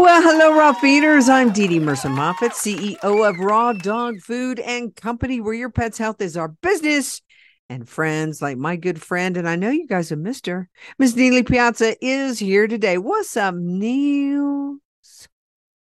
Well, 0.00 0.22
hello, 0.22 0.56
raw 0.56 0.72
feeders. 0.72 1.28
I'm 1.28 1.52
DeDe 1.52 1.78
Mercer 1.78 2.08
Moffat, 2.08 2.52
CEO 2.52 3.28
of 3.28 3.38
Raw 3.38 3.74
Dog 3.74 4.18
Food 4.20 4.58
and 4.58 4.96
Company, 4.96 5.42
where 5.42 5.52
your 5.52 5.68
pet's 5.68 5.98
health 5.98 6.22
is 6.22 6.38
our 6.38 6.48
business. 6.48 7.20
And 7.68 7.86
friends 7.86 8.40
like 8.40 8.56
my 8.56 8.76
good 8.76 9.02
friend, 9.02 9.36
and 9.36 9.46
I 9.46 9.56
know 9.56 9.68
you 9.68 9.86
guys 9.86 10.08
have 10.08 10.18
missed 10.18 10.46
her, 10.46 10.70
Miss 10.98 11.12
Nealy 11.12 11.46
Piazza 11.46 12.02
is 12.02 12.38
here 12.38 12.66
today. 12.66 12.96
What's 12.96 13.36
up, 13.36 13.54
Neil? 13.54 14.78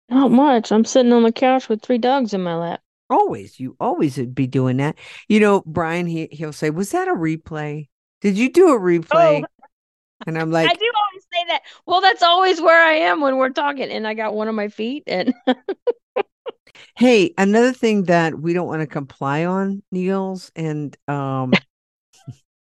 Not 0.08 0.30
much. 0.30 0.72
I'm 0.72 0.86
sitting 0.86 1.12
on 1.12 1.22
the 1.22 1.30
couch 1.30 1.68
with 1.68 1.82
three 1.82 1.98
dogs 1.98 2.32
in 2.32 2.42
my 2.42 2.54
lap. 2.54 2.80
Always, 3.10 3.60
you 3.60 3.76
always 3.78 4.16
would 4.16 4.34
be 4.34 4.46
doing 4.46 4.78
that. 4.78 4.96
You 5.28 5.38
know, 5.38 5.62
Brian, 5.66 6.06
he 6.06 6.28
he'll 6.30 6.54
say, 6.54 6.70
"Was 6.70 6.92
that 6.92 7.08
a 7.08 7.14
replay? 7.14 7.88
Did 8.22 8.38
you 8.38 8.50
do 8.50 8.70
a 8.70 8.80
replay?" 8.80 9.44
Oh, 9.44 9.66
and 10.26 10.38
I'm 10.38 10.50
like, 10.50 10.70
I 10.70 10.72
do 10.72 10.90
that. 11.48 11.62
Well, 11.86 12.00
that's 12.00 12.22
always 12.22 12.60
where 12.60 12.82
I 12.82 12.94
am 12.94 13.20
when 13.20 13.36
we're 13.36 13.50
talking, 13.50 13.90
and 13.90 14.06
I 14.06 14.14
got 14.14 14.34
one 14.34 14.48
on 14.48 14.54
my 14.54 14.68
feet, 14.68 15.04
and 15.06 15.34
Hey, 16.96 17.32
another 17.38 17.72
thing 17.72 18.04
that 18.04 18.38
we 18.38 18.52
don't 18.52 18.66
want 18.66 18.80
to 18.80 18.86
comply 18.86 19.44
on, 19.44 19.82
Niels, 19.92 20.50
and 20.56 20.96
um 21.06 21.52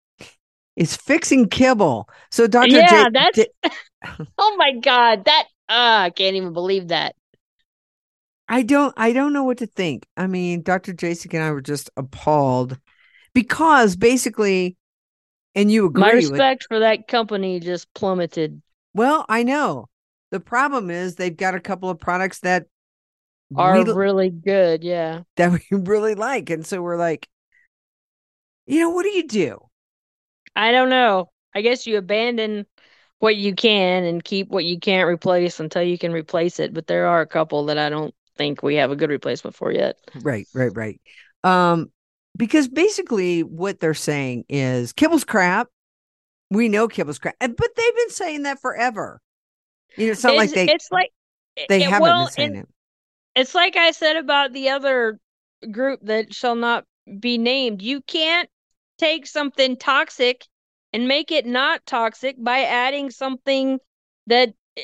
is 0.76 0.96
fixing 0.96 1.48
kibble. 1.48 2.08
So 2.30 2.46
Dr. 2.46 2.68
yeah, 2.68 3.08
J- 3.08 3.10
that's. 3.12 3.38
Oh 4.38 4.56
my 4.56 4.72
god, 4.72 5.26
that 5.26 5.44
uh, 5.68 6.06
I 6.06 6.10
can't 6.10 6.36
even 6.36 6.52
believe 6.52 6.88
that. 6.88 7.14
I 8.48 8.62
don't 8.62 8.92
I 8.96 9.12
don't 9.12 9.32
know 9.32 9.44
what 9.44 9.58
to 9.58 9.66
think. 9.66 10.06
I 10.16 10.26
mean, 10.26 10.62
Dr. 10.62 10.92
Jasek 10.92 11.32
and 11.34 11.42
I 11.42 11.50
were 11.52 11.60
just 11.60 11.90
appalled 11.96 12.78
because 13.34 13.96
basically 13.96 14.76
and 15.54 15.70
you 15.70 15.86
agree 15.86 16.02
My 16.02 16.12
with 16.12 16.24
respect 16.24 16.66
for 16.68 16.80
that 16.80 17.08
company 17.08 17.60
just 17.60 17.92
plummeted. 17.94 18.62
Well, 18.94 19.24
I 19.28 19.42
know. 19.42 19.88
The 20.30 20.40
problem 20.40 20.90
is 20.90 21.14
they've 21.14 21.36
got 21.36 21.54
a 21.54 21.60
couple 21.60 21.90
of 21.90 21.98
products 21.98 22.40
that 22.40 22.66
Are 23.54 23.82
we, 23.82 23.92
really 23.92 24.30
good, 24.30 24.82
yeah. 24.82 25.22
that 25.36 25.52
we 25.52 25.60
really 25.70 26.14
like. 26.14 26.50
And 26.50 26.66
so 26.66 26.82
we're 26.82 26.96
like, 26.96 27.28
you 28.66 28.80
know, 28.80 28.90
what 28.90 29.02
do 29.04 29.10
you 29.10 29.26
do? 29.26 29.58
I 30.56 30.72
don't 30.72 30.88
know. 30.88 31.30
I 31.54 31.62
guess 31.62 31.86
you 31.86 31.98
abandon 31.98 32.66
what 33.18 33.36
you 33.36 33.54
can 33.54 34.04
and 34.04 34.24
keep 34.24 34.48
what 34.48 34.64
you 34.64 34.78
can't 34.78 35.08
replace 35.08 35.60
until 35.60 35.82
you 35.82 35.98
can 35.98 36.12
replace 36.12 36.58
it. 36.58 36.74
But 36.74 36.86
there 36.86 37.06
are 37.06 37.20
a 37.20 37.26
couple 37.26 37.66
that 37.66 37.78
I 37.78 37.88
don't 37.88 38.14
think 38.36 38.62
we 38.62 38.76
have 38.76 38.90
a 38.90 38.96
good 38.96 39.10
replacement 39.10 39.54
for 39.54 39.70
yet. 39.72 39.96
Right, 40.14 40.46
right, 40.54 40.72
right. 40.74 41.00
Um, 41.44 41.90
because 42.36 42.68
basically 42.68 43.42
what 43.42 43.80
they're 43.80 43.94
saying 43.94 44.44
is 44.48 44.92
kibble's 44.92 45.24
crap. 45.24 45.68
We 46.52 46.68
know 46.68 46.86
kibble's 46.86 47.18
crap, 47.18 47.36
but 47.40 47.50
they've 47.50 47.96
been 47.96 48.10
saying 48.10 48.42
that 48.42 48.60
forever. 48.60 49.20
You 49.96 50.06
know, 50.06 50.12
it's 50.12 50.24
not 50.24 50.36
like 50.36 50.52
they 50.52 50.68
it's 50.68 50.90
like 50.90 51.10
they 51.68 51.82
it- 51.82 51.84
haven't 51.84 52.02
well, 52.02 52.24
been 52.24 52.32
saying 52.32 52.48
and 52.48 52.58
it. 52.58 52.68
It's 53.34 53.54
like 53.54 53.76
I 53.76 53.92
said 53.92 54.16
about 54.16 54.52
the 54.52 54.68
other 54.68 55.18
group 55.70 56.00
that 56.02 56.34
shall 56.34 56.54
not 56.54 56.84
be 57.18 57.38
named. 57.38 57.80
You 57.80 58.02
can't 58.02 58.48
take 58.98 59.26
something 59.26 59.76
toxic 59.76 60.46
and 60.92 61.08
make 61.08 61.30
it 61.30 61.46
not 61.46 61.84
toxic 61.86 62.36
by 62.38 62.60
adding 62.60 63.10
something 63.10 63.78
that 64.26 64.52
eh, 64.76 64.82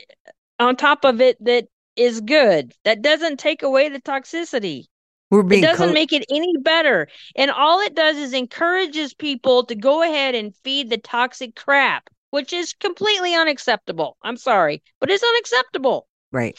on 0.59 0.77
top 0.77 1.05
of 1.05 1.21
it 1.21 1.43
that 1.45 1.67
is 1.97 2.21
good. 2.21 2.73
That 2.85 3.03
doesn't 3.03 3.39
take 3.39 3.63
away 3.63 3.89
the 3.91 4.01
toxicity. 4.01 4.85
We're 5.31 5.51
It 5.53 5.61
doesn't 5.61 5.89
co- 5.89 5.93
make 5.93 6.13
it 6.13 6.25
any 6.31 6.57
better. 6.61 7.09
And 7.37 7.51
all 7.51 7.81
it 7.81 7.95
does 7.95 8.17
is 8.17 8.33
encourages 8.33 9.15
people 9.15 9.65
to 9.67 9.75
go 9.75 10.03
ahead 10.03 10.35
and 10.35 10.55
feed 10.65 10.91
the 10.91 10.99
toxic 10.99 11.55
crap, 11.55 12.09
which 12.31 12.53
is 12.53 12.73
completely 12.75 13.35
unacceptable. 13.35 14.17
I'm 14.23 14.37
sorry, 14.37 14.83
but 15.01 15.11
it's 15.11 15.25
unacceptable. 15.25 16.09
right. 16.33 16.57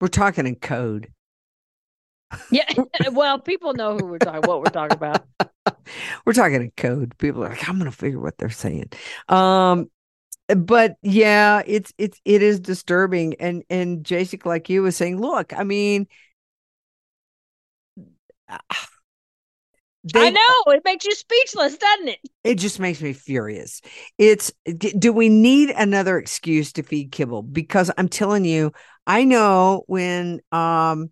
We're 0.00 0.08
talking 0.08 0.46
in 0.46 0.54
code. 0.56 1.12
Yeah. 2.50 2.72
well, 3.12 3.38
people 3.38 3.74
know 3.74 3.96
who 3.96 4.06
we're 4.06 4.18
talking 4.18 4.42
what 4.42 4.60
we're 4.60 4.70
talking 4.70 4.96
about. 4.96 5.26
We're 6.24 6.32
talking 6.32 6.62
in 6.62 6.72
code. 6.76 7.16
People 7.18 7.44
are 7.44 7.50
like, 7.50 7.68
I'm 7.68 7.78
gonna 7.78 7.90
figure 7.92 8.20
what 8.20 8.38
they're 8.38 8.48
saying. 8.50 8.90
Um, 9.28 9.90
but 10.48 10.96
yeah, 11.02 11.62
it's 11.66 11.92
it's 11.98 12.20
it 12.24 12.42
is 12.42 12.60
disturbing. 12.60 13.34
And 13.40 13.64
and 13.70 14.04
Jason, 14.04 14.40
like 14.44 14.68
you 14.68 14.82
was 14.82 14.96
saying, 14.96 15.20
look, 15.20 15.52
I 15.52 15.64
mean, 15.64 16.06
I 20.14 20.24
they've- 20.24 20.32
know 20.32 20.72
it 20.72 20.82
makes 20.84 21.04
you 21.04 21.14
speechless, 21.14 21.76
doesn't 21.76 22.08
it? 22.08 22.18
it 22.42 22.54
just 22.56 22.80
makes 22.80 23.00
me 23.02 23.12
furious. 23.12 23.82
It's 24.18 24.50
do 24.98 25.12
we 25.12 25.28
need 25.28 25.70
another 25.70 26.18
excuse 26.18 26.72
to 26.74 26.82
feed 26.82 27.12
kibble? 27.12 27.42
Because 27.42 27.90
I'm 27.98 28.08
telling 28.08 28.44
you, 28.46 28.72
I 29.06 29.24
know 29.24 29.84
when 29.86 30.40
um 30.52 31.10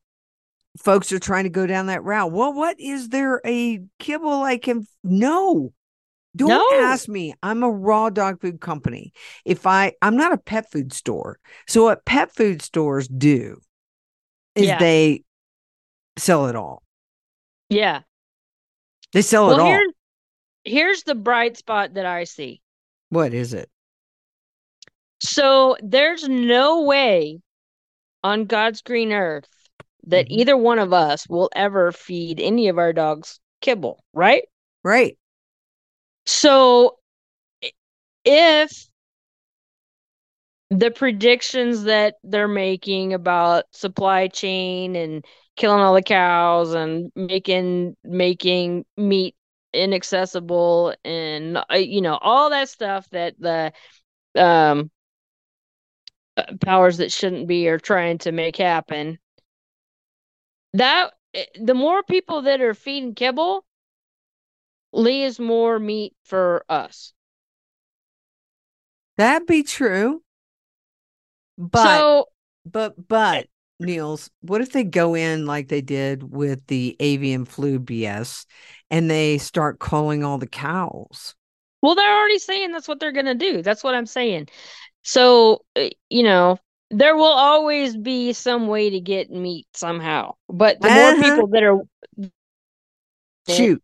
folks 0.79 1.13
are 1.13 1.19
trying 1.19 1.45
to 1.45 1.51
go 1.51 1.67
down 1.67 1.87
that 1.87 2.05
route. 2.05 2.33
Well, 2.33 2.53
what 2.55 2.79
is 2.81 3.09
there 3.11 3.41
a 3.45 3.81
kibble 3.99 4.43
I 4.43 4.57
can 4.59 4.87
no. 5.05 5.73
Don't 6.37 6.49
No. 6.51 6.65
ask 6.87 7.09
me. 7.09 7.35
I'm 7.43 7.63
a 7.63 7.71
raw 7.71 8.11
dog 8.11 8.41
food 8.41 8.61
company. 8.61 9.13
If 9.45 9.67
I 9.67 9.93
I'm 10.01 10.17
not 10.17 10.33
a 10.33 10.39
pet 10.39 10.71
food 10.71 10.93
store. 10.93 11.39
So 11.67 11.85
what 11.85 12.05
pet 12.07 12.35
food 12.35 12.63
stores 12.63 13.09
do 13.09 13.61
is 14.55 14.67
Yeah. 14.67 14.79
they 14.79 15.25
sell 16.17 16.47
it 16.47 16.57
all. 16.57 16.83
Yeah. 17.69 18.03
They 19.13 19.23
sell 19.23 19.51
it 19.51 19.59
all. 19.59 19.67
here's 19.67 19.93
here's 20.65 21.03
the 21.05 21.15
bright 21.15 21.57
spot 21.57 21.95
that 21.95 22.07
I 22.07 22.25
see. 22.25 22.61
What 23.11 23.33
is 23.33 23.55
it? 23.55 23.71
So 25.21 25.77
there's 25.83 26.29
no 26.29 26.83
way 26.83 27.41
on 28.23 28.45
God's 28.45 28.83
green 28.83 29.13
earth 29.13 29.49
that 30.05 30.27
Mhm. 30.27 30.39
either 30.39 30.57
one 30.57 30.79
of 30.79 30.93
us 30.93 31.29
will 31.29 31.51
ever 31.55 31.93
feed 31.93 32.41
any 32.41 32.69
of 32.69 32.79
our 32.79 32.93
dogs 32.93 33.41
kibble, 33.61 34.03
right? 34.13 34.45
Right. 34.85 35.19
So 36.27 36.99
if 38.25 38.87
the 40.71 40.91
predictions 40.91 41.85
that 41.85 42.17
they're 42.23 42.47
making 42.49 43.15
about 43.15 43.65
supply 43.73 44.29
chain 44.29 44.97
and 44.97 45.25
killing 45.59 45.81
all 45.81 45.95
the 45.95 46.03
cows 46.03 46.73
and 46.75 47.13
making 47.17 47.97
making 48.05 48.87
meat 48.97 49.37
inaccessible 49.75 50.95
and 51.05 51.59
uh, 51.59 51.77
you 51.77 52.01
know 52.01 52.17
all 52.23 52.51
that 52.51 52.69
stuff 52.71 53.09
that 53.11 53.35
the 53.41 53.73
um 54.37 54.91
uh, 56.39 56.45
powers 56.61 56.99
that 56.99 57.13
shouldn't 57.13 57.49
be 57.49 57.69
are 57.69 57.79
trying 57.79 58.19
to 58.19 58.33
make 58.33 58.57
happen 58.57 59.19
that 60.73 61.13
eh, 61.35 61.45
the 61.61 61.75
more 61.75 62.03
people 62.03 62.43
that 62.43 62.61
are 62.61 62.75
feeding 62.75 63.15
kibble 63.15 63.65
leaves 64.93 65.39
more 65.39 65.79
meat 65.79 66.15
for 66.25 66.65
us 66.69 67.13
That 69.19 69.47
be 69.47 69.65
true. 69.65 70.23
But 71.59 71.85
so 71.85 72.27
but 72.65 73.09
but 73.09 73.49
Niels, 73.81 74.31
what 74.41 74.61
if 74.61 74.73
they 74.73 74.85
go 74.85 75.15
in 75.15 75.47
like 75.47 75.69
they 75.69 75.81
did 75.81 76.23
with 76.35 76.67
the 76.67 76.97
avian 77.01 77.45
flu 77.45 77.79
BS 77.79 78.45
and 78.91 79.11
they 79.11 79.39
start 79.39 79.79
calling 79.79 80.25
all 80.25 80.39
the 80.39 80.47
cows? 80.49 81.35
Well, 81.81 81.95
they're 81.95 82.19
already 82.19 82.39
saying 82.41 82.73
that's 82.73 82.89
what 82.89 82.99
they're 82.99 83.13
going 83.13 83.27
to 83.27 83.35
do. 83.35 83.63
That's 83.63 83.85
what 83.85 83.95
I'm 83.95 84.07
saying. 84.07 84.49
So, 85.03 85.65
uh, 85.77 85.91
you 86.11 86.25
know, 86.25 86.59
there 86.91 87.17
will 87.17 87.25
always 87.25 87.97
be 87.97 88.33
some 88.33 88.67
way 88.67 88.91
to 88.91 89.01
get 89.01 89.31
meat 89.31 89.67
somehow. 89.75 90.35
But 90.49 90.81
the 90.81 90.89
more 90.91 91.13
Uh-huh. 91.13 91.23
people 91.23 91.47
that 91.49 91.63
are, 91.63 91.81
Shoot. 93.49 93.83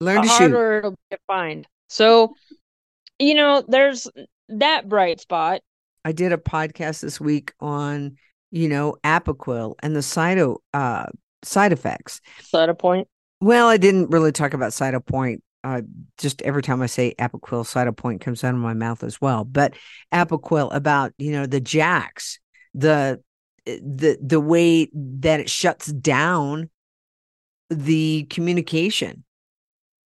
Learn 0.00 0.22
to 0.22 0.28
shoot. 0.28 0.50
harder 0.50 0.78
it'll 0.78 0.90
be 0.92 0.96
to 1.12 1.18
find. 1.26 1.66
So, 1.88 2.36
you 3.18 3.34
know, 3.34 3.64
there's 3.66 4.08
that 4.48 4.88
bright 4.88 5.20
spot. 5.20 5.62
I 6.04 6.12
did 6.12 6.32
a 6.32 6.36
podcast 6.36 7.00
this 7.00 7.20
week 7.20 7.52
on, 7.60 8.16
you 8.52 8.68
know, 8.68 8.96
Apoquel 9.02 9.74
and 9.82 9.96
the 9.96 10.00
cyto 10.00 10.58
uh 10.72 11.06
side 11.42 11.72
effects. 11.72 12.20
Set 12.40 12.68
a 12.68 12.74
point. 12.74 13.08
Well, 13.40 13.66
I 13.66 13.76
didn't 13.76 14.10
really 14.10 14.30
talk 14.30 14.54
about 14.54 14.70
Cytopoint. 14.70 15.40
Uh, 15.64 15.82
just 16.16 16.42
every 16.42 16.62
time 16.62 16.80
I 16.80 16.86
say 16.86 17.14
Apoquel, 17.18 17.64
Cytopoint 17.64 18.20
comes 18.20 18.44
out 18.44 18.54
of 18.54 18.60
my 18.60 18.74
mouth 18.74 19.02
as 19.02 19.20
well. 19.20 19.44
But 19.44 19.74
Apoquel 20.12 20.72
about 20.72 21.12
you 21.18 21.32
know 21.32 21.46
the 21.46 21.60
JAKs, 21.60 22.38
the 22.74 23.20
the 23.64 24.18
the 24.22 24.40
way 24.40 24.88
that 24.94 25.40
it 25.40 25.50
shuts 25.50 25.86
down 25.86 26.70
the 27.70 28.24
communication 28.28 29.24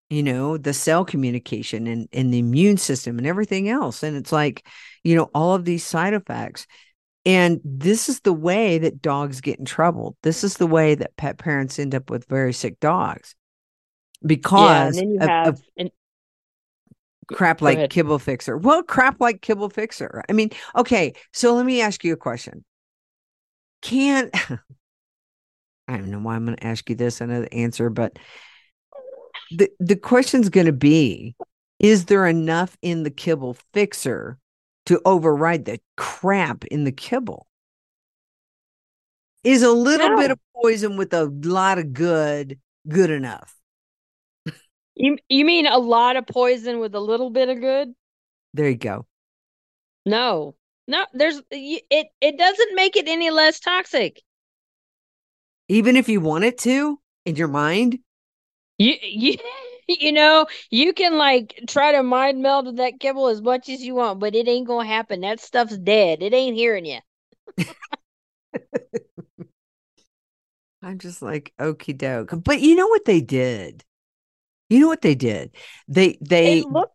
you 0.09 0.23
know 0.23 0.57
the 0.57 0.73
cell 0.73 1.05
communication 1.05 1.87
and, 1.87 2.09
and 2.13 2.33
the 2.33 2.39
immune 2.39 2.77
system 2.77 3.19
and 3.19 3.27
everything 3.27 3.69
else 3.69 4.03
and 4.03 4.17
it's 4.17 4.31
like 4.31 4.65
you 5.03 5.17
know 5.17 5.31
all 5.35 5.55
of 5.55 5.65
these 5.65 5.85
side 5.85 6.15
effects 6.15 6.67
and 7.27 7.61
this 7.65 8.09
is 8.09 8.21
the 8.21 8.33
way 8.33 8.79
that 8.79 9.03
dogs 9.03 9.41
get 9.41 9.59
in 9.59 9.65
trouble. 9.65 10.17
This 10.23 10.45
is 10.45 10.57
the 10.57 10.67
way 10.67 10.95
that 10.95 11.17
pet 11.17 11.37
parents 11.37 11.79
end 11.79 11.95
up 11.95 12.09
with 12.09 12.25
very 12.27 12.53
sick 12.53 12.81
dogs. 12.81 13.35
Because 14.25 14.97
yeah, 14.97 15.03
and 15.03 15.11
then 15.11 15.11
you 15.11 15.21
of, 15.21 15.29
have 15.29 15.49
of 15.49 15.63
and 15.77 15.91
crap 17.27 17.61
like 17.61 17.77
ahead. 17.77 17.91
kibble 17.91 18.21
fixer. 18.21 18.57
Well 18.57 18.83
crap 18.83 19.21
like 19.21 19.43
kibble 19.43 19.69
fixer. 19.69 20.25
I 20.29 20.33
mean 20.33 20.51
okay 20.75 21.13
so 21.33 21.55
let 21.55 21.67
me 21.67 21.83
ask 21.83 22.03
you 22.03 22.15
a 22.15 22.17
question. 22.17 22.65
Can't 23.83 24.35
i 25.89 25.97
don't 25.97 26.11
know 26.11 26.19
why 26.19 26.35
i'm 26.35 26.45
going 26.45 26.57
to 26.57 26.67
ask 26.67 26.89
you 26.89 26.97
this 26.97 27.21
i 27.21 27.27
know 27.27 27.43
the 27.43 27.55
answer 27.55 27.91
but 27.91 28.19
the 29.51 29.71
the 29.79 29.97
question's 29.97 30.49
going 30.49 30.67
to 30.67 30.73
be 30.73 31.35
is 31.79 32.07
there 32.07 32.27
enough 32.27 32.77
in 32.83 33.03
the 33.03 33.11
kibble 33.11 33.57
fixer 33.73 34.39
to 34.87 35.01
override 35.05 35.65
the 35.65 35.81
crap 35.97 36.65
in 36.67 36.85
the 36.85 36.93
kibble 36.93 37.47
is 39.45 39.63
a 39.63 39.71
little 39.71 40.17
bit 40.17 40.31
of 40.31 40.39
poison 40.63 40.97
with 40.97 41.13
a 41.13 41.25
lot 41.45 41.79
of 41.79 41.93
good 41.93 42.59
good 42.89 43.11
enough 43.11 43.55
you 44.95 45.19
you 45.29 45.45
mean 45.45 45.67
a 45.67 45.79
lot 45.79 46.17
of 46.17 46.27
poison 46.27 46.79
with 46.79 46.95
a 46.95 47.01
little 47.01 47.31
bit 47.31 47.49
of 47.49 47.61
good? 47.61 47.93
there 48.55 48.69
you 48.69 48.77
go 48.77 49.07
No. 50.05 50.55
No, 50.89 51.05
there's 51.13 51.43
it 51.51 52.07
it 52.21 52.39
doesn't 52.39 52.75
make 52.77 52.95
it 52.97 53.09
any 53.09 53.31
less 53.31 53.59
toxic. 53.59 54.23
even 55.69 55.97
if 55.97 56.09
you 56.09 56.21
want 56.21 56.45
it 56.45 56.59
to 56.59 57.01
in 57.25 57.35
your 57.35 57.49
mind 57.49 57.99
You 58.79 58.95
you 59.03 59.37
you 60.01 60.13
know, 60.13 60.47
you 60.71 60.93
can 60.93 61.17
like 61.19 61.61
try 61.69 61.93
to 61.93 62.03
mind 62.03 62.43
meld 62.43 62.67
with 62.67 62.77
that 62.77 63.01
kibble 63.01 63.29
as 63.29 63.41
much 63.41 63.69
as 63.69 63.83
you 63.83 63.95
want, 63.95 64.21
but 64.21 64.35
it 64.35 64.49
ain't 64.49 64.67
gonna 64.67 64.87
happen. 64.87 65.21
That 65.21 65.41
stuff's 65.41 65.77
dead. 65.79 66.23
It 66.23 66.35
ain't 66.35 66.57
hearing 66.57 66.85
you. 66.85 66.99
I'm 70.83 70.99
just 70.99 71.23
like 71.23 71.53
okie 71.59 71.97
doke. 71.97 72.33
But 72.45 72.61
you 72.61 72.75
know 72.77 72.89
what 72.89 73.05
they 73.05 73.21
did? 73.21 73.85
You 74.69 74.81
know 74.81 74.89
what 74.89 75.03
they 75.03 75.15
did? 75.15 75.55
They 75.89 76.19
they 76.21 76.61
It 76.61 76.67
look 76.67 76.91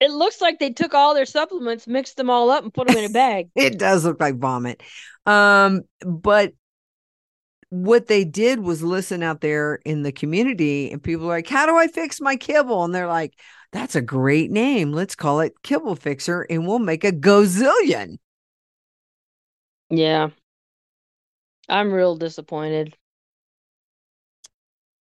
it 0.00 0.10
looks 0.10 0.40
like 0.40 0.58
they 0.58 0.70
took 0.70 0.94
all 0.94 1.14
their 1.14 1.26
supplements, 1.26 1.86
mixed 1.86 2.16
them 2.16 2.28
all 2.28 2.50
up, 2.50 2.62
and 2.62 2.72
put 2.72 2.86
them 2.86 2.96
in 2.96 3.10
a 3.10 3.12
bag. 3.12 3.48
it 3.56 3.78
does 3.78 4.04
look 4.04 4.20
like 4.20 4.36
vomit. 4.36 4.82
Um, 5.24 5.82
but 6.00 6.52
what 7.70 8.06
they 8.06 8.24
did 8.24 8.60
was 8.60 8.82
listen 8.82 9.22
out 9.22 9.40
there 9.40 9.76
in 9.84 10.02
the 10.02 10.12
community, 10.12 10.90
and 10.90 11.02
people 11.02 11.26
are 11.26 11.36
like, 11.36 11.48
How 11.48 11.66
do 11.66 11.76
I 11.76 11.88
fix 11.88 12.20
my 12.20 12.36
kibble? 12.36 12.84
And 12.84 12.94
they're 12.94 13.08
like, 13.08 13.34
That's 13.72 13.96
a 13.96 14.02
great 14.02 14.50
name. 14.50 14.92
Let's 14.92 15.14
call 15.14 15.40
it 15.40 15.62
Kibble 15.62 15.96
Fixer, 15.96 16.42
and 16.42 16.66
we'll 16.66 16.78
make 16.78 17.04
a 17.04 17.12
gazillion. 17.12 18.18
Yeah. 19.90 20.30
I'm 21.68 21.92
real 21.92 22.16
disappointed. 22.16 22.96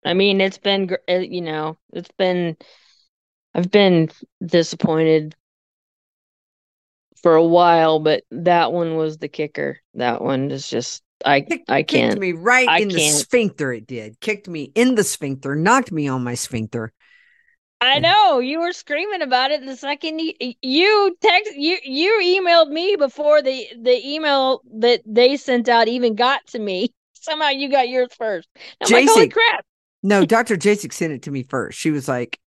I 0.05 0.13
mean, 0.13 0.41
it's 0.41 0.57
been, 0.57 0.89
uh, 1.09 1.13
you 1.13 1.41
know, 1.41 1.77
it's 1.93 2.11
been, 2.17 2.57
I've 3.53 3.69
been 3.69 4.09
disappointed 4.43 5.35
for 7.21 7.35
a 7.35 7.45
while, 7.45 7.99
but 7.99 8.23
that 8.31 8.71
one 8.73 8.95
was 8.95 9.17
the 9.17 9.27
kicker. 9.27 9.79
That 9.93 10.21
one 10.21 10.49
is 10.51 10.67
just, 10.67 11.03
I, 11.25 11.41
Kicked, 11.41 11.69
I 11.69 11.83
can't. 11.83 12.11
Kicked 12.11 12.21
me 12.21 12.31
right 12.33 12.67
I 12.69 12.79
in 12.79 12.87
the 12.89 12.99
can't. 12.99 13.15
sphincter. 13.15 13.73
It 13.73 13.87
did. 13.87 14.19
Kicked 14.19 14.47
me 14.47 14.71
in 14.75 14.95
the 14.95 15.03
sphincter, 15.03 15.55
knocked 15.55 15.91
me 15.91 16.07
on 16.07 16.23
my 16.23 16.35
sphincter. 16.35 16.93
I 17.79 17.97
know 17.97 18.39
you 18.39 18.59
were 18.59 18.73
screaming 18.73 19.23
about 19.23 19.49
it 19.49 19.65
the 19.65 19.75
second 19.75 20.19
you 20.19 20.33
you 20.61 21.17
text 21.19 21.55
you 21.55 21.79
you 21.83 22.19
emailed 22.21 22.69
me 22.69 22.95
before 22.95 23.41
the 23.41 23.65
the 23.81 24.07
email 24.07 24.61
that 24.75 25.01
they 25.05 25.35
sent 25.35 25.67
out 25.67 25.87
even 25.87 26.15
got 26.15 26.45
to 26.47 26.59
me. 26.59 26.93
Somehow 27.13 27.49
you 27.49 27.69
got 27.69 27.89
yours 27.89 28.09
first. 28.17 28.47
I'm 28.81 28.91
like, 28.91 29.07
holy 29.07 29.29
crap! 29.29 29.65
No, 30.03 30.25
Dr. 30.25 30.57
Jasek 30.57 30.93
sent 30.93 31.13
it 31.13 31.23
to 31.23 31.31
me 31.31 31.43
first. 31.43 31.77
She 31.77 31.91
was 31.91 32.07
like, 32.07 32.39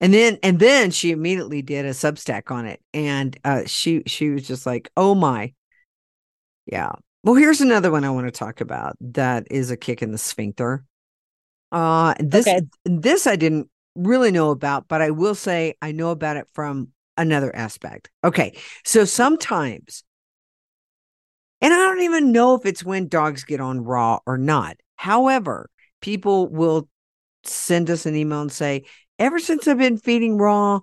and 0.00 0.12
then 0.14 0.38
and 0.42 0.58
then 0.58 0.90
she 0.90 1.10
immediately 1.10 1.62
did 1.62 1.84
a 1.84 1.90
substack 1.90 2.50
on 2.50 2.66
it. 2.66 2.80
And 2.94 3.38
uh 3.44 3.62
she 3.66 4.02
she 4.06 4.30
was 4.30 4.46
just 4.46 4.66
like, 4.66 4.90
oh 4.96 5.14
my. 5.14 5.52
Yeah. 6.66 6.92
Well, 7.24 7.34
here's 7.34 7.60
another 7.60 7.90
one 7.90 8.04
I 8.04 8.10
want 8.10 8.26
to 8.26 8.30
talk 8.30 8.60
about 8.60 8.96
that 9.00 9.46
is 9.50 9.70
a 9.70 9.76
kick 9.76 10.02
in 10.02 10.12
the 10.12 10.18
sphincter. 10.18 10.84
Uh 11.70 12.14
this 12.18 12.46
Okay. 12.46 12.62
this 12.84 13.26
I 13.26 13.36
didn't 13.36 13.68
really 13.94 14.30
know 14.30 14.50
about, 14.50 14.88
but 14.88 15.02
I 15.02 15.10
will 15.10 15.34
say 15.34 15.74
I 15.82 15.92
know 15.92 16.10
about 16.10 16.36
it 16.36 16.48
from 16.54 16.88
another 17.16 17.54
aspect. 17.54 18.10
Okay. 18.24 18.56
So 18.84 19.04
sometimes 19.04 20.04
and 21.60 21.74
I 21.74 21.76
don't 21.76 22.00
even 22.02 22.32
know 22.32 22.54
if 22.54 22.64
it's 22.66 22.84
when 22.84 23.08
dogs 23.08 23.44
get 23.44 23.60
on 23.60 23.82
raw 23.82 24.20
or 24.26 24.38
not. 24.38 24.76
However, 24.96 25.70
people 26.00 26.48
will 26.48 26.88
send 27.44 27.90
us 27.90 28.06
an 28.06 28.14
email 28.14 28.42
and 28.42 28.52
say, 28.52 28.84
ever 29.18 29.38
since 29.38 29.66
I've 29.66 29.78
been 29.78 29.98
feeding 29.98 30.38
raw, 30.38 30.80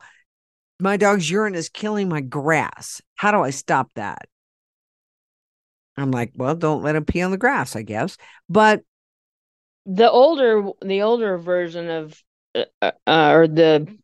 my 0.80 0.98
dog's 0.98 1.30
urine 1.30 1.56
is 1.56 1.70
killing 1.70 2.10
my 2.10 2.22
grass. 2.22 3.02
How 3.16 3.32
do 3.32 3.42
I 3.42 3.52
stop 3.52 3.92
that? 3.96 4.28
I'm 5.98 6.12
like, 6.12 6.34
well, 6.36 6.56
don't 6.56 6.84
let 6.84 6.96
him 6.96 7.06
pee 7.06 7.22
on 7.22 7.32
the 7.32 7.38
grass, 7.38 7.76
I 7.76 7.82
guess. 7.84 8.18
But 8.50 8.84
The 9.88 10.10
older 10.12 10.70
the 10.82 11.02
older 11.02 11.38
version 11.40 11.90
of 11.90 12.24
uh, 12.56 12.92
uh, 13.08 13.32
or 13.34 13.48
the 13.48 13.98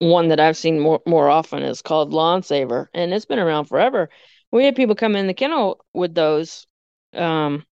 one 0.00 0.28
that 0.28 0.40
I've 0.40 0.56
seen 0.56 0.78
more 0.80 1.00
more 1.06 1.28
often 1.28 1.62
is 1.62 1.82
called 1.82 2.12
Lawn 2.12 2.42
Saver, 2.42 2.90
and 2.94 3.12
it's 3.12 3.24
been 3.24 3.38
around 3.38 3.66
forever. 3.66 4.10
We 4.52 4.64
had 4.64 4.76
people 4.76 4.94
come 4.94 5.16
in 5.16 5.26
the 5.26 5.34
kennel 5.34 5.84
with 5.92 6.14
those 6.14 6.66
um 7.14 7.64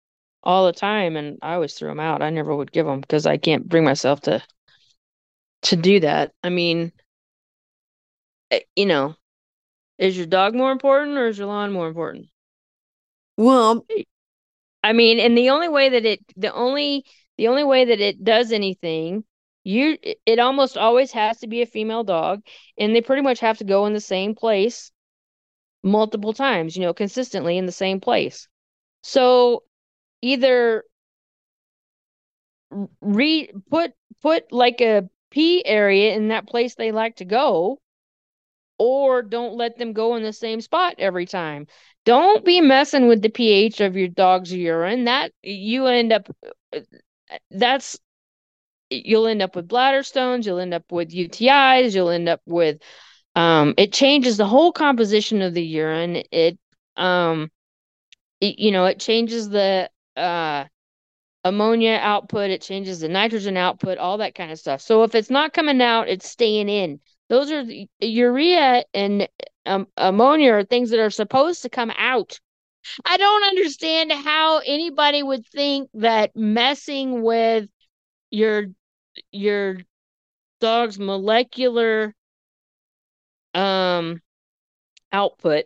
all 0.42 0.66
the 0.66 0.72
time, 0.72 1.16
and 1.16 1.38
I 1.42 1.54
always 1.54 1.74
threw 1.74 1.88
them 1.88 2.00
out. 2.00 2.22
I 2.22 2.30
never 2.30 2.54
would 2.54 2.72
give 2.72 2.86
them 2.86 3.00
because 3.00 3.26
I 3.26 3.36
can't 3.38 3.68
bring 3.68 3.84
myself 3.84 4.20
to 4.22 4.42
to 5.62 5.76
do 5.76 6.00
that. 6.00 6.32
I 6.42 6.48
mean, 6.50 6.92
eh, 8.50 8.60
you 8.74 8.86
know, 8.86 9.14
is 9.98 10.16
your 10.16 10.26
dog 10.26 10.54
more 10.54 10.72
important 10.72 11.18
or 11.18 11.28
is 11.28 11.38
your 11.38 11.48
lawn 11.48 11.72
more 11.72 11.88
important? 11.88 12.28
Well, 13.36 13.86
I 14.82 14.92
mean, 14.92 15.18
and 15.20 15.36
the 15.36 15.50
only 15.50 15.68
way 15.68 15.88
that 15.90 16.04
it 16.04 16.20
the 16.36 16.52
only 16.52 17.04
the 17.38 17.48
only 17.48 17.64
way 17.64 17.84
that 17.86 18.00
it 18.00 18.24
does 18.24 18.52
anything, 18.52 19.24
you 19.64 19.98
it- 20.02 20.38
almost 20.38 20.76
always 20.78 21.12
has 21.12 21.38
to 21.40 21.46
be 21.48 21.62
a 21.62 21.66
female 21.66 22.04
dog, 22.04 22.42
and 22.78 22.94
they 22.94 23.00
pretty 23.02 23.22
much 23.22 23.40
have 23.40 23.58
to 23.58 23.64
go 23.64 23.86
in 23.86 23.92
the 23.94 24.00
same 24.00 24.34
place 24.34 24.92
multiple 25.82 26.32
times, 26.34 26.76
you 26.76 26.82
know, 26.82 26.94
consistently 26.94 27.58
in 27.58 27.66
the 27.66 27.72
same 27.72 28.00
place. 28.00 28.48
So 29.02 29.64
either 30.22 30.84
re 33.00 33.50
put 33.70 33.92
put 34.22 34.50
like 34.52 34.80
a 34.80 35.08
pee 35.30 35.64
area 35.64 36.14
in 36.14 36.28
that 36.28 36.46
place 36.46 36.74
they 36.74 36.92
like 36.92 37.16
to 37.16 37.24
go, 37.24 37.78
or 38.78 39.22
don't 39.22 39.54
let 39.54 39.78
them 39.78 39.92
go 39.92 40.16
in 40.16 40.22
the 40.22 40.32
same 40.32 40.60
spot 40.60 40.94
every 40.98 41.26
time. 41.26 41.66
Don't 42.04 42.44
be 42.44 42.60
messing 42.60 43.08
with 43.08 43.22
the 43.22 43.30
pH 43.30 43.80
of 43.80 43.96
your 43.96 44.08
dog's 44.08 44.52
urine. 44.52 45.04
That 45.04 45.32
you 45.42 45.86
end 45.86 46.12
up 46.12 46.28
that's 47.50 47.98
you'll 48.90 49.26
end 49.26 49.42
up 49.42 49.56
with 49.56 49.68
bladder 49.68 50.02
stones, 50.02 50.46
you'll 50.46 50.58
end 50.60 50.74
up 50.74 50.90
with 50.90 51.10
UTIs, 51.10 51.94
you'll 51.94 52.10
end 52.10 52.28
up 52.28 52.40
with 52.46 52.80
um 53.34 53.74
it 53.76 53.92
changes 53.92 54.36
the 54.36 54.46
whole 54.46 54.72
composition 54.72 55.42
of 55.42 55.54
the 55.54 55.64
urine. 55.64 56.22
It 56.30 56.58
um 56.96 57.50
it, 58.40 58.58
you 58.58 58.72
know, 58.72 58.86
it 58.86 59.00
changes 59.00 59.48
the 59.48 59.90
uh 60.16 60.64
ammonia 61.44 61.98
output, 62.02 62.50
it 62.50 62.62
changes 62.62 63.00
the 63.00 63.08
nitrogen 63.08 63.56
output, 63.56 63.98
all 63.98 64.18
that 64.18 64.34
kind 64.34 64.50
of 64.52 64.58
stuff. 64.58 64.80
So 64.80 65.04
if 65.04 65.14
it's 65.14 65.30
not 65.30 65.52
coming 65.52 65.80
out, 65.80 66.08
it's 66.08 66.28
staying 66.28 66.68
in. 66.68 67.00
Those 67.28 67.50
are 67.50 67.64
urea 68.00 68.84
and 68.94 69.28
um, 69.64 69.88
ammonia 69.96 70.52
are 70.52 70.64
things 70.64 70.90
that 70.90 71.00
are 71.00 71.10
supposed 71.10 71.62
to 71.62 71.68
come 71.68 71.92
out. 71.96 72.38
I 73.04 73.16
don't 73.16 73.44
understand 73.44 74.12
how 74.12 74.58
anybody 74.58 75.22
would 75.22 75.46
think 75.46 75.90
that 75.94 76.36
messing 76.36 77.22
with 77.22 77.68
your 78.30 78.66
your 79.32 79.78
dog's 80.60 80.98
molecular 80.98 82.14
um 83.54 84.20
output 85.12 85.64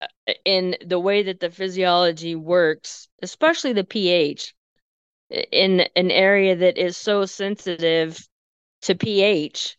uh, 0.00 0.32
in 0.44 0.76
the 0.84 0.98
way 0.98 1.24
that 1.24 1.40
the 1.40 1.50
physiology 1.50 2.34
works, 2.34 3.08
especially 3.22 3.72
the 3.72 3.84
pH 3.84 4.54
in 5.52 5.80
an 5.96 6.10
area 6.10 6.56
that 6.56 6.78
is 6.78 6.96
so 6.96 7.26
sensitive 7.26 8.18
to 8.82 8.94
pH 8.94 9.76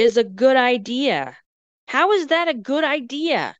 is 0.00 0.16
a 0.16 0.24
good 0.24 0.56
idea. 0.56 1.36
How 1.88 2.12
is 2.12 2.28
that 2.28 2.48
a 2.48 2.54
good 2.54 2.84
idea? 2.84 3.56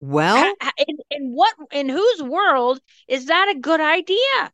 Well, 0.00 0.54
in, 0.86 0.98
in 1.10 1.32
what 1.32 1.54
in 1.72 1.88
whose 1.88 2.22
world 2.22 2.80
is 3.08 3.26
that 3.26 3.52
a 3.54 3.58
good 3.58 3.80
idea? 3.80 4.52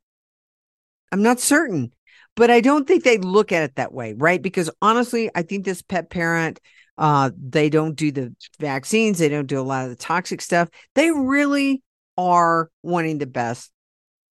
I'm 1.13 1.23
not 1.23 1.41
certain, 1.41 1.93
but 2.35 2.51
I 2.51 2.61
don't 2.61 2.87
think 2.87 3.05
they 3.05 3.19
look 3.19 3.53
at 3.53 3.63
it 3.63 3.77
that 3.77 3.93
way, 3.93 4.15
right? 4.15 4.41
Because 4.41 4.71
honestly, 4.83 5.31
I 5.35 5.43
think 5.43 5.65
this 5.65 5.83
pet 5.83 6.11
parent, 6.11 6.61
uh, 6.99 7.31
they 7.37 7.71
don't 7.71 7.95
do 7.95 8.11
the 8.11 8.35
vaccines, 8.59 9.19
they 9.19 9.29
don't 9.29 9.47
do 9.47 9.61
a 9.61 9.63
lot 9.63 9.85
of 9.85 9.91
the 9.91 9.97
toxic 9.97 10.41
stuff. 10.41 10.69
They 10.95 11.11
really 11.11 11.83
are 12.17 12.71
wanting 12.83 13.19
the 13.19 13.27
best 13.27 13.71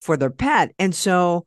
for 0.02 0.16
their 0.16 0.30
pet. 0.30 0.72
And 0.78 0.94
so, 0.94 1.46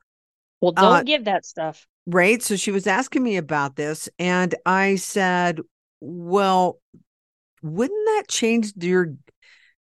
Well, 0.61 0.71
don't 0.71 0.99
Uh, 0.99 1.03
give 1.03 1.25
that 1.25 1.45
stuff. 1.45 1.87
Right. 2.07 2.41
So 2.41 2.55
she 2.55 2.71
was 2.71 2.87
asking 2.87 3.23
me 3.23 3.37
about 3.37 3.75
this, 3.75 4.09
and 4.17 4.55
I 4.65 4.95
said, 4.95 5.59
Well, 5.99 6.79
wouldn't 7.61 8.05
that 8.07 8.23
change 8.27 8.73
your 8.79 9.13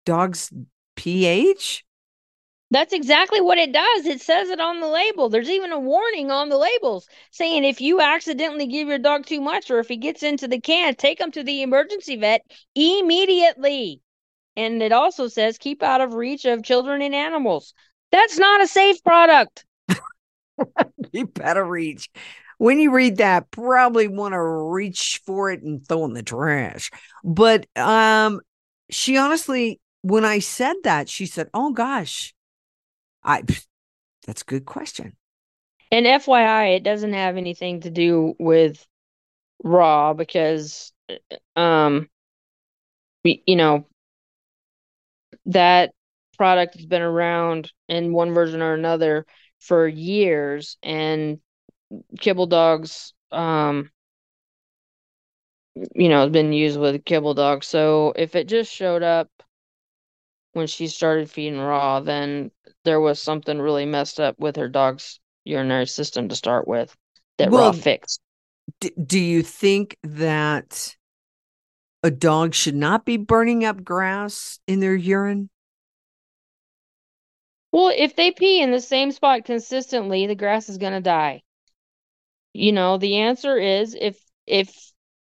dog's 0.06 0.52
pH? 0.96 1.84
That's 2.72 2.94
exactly 2.94 3.42
what 3.42 3.58
it 3.58 3.74
does. 3.74 4.06
It 4.06 4.22
says 4.22 4.50
it 4.50 4.62
on 4.62 4.80
the 4.80 4.88
label. 4.88 5.28
There's 5.28 5.50
even 5.50 5.74
a 5.74 5.80
warning 5.80 6.32
on 6.32 6.48
the 6.48 6.58
labels 6.58 7.06
saying 7.32 7.66
if 7.66 7.82
you 7.82 8.00
accidentally 8.00 8.66
give 8.66 8.88
your 8.88 8.98
dog 8.98 9.26
too 9.26 9.42
much 9.42 9.70
or 9.70 9.80
if 9.80 9.90
he 9.90 9.98
gets 9.98 10.24
into 10.24 10.48
the 10.48 10.62
can, 10.62 10.96
take 10.96 11.20
him 11.20 11.32
to 11.32 11.44
the 11.44 11.64
emergency 11.64 12.16
vet 12.16 12.42
immediately. 12.74 14.02
And 14.56 14.82
it 14.82 14.94
also 14.94 15.28
says 15.28 15.58
keep 15.58 15.84
out 15.84 16.00
of 16.00 16.14
reach 16.14 16.46
of 16.46 16.64
children 16.64 17.02
and 17.02 17.14
animals. 17.14 17.74
That's 18.10 18.38
not 18.38 18.62
a 18.62 18.68
safe 18.68 19.04
product. 19.04 19.66
you 21.20 21.28
better 21.28 21.64
reach. 21.64 22.10
When 22.58 22.80
you 22.80 22.92
read 22.92 23.18
that, 23.18 23.50
probably 23.52 24.08
want 24.08 24.34
to 24.34 24.42
reach 24.42 25.22
for 25.26 25.52
it 25.52 25.64
and 25.64 25.86
throw 25.88 26.06
in 26.06 26.14
the 26.14 26.24
trash. 26.24 26.92
But 27.24 27.66
um, 27.78 28.42
she 28.90 29.18
honestly, 29.18 29.80
when 30.02 30.26
I 30.26 30.40
said 30.40 30.76
that, 30.84 31.10
she 31.10 31.26
said, 31.26 31.50
"Oh 31.54 31.72
gosh, 31.72 32.34
I." 33.24 33.44
That's 34.28 34.44
a 34.44 34.46
good 34.46 34.66
question. 34.66 35.18
And 35.92 36.08
FYI, 36.08 36.66
it 36.76 36.84
doesn't 36.84 37.14
have 37.14 37.38
anything 37.38 37.82
to 37.82 37.90
do 37.90 38.36
with 38.40 38.86
raw 39.64 40.14
because 40.14 40.94
um 41.56 42.10
y- 43.24 43.42
you 43.46 43.56
know 43.56 43.86
that 45.48 45.92
product 46.38 46.76
has 46.76 46.86
been 46.86 47.02
around 47.02 47.72
in 47.88 48.14
one 48.14 48.34
version 48.34 48.62
or 48.62 48.74
another 48.74 49.26
for 49.62 49.88
years 49.88 50.78
and 50.84 51.40
kibble 52.20 52.48
dogs 52.48 53.14
um 53.32 53.90
you 55.96 56.10
know 56.10 56.22
has 56.22 56.32
been 56.32 56.52
used 56.52 56.80
with 56.80 57.06
kibble 57.06 57.34
dogs 57.34 57.68
so 57.68 58.12
if 58.16 58.36
it 58.36 58.48
just 58.48 58.72
showed 58.72 59.04
up 59.04 59.30
when 60.54 60.68
she 60.68 60.88
started 60.88 61.30
feeding 61.30 61.60
raw 61.60 62.00
then 62.00 62.52
there 62.84 63.00
was 63.00 63.22
something 63.22 63.60
really 63.60 63.86
messed 63.86 64.20
up 64.20 64.38
with 64.40 64.56
her 64.56 64.68
dog's 64.68 65.20
urinary 65.46 65.88
system 65.88 66.28
to 66.28 66.36
start 66.36 66.68
with 66.68 66.96
that 67.38 67.52
raw 67.52 67.72
fixed 67.72 68.20
D- 68.80 68.94
do 69.02 69.20
you 69.20 69.44
think 69.44 69.96
that 70.04 70.96
a 72.04 72.12
dog 72.12 72.54
should 72.54 72.76
not 72.76 73.06
be 73.06 73.18
burning 73.18 73.64
up 73.64 73.84
grass 73.84 74.60
in 74.68 74.80
their 74.80 74.96
urine? 74.96 75.50
Well, 77.72 77.94
if 77.96 78.16
they 78.16 78.32
pee 78.32 78.62
in 78.62 78.72
the 78.72 78.82
same 78.82 79.12
spot 79.12 79.46
consistently, 79.46 80.28
the 80.28 80.36
grass 80.36 80.70
is 80.70 80.78
going 80.78 80.94
to 80.94 81.02
die. 81.02 81.42
You 82.54 82.74
know, 82.74 82.98
the 82.98 83.18
answer 83.18 83.58
is 83.58 83.96
if 84.00 84.20
if 84.46 84.76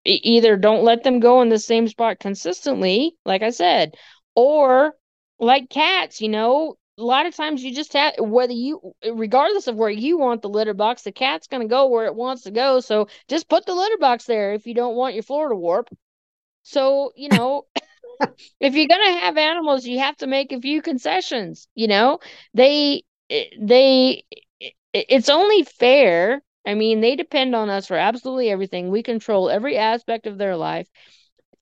either 0.04 0.56
don't 0.56 0.84
let 0.84 1.02
them 1.02 1.20
go 1.20 1.40
in 1.42 1.48
the 1.48 1.58
same 1.58 1.88
spot 1.88 2.20
consistently, 2.20 3.16
like 3.24 3.42
I 3.42 3.50
said, 3.50 3.94
or 4.34 4.94
like 5.38 5.70
cats, 5.70 6.20
you 6.20 6.28
know, 6.28 6.76
a 6.98 7.02
lot 7.02 7.26
of 7.26 7.34
times 7.34 7.62
you 7.62 7.74
just 7.74 7.92
have 7.94 8.14
whether 8.18 8.52
you 8.52 8.94
regardless 9.12 9.66
of 9.66 9.76
where 9.76 9.90
you 9.90 10.18
want 10.18 10.42
the 10.42 10.48
litter 10.48 10.74
box, 10.74 11.02
the 11.02 11.12
cat's 11.12 11.46
going 11.46 11.62
to 11.62 11.68
go 11.68 11.88
where 11.88 12.06
it 12.06 12.14
wants 12.14 12.42
to 12.42 12.50
go. 12.50 12.80
So 12.80 13.08
just 13.28 13.48
put 13.48 13.66
the 13.66 13.74
litter 13.74 13.98
box 13.98 14.24
there 14.24 14.52
if 14.54 14.66
you 14.66 14.74
don't 14.74 14.96
want 14.96 15.14
your 15.14 15.22
floor 15.22 15.48
to 15.48 15.56
warp. 15.56 15.88
So, 16.62 17.12
you 17.16 17.28
know, 17.28 17.66
if 18.60 18.74
you're 18.74 18.88
going 18.88 19.14
to 19.14 19.20
have 19.20 19.36
animals, 19.38 19.86
you 19.86 19.98
have 20.00 20.16
to 20.18 20.26
make 20.26 20.52
a 20.52 20.60
few 20.60 20.82
concessions, 20.82 21.68
you 21.74 21.88
know? 21.88 22.18
They 22.54 23.02
they 23.60 24.24
it's 24.92 25.28
only 25.28 25.62
fair. 25.64 26.42
I 26.66 26.74
mean, 26.74 27.00
they 27.00 27.16
depend 27.16 27.54
on 27.54 27.70
us 27.70 27.86
for 27.86 27.96
absolutely 27.96 28.50
everything. 28.50 28.90
We 28.90 29.02
control 29.02 29.50
every 29.50 29.76
aspect 29.78 30.26
of 30.26 30.38
their 30.38 30.56
life. 30.56 30.88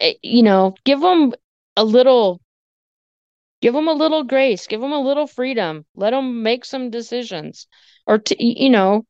Eh, 0.00 0.14
You 0.22 0.42
know, 0.42 0.74
give 0.84 1.00
them 1.00 1.34
a 1.76 1.84
little 1.84 2.40
give 3.60 3.74
them 3.74 3.88
a 3.88 3.92
little 3.92 4.22
grace, 4.22 4.66
give 4.68 4.80
them 4.80 4.92
a 4.92 5.00
little 5.00 5.26
freedom. 5.26 5.84
Let 5.96 6.10
them 6.10 6.42
make 6.42 6.64
some 6.64 6.90
decisions 6.90 7.66
or 8.06 8.18
to, 8.18 8.36
you 8.44 8.70
know, 8.70 9.06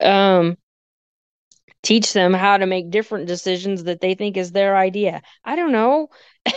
um 0.00 0.56
teach 1.82 2.12
them 2.12 2.32
how 2.34 2.56
to 2.56 2.66
make 2.66 2.90
different 2.90 3.26
decisions 3.26 3.84
that 3.84 4.00
they 4.00 4.14
think 4.14 4.36
is 4.36 4.52
their 4.52 4.76
idea. 4.76 5.22
I 5.44 5.56
don't 5.56 5.72
know. 5.72 6.08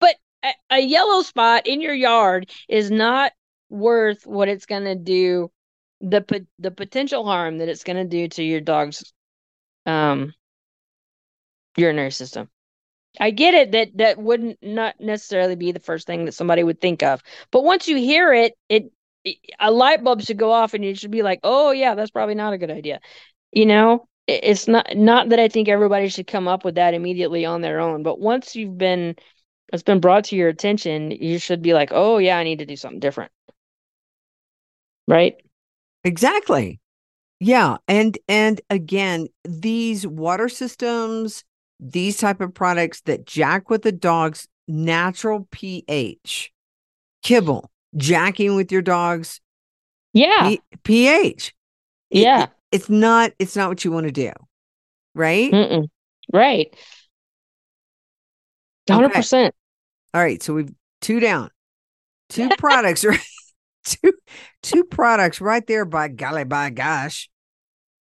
But 0.00 0.16
a, 0.44 0.52
a 0.70 0.80
yellow 0.80 1.22
spot 1.22 1.66
in 1.66 1.80
your 1.80 1.94
yard 1.94 2.50
is 2.68 2.90
not 2.90 3.32
worth 3.70 4.26
what 4.26 4.48
it's 4.48 4.66
going 4.66 4.84
to 4.84 4.94
do 4.94 5.50
the 6.00 6.20
po- 6.20 6.46
the 6.58 6.70
potential 6.70 7.24
harm 7.24 7.58
that 7.58 7.68
it's 7.68 7.84
going 7.84 7.96
to 7.96 8.04
do 8.04 8.28
to 8.28 8.42
your 8.42 8.60
dog's 8.60 9.12
um 9.86 10.34
urinary 11.76 12.10
system. 12.10 12.48
I 13.20 13.30
get 13.30 13.54
it 13.54 13.72
that 13.72 13.96
that 13.98 14.18
wouldn't 14.18 14.58
not 14.62 15.00
necessarily 15.00 15.56
be 15.56 15.72
the 15.72 15.80
first 15.80 16.06
thing 16.06 16.26
that 16.26 16.32
somebody 16.34 16.64
would 16.64 16.80
think 16.80 17.02
of. 17.02 17.22
But 17.50 17.64
once 17.64 17.88
you 17.88 17.96
hear 17.96 18.32
it, 18.34 18.54
it, 18.68 18.92
it 19.24 19.38
a 19.60 19.70
light 19.70 20.04
bulb 20.04 20.22
should 20.22 20.38
go 20.38 20.52
off 20.52 20.74
and 20.74 20.84
you 20.84 20.94
should 20.94 21.10
be 21.10 21.22
like, 21.22 21.40
"Oh 21.44 21.70
yeah, 21.72 21.94
that's 21.94 22.10
probably 22.10 22.34
not 22.34 22.54
a 22.54 22.58
good 22.58 22.70
idea." 22.70 23.00
You 23.52 23.66
know, 23.66 24.08
it's 24.28 24.68
not 24.68 24.96
not 24.96 25.28
that 25.30 25.38
I 25.40 25.48
think 25.48 25.68
everybody 25.68 26.08
should 26.08 26.26
come 26.26 26.48
up 26.48 26.64
with 26.64 26.74
that 26.76 26.94
immediately 26.94 27.44
on 27.44 27.60
their 27.60 27.80
own, 27.80 28.02
but 28.02 28.20
once 28.20 28.56
you've 28.56 28.78
been 28.78 29.16
it's 29.72 29.82
been 29.84 30.00
brought 30.00 30.24
to 30.26 30.36
your 30.36 30.48
attention, 30.48 31.10
you 31.12 31.38
should 31.38 31.62
be 31.62 31.74
like, 31.74 31.90
"Oh 31.92 32.18
yeah, 32.18 32.38
I 32.38 32.44
need 32.44 32.60
to 32.60 32.66
do 32.66 32.76
something 32.76 33.00
different." 33.00 33.32
Right? 35.08 35.36
Exactly. 36.04 36.80
Yeah, 37.40 37.76
and 37.88 38.16
and 38.28 38.60
again, 38.70 39.28
these 39.44 40.06
water 40.06 40.48
systems, 40.48 41.44
these 41.80 42.18
type 42.18 42.40
of 42.40 42.54
products 42.54 43.02
that 43.02 43.26
jack 43.26 43.70
with 43.70 43.82
the 43.82 43.92
dog's 43.92 44.48
natural 44.68 45.48
pH, 45.50 46.52
kibble, 47.22 47.70
jacking 47.96 48.56
with 48.56 48.72
your 48.72 48.82
dog's 48.82 49.40
Yeah. 50.12 50.56
PH. 50.84 51.54
Yeah. 52.16 52.44
it- 52.44 52.50
it's 52.72 52.90
not 52.90 53.32
it's 53.38 53.54
not 53.56 53.68
what 53.68 53.84
you 53.84 53.92
want 53.92 54.06
to 54.06 54.12
do. 54.12 54.32
Right? 55.14 55.52
Mm-mm. 55.52 55.88
Right. 56.32 56.74
100%. 58.88 59.50
All 60.14 60.20
right, 60.22 60.42
so 60.42 60.54
we've 60.54 60.72
two 61.00 61.20
down. 61.20 61.50
Two 62.28 62.48
products, 62.58 63.04
right? 63.04 63.20
two 63.84 64.12
two 64.62 64.82
products 64.84 65.40
right 65.40 65.64
there 65.66 65.84
by 65.84 66.08
golly 66.08 66.42
by 66.44 66.70
gosh 66.70 67.28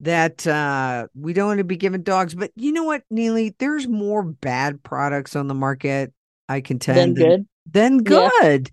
that 0.01 0.45
uh 0.45 1.07
we 1.15 1.33
don't 1.33 1.47
want 1.47 1.57
to 1.59 1.63
be 1.63 1.75
giving 1.77 2.03
dogs. 2.03 2.35
But 2.35 2.51
you 2.55 2.71
know 2.71 2.83
what, 2.83 3.03
Nealy? 3.11 3.53
There's 3.57 3.87
more 3.87 4.21
bad 4.23 4.83
products 4.83 5.35
on 5.35 5.47
the 5.47 5.55
market, 5.55 6.13
I 6.49 6.61
contend. 6.61 7.15
Then 7.17 7.29
good. 7.29 7.47
Than 7.71 7.97
good 7.99 8.31
Yeah. 8.41 8.41
good. 8.41 8.71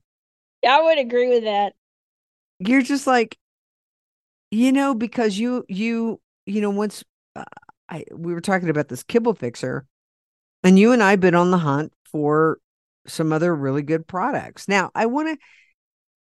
I 0.69 0.83
would 0.83 0.99
agree 0.99 1.29
with 1.29 1.45
that. 1.45 1.73
You're 2.59 2.83
just 2.83 3.07
like, 3.07 3.37
you 4.51 4.73
know, 4.73 4.95
because 4.95 5.39
you 5.39 5.65
you 5.69 6.21
you 6.47 6.61
know, 6.61 6.71
once 6.71 7.05
uh, 7.37 7.45
I 7.89 8.05
we 8.13 8.33
were 8.33 8.41
talking 8.41 8.71
about 8.71 8.89
this 8.89 9.03
kibble 9.03 9.35
fixer, 9.35 9.87
and 10.63 10.79
you 10.79 10.93
and 10.93 11.03
I 11.03 11.17
been 11.17 11.35
on 11.35 11.51
the 11.51 11.59
hunt 11.59 11.93
for 12.11 12.59
some 13.07 13.33
other 13.33 13.55
really 13.55 13.83
good 13.83 14.07
products. 14.07 14.69
Now, 14.69 14.91
I 14.95 15.07
want 15.07 15.29
to 15.29 15.47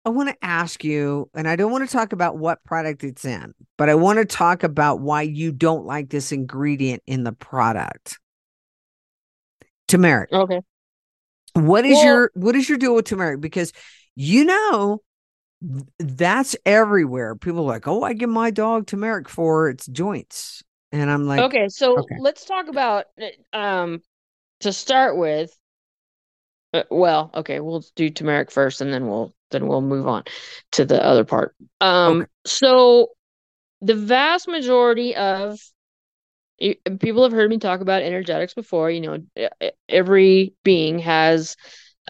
I 0.04 0.10
want 0.10 0.28
to 0.28 0.36
ask 0.40 0.84
you, 0.84 1.28
and 1.34 1.48
I 1.48 1.56
don't 1.56 1.72
want 1.72 1.88
to 1.88 1.92
talk 1.92 2.12
about 2.12 2.38
what 2.38 2.62
product 2.64 3.02
it's 3.02 3.24
in, 3.24 3.54
but 3.76 3.88
I 3.88 3.96
want 3.96 4.18
to 4.18 4.24
talk 4.24 4.62
about 4.62 5.00
why 5.00 5.22
you 5.22 5.50
don't 5.52 5.84
like 5.84 6.10
this 6.10 6.30
ingredient 6.32 7.02
in 7.06 7.24
the 7.24 7.32
product. 7.32 8.18
Turmeric. 9.88 10.32
Okay. 10.32 10.60
What 11.54 11.84
is 11.84 11.94
Well- 11.96 12.04
your 12.04 12.30
what 12.34 12.54
is 12.56 12.68
your 12.68 12.78
deal 12.78 12.94
with 12.94 13.06
turmeric? 13.06 13.40
Because 13.40 13.72
you 14.14 14.44
know 14.44 15.02
that's 15.98 16.56
everywhere. 16.66 17.34
People 17.34 17.60
are 17.60 17.74
like, 17.74 17.88
oh, 17.88 18.02
I 18.02 18.12
give 18.12 18.30
my 18.30 18.50
dog 18.50 18.86
turmeric 18.86 19.28
for 19.28 19.68
its 19.68 19.86
joints, 19.86 20.62
and 20.92 21.10
I'm 21.10 21.26
like, 21.26 21.44
Okay, 21.44 21.68
so 21.68 22.00
okay. 22.00 22.16
let's 22.18 22.44
talk 22.44 22.68
about 22.68 23.06
uh, 23.52 23.56
um 23.56 24.02
to 24.60 24.72
start 24.72 25.16
with. 25.16 25.56
Uh, 26.72 26.82
well, 26.90 27.30
okay, 27.34 27.60
we'll 27.60 27.84
do 27.94 28.10
turmeric 28.10 28.50
first, 28.50 28.80
and 28.80 28.92
then 28.92 29.06
we'll 29.08 29.34
then 29.50 29.66
we'll 29.66 29.80
move 29.80 30.06
on 30.06 30.24
to 30.72 30.84
the 30.84 31.02
other 31.04 31.24
part. 31.24 31.54
Um, 31.80 32.22
Okay. 32.22 32.26
so 32.44 33.10
the 33.82 33.94
vast 33.94 34.48
majority 34.48 35.16
of 35.16 35.58
people 37.00 37.22
have 37.22 37.32
heard 37.32 37.50
me 37.50 37.58
talk 37.58 37.80
about 37.80 38.02
energetics 38.02 38.54
before. 38.54 38.90
You 38.90 39.00
know, 39.00 39.48
every 39.88 40.54
being 40.64 40.98
has 41.00 41.56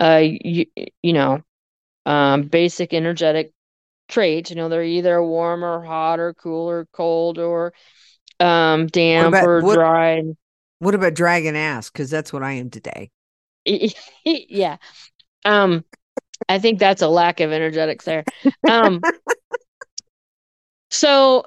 uh 0.01 0.23
you, 0.23 0.67
you 1.03 1.13
know 1.13 1.43
um 2.07 2.43
basic 2.45 2.95
energetic 2.95 3.53
traits 4.09 4.49
you 4.51 4.57
know 4.57 4.69
they're 4.71 4.83
either 4.85 5.23
warm 5.23 5.65
or 5.65 5.83
hot 5.85 6.19
or 6.21 6.33
cool 6.35 6.71
or 6.71 6.87
cold 6.93 7.39
or 7.39 7.75
um 8.41 8.87
damp 8.87 9.29
about- 9.29 9.45
or 9.45 9.61
what- 9.61 9.75
dry 9.75 10.23
What 10.79 10.95
about 10.95 11.15
dragon 11.15 11.57
ass? 11.57 11.91
Because 11.91 12.11
that's 12.11 12.33
what 12.33 12.43
I 12.43 12.53
am 12.53 12.69
today. 12.71 13.11
yeah 14.25 14.77
um 15.45 15.85
i 16.49 16.59
think 16.59 16.79
that's 16.79 17.03
a 17.03 17.09
lack 17.09 17.41
of 17.41 17.51
energetics 17.51 18.05
there 18.05 18.25
um 18.69 19.01
so 20.91 21.45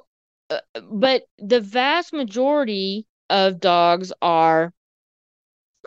uh, 0.49 0.59
but 0.91 1.23
the 1.37 1.61
vast 1.61 2.11
majority 2.11 3.05
of 3.29 3.59
dogs 3.59 4.11
are 4.21 4.73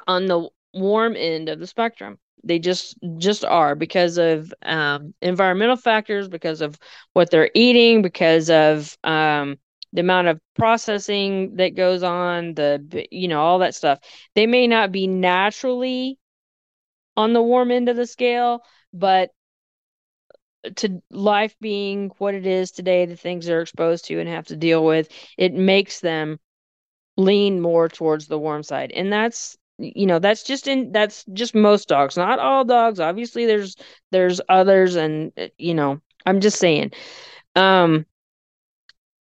on 0.06 0.26
the 0.26 0.48
warm 0.72 1.16
end 1.16 1.48
of 1.48 1.58
the 1.58 1.66
spectrum 1.66 2.18
they 2.44 2.58
just 2.58 2.96
just 3.18 3.44
are 3.44 3.74
because 3.74 4.18
of 4.18 4.52
um 4.62 5.14
environmental 5.22 5.76
factors 5.76 6.28
because 6.28 6.60
of 6.60 6.78
what 7.12 7.30
they're 7.30 7.50
eating 7.54 8.02
because 8.02 8.50
of 8.50 8.96
um 9.04 9.58
the 9.92 10.00
amount 10.00 10.28
of 10.28 10.40
processing 10.56 11.56
that 11.56 11.74
goes 11.74 12.02
on 12.02 12.54
the 12.54 13.06
you 13.10 13.28
know 13.28 13.40
all 13.40 13.58
that 13.60 13.74
stuff 13.74 13.98
they 14.34 14.46
may 14.46 14.66
not 14.66 14.92
be 14.92 15.06
naturally 15.06 16.18
on 17.16 17.32
the 17.32 17.42
warm 17.42 17.70
end 17.70 17.88
of 17.88 17.96
the 17.96 18.06
scale, 18.06 18.62
but 18.92 19.30
to 20.76 21.02
life 21.10 21.56
being 21.60 22.10
what 22.18 22.34
it 22.34 22.46
is 22.46 22.70
today, 22.70 23.06
the 23.06 23.16
things 23.16 23.46
they're 23.46 23.62
exposed 23.62 24.04
to 24.06 24.18
and 24.20 24.28
have 24.28 24.46
to 24.46 24.56
deal 24.56 24.84
with, 24.84 25.08
it 25.36 25.52
makes 25.52 26.00
them 26.00 26.38
lean 27.16 27.60
more 27.60 27.88
towards 27.88 28.26
the 28.26 28.38
warm 28.38 28.62
side. 28.62 28.92
And 28.92 29.12
that's 29.12 29.56
you 29.78 30.06
know, 30.06 30.18
that's 30.18 30.42
just 30.42 30.68
in 30.68 30.92
that's 30.92 31.24
just 31.32 31.54
most 31.54 31.88
dogs, 31.88 32.16
not 32.16 32.38
all 32.38 32.64
dogs. 32.64 33.00
Obviously 33.00 33.46
there's 33.46 33.76
there's 34.10 34.40
others 34.48 34.96
and 34.96 35.32
uh, 35.38 35.48
you 35.58 35.74
know, 35.74 36.00
I'm 36.26 36.40
just 36.40 36.58
saying. 36.58 36.92
Um 37.56 38.06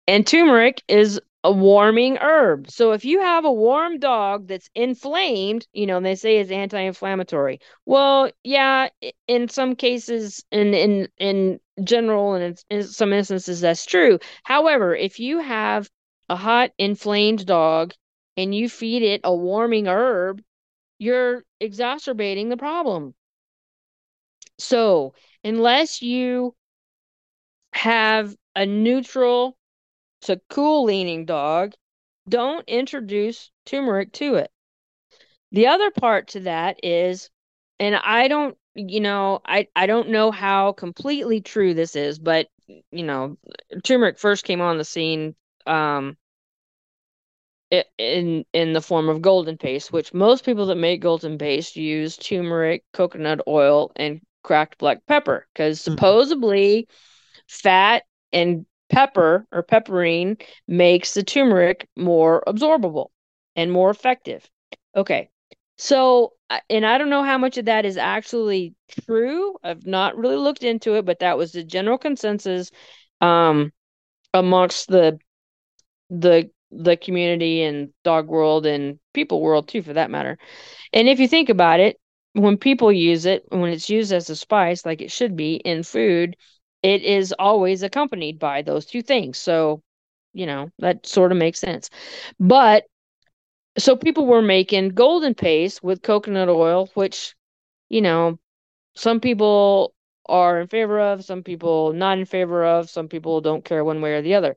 and 0.08 0.26
turmeric 0.26 0.82
is 0.88 1.20
a 1.44 1.52
warming 1.52 2.18
herb. 2.18 2.70
So 2.70 2.92
if 2.92 3.04
you 3.04 3.22
have 3.22 3.46
a 3.46 3.52
warm 3.52 3.98
dog 4.00 4.48
that's 4.48 4.70
inflamed, 4.76 5.68
you 5.74 5.88
know, 5.88 6.00
they 6.00 6.16
say 6.16 6.38
it's 6.38 6.52
anti-inflammatory. 6.52 7.60
Well, 7.86 8.30
yeah, 8.44 8.90
in 9.28 9.50
some 9.50 9.76
cases, 9.76 10.44
in 10.52 10.74
in 10.76 11.08
in 11.18 11.60
general, 11.84 12.36
and 12.36 12.44
in, 12.70 12.78
in 12.78 12.84
some 12.84 13.12
instances, 13.12 13.62
that's 13.62 13.86
true. 13.86 14.20
However, 14.44 14.96
if 14.96 15.20
you 15.20 15.40
have 15.40 15.90
a 16.30 16.36
hot, 16.36 16.72
inflamed 16.78 17.46
dog 17.48 17.94
and 18.42 18.56
you 18.56 18.70
feed 18.70 19.04
it 19.04 19.22
a 19.24 19.36
warming 19.36 19.88
herb, 19.88 20.42
you're 21.00 21.44
exacerbating 21.60 22.50
the 22.50 22.58
problem. 22.58 23.16
So 24.60 25.14
unless 25.44 26.02
you 26.02 26.56
have 27.74 28.36
a 28.56 28.66
neutral 28.66 29.58
to 30.22 30.42
cool 30.50 30.86
leaning 30.86 31.26
dog, 31.26 31.74
don't 32.30 32.68
introduce 32.68 33.52
turmeric 33.66 34.12
to 34.14 34.36
it. 34.36 34.52
The 35.52 35.68
other 35.68 35.92
part 35.92 36.30
to 36.30 36.42
that 36.42 36.80
is, 36.84 37.30
and 37.80 37.96
I 37.96 38.28
don't, 38.28 38.58
you 38.76 39.02
know, 39.02 39.42
I, 39.46 39.68
I 39.76 39.86
don't 39.86 40.10
know 40.10 40.32
how 40.32 40.74
completely 40.74 41.42
true 41.42 41.74
this 41.74 41.96
is, 41.96 42.20
but 42.20 42.48
you 42.92 43.04
know, 43.04 43.38
turmeric 43.84 44.18
first 44.18 44.46
came 44.46 44.62
on 44.62 44.78
the 44.78 44.86
scene 44.86 45.36
um 45.68 46.18
in 47.98 48.46
in 48.54 48.74
the 48.74 48.82
form 48.82 49.10
of 49.10 49.22
golden 49.22 49.58
paste, 49.58 49.92
which 49.92 50.14
most 50.14 50.46
people 50.46 50.66
that 50.68 50.76
make 50.76 51.02
golden 51.02 51.38
paste 51.38 51.76
use 51.76 52.18
turmeric, 52.18 52.84
coconut 52.94 53.42
oil, 53.48 53.92
and 53.96 54.22
cracked 54.44 54.78
black 54.78 55.06
pepper 55.08 55.48
because 55.54 55.80
Mhm. 55.88 55.94
supposedly 55.96 56.88
fat 57.48 58.04
and 58.34 58.66
pepper 58.90 59.46
or 59.52 59.64
piperine 59.64 60.42
makes 60.68 61.14
the 61.14 61.24
turmeric 61.24 61.88
more 61.96 62.44
absorbable 62.48 63.08
and 63.56 63.72
more 63.72 63.90
effective. 63.90 64.50
Okay. 64.96 65.30
So, 65.78 66.34
and 66.70 66.86
I 66.86 66.98
don't 66.98 67.10
know 67.10 67.24
how 67.24 67.38
much 67.38 67.58
of 67.58 67.66
that 67.66 67.86
is 67.86 67.98
actually 67.98 68.76
true. 69.06 69.56
I've 69.64 69.86
not 69.86 70.16
really 70.18 70.36
looked 70.38 70.64
into 70.64 70.96
it, 70.96 71.06
but 71.06 71.20
that 71.20 71.38
was 71.38 71.52
the 71.52 71.64
general 71.64 71.98
consensus 71.98 72.72
um 73.22 73.72
amongst 74.34 74.88
the 74.88 75.20
the 76.10 76.50
the 76.72 76.98
community 76.98 77.64
and 77.64 77.90
dog 78.04 78.28
world 78.28 78.66
and 78.66 79.00
people 79.14 79.42
world 79.42 79.68
too 79.68 79.82
for 79.82 79.94
that 79.94 80.12
matter. 80.12 80.38
And 80.94 81.08
if 81.10 81.20
you 81.20 81.28
think 81.28 81.50
about 81.50 81.80
it, 81.80 81.98
when 82.34 82.58
people 82.58 82.92
use 82.92 83.26
it, 83.26 83.44
when 83.50 83.72
it's 83.72 83.90
used 83.90 84.14
as 84.14 84.30
a 84.30 84.36
spice 84.36 84.86
like 84.86 85.02
it 85.02 85.12
should 85.12 85.36
be 85.36 85.56
in 85.56 85.84
food, 85.84 86.36
it 86.82 87.04
is 87.04 87.34
always 87.38 87.84
accompanied 87.84 88.40
by 88.40 88.62
those 88.62 88.86
two 88.86 89.02
things. 89.02 89.38
So, 89.38 89.82
you 90.34 90.46
know, 90.46 90.70
that 90.80 91.06
sort 91.06 91.32
of 91.32 91.38
makes 91.38 91.60
sense. 91.60 91.90
But 92.40 92.86
so 93.78 93.96
people 93.96 94.26
were 94.26 94.42
making 94.42 94.90
golden 94.90 95.34
paste 95.34 95.84
with 95.84 96.02
coconut 96.02 96.50
oil, 96.50 96.90
which, 96.94 97.36
you 97.90 98.02
know, 98.02 98.40
some 98.96 99.20
people 99.20 99.94
are 100.28 100.62
in 100.62 100.68
favor 100.68 101.00
of, 101.00 101.24
some 101.24 101.44
people 101.44 101.94
not 101.94 102.18
in 102.18 102.26
favor 102.26 102.66
of, 102.66 102.90
some 102.90 103.08
people 103.08 103.42
don't 103.42 103.66
care 103.66 103.84
one 103.84 104.02
way 104.02 104.14
or 104.14 104.22
the 104.22 104.36
other. 104.36 104.56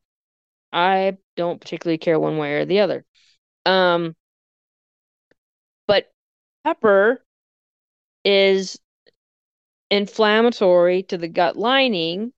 I 0.74 1.18
don't 1.36 1.60
particularly 1.60 1.98
care 1.98 2.18
one 2.20 2.36
way 2.38 2.54
or 2.54 2.64
the 2.66 2.80
other. 2.80 3.06
Um, 3.66 4.16
but 5.86 6.12
pepper 6.64 7.24
is 8.24 8.78
inflammatory 9.90 11.02
to 11.04 11.16
the 11.16 11.28
gut 11.28 11.56
lining. 11.56 12.32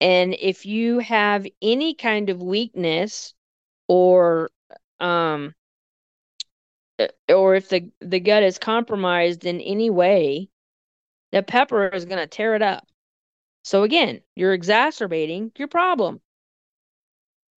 And 0.00 0.34
if 0.38 0.66
you 0.66 0.98
have 0.98 1.46
any 1.62 1.94
kind 1.94 2.28
of 2.28 2.42
weakness 2.42 3.34
or 3.88 4.50
um 5.00 5.54
or 7.28 7.54
if 7.54 7.68
the 7.68 7.90
the 8.00 8.20
gut 8.20 8.42
is 8.42 8.58
compromised 8.58 9.44
in 9.44 9.60
any 9.60 9.90
way, 9.90 10.48
the 11.32 11.42
pepper 11.44 11.88
is 11.88 12.06
going 12.06 12.20
to 12.20 12.26
tear 12.28 12.56
it 12.56 12.62
up. 12.62 12.86
So 13.64 13.84
again, 13.84 14.22
you're 14.36 14.54
exacerbating 14.54 15.52
your 15.58 15.68
problem. 15.68 16.21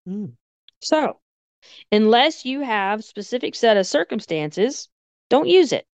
Mm. 0.08 0.34
So, 0.82 1.20
unless 1.92 2.46
you 2.46 2.62
have 2.62 3.04
specific 3.04 3.56
set 3.56 3.78
of 3.78 3.86
circumstances, 3.88 4.88
don't 5.30 5.48
use 5.48 5.72
it. 5.74 5.86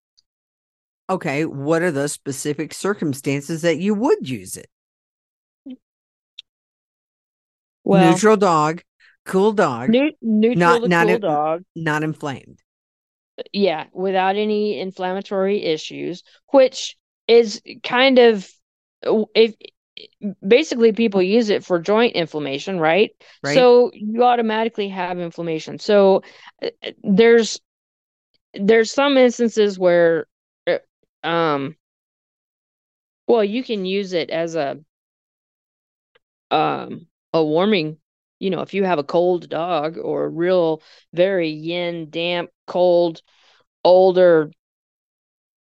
Okay, 1.09 1.45
what 1.45 1.81
are 1.81 1.91
the 1.91 2.07
specific 2.07 2.73
circumstances 2.73 3.61
that 3.63 3.77
you 3.77 3.93
would 3.93 4.27
use 4.27 4.57
it? 4.57 4.67
Well, 7.83 8.11
Neutral 8.11 8.37
dog, 8.37 8.81
cool 9.25 9.51
dog, 9.53 9.89
neu- 9.89 10.11
neutral 10.21 10.79
Not- 10.81 10.89
not 10.89 11.07
cool 11.07 11.15
it- 11.15 11.21
dog. 11.21 11.63
not 11.75 12.03
inflamed. 12.03 12.59
Yeah, 13.53 13.87
without 13.91 14.35
any 14.35 14.79
inflammatory 14.79 15.63
issues, 15.63 16.23
which 16.51 16.95
is 17.27 17.61
kind 17.83 18.19
of 18.19 18.47
if 19.33 19.55
basically 20.45 20.91
people 20.93 21.21
use 21.21 21.49
it 21.49 21.63
for 21.63 21.79
joint 21.79 22.15
inflammation, 22.15 22.79
right? 22.79 23.11
Right. 23.43 23.55
So 23.55 23.91
you 23.93 24.23
automatically 24.23 24.89
have 24.89 25.19
inflammation. 25.19 25.79
So 25.79 26.23
uh, 26.61 26.69
there's 27.03 27.59
there's 28.53 28.91
some 28.91 29.17
instances 29.17 29.79
where 29.79 30.27
uh, 30.67 30.77
um 31.27 31.75
well, 33.27 33.43
you 33.43 33.63
can 33.63 33.85
use 33.85 34.13
it 34.13 34.29
as 34.29 34.55
a 34.55 34.79
um 36.51 37.07
a 37.33 37.43
warming, 37.43 37.97
you 38.39 38.49
know, 38.49 38.61
if 38.61 38.73
you 38.73 38.83
have 38.83 38.99
a 38.99 39.03
cold 39.03 39.49
dog 39.49 39.97
or 39.97 40.25
a 40.25 40.29
real 40.29 40.81
very 41.13 41.49
yin, 41.49 42.09
damp, 42.09 42.49
cold, 42.67 43.21
older 43.83 44.51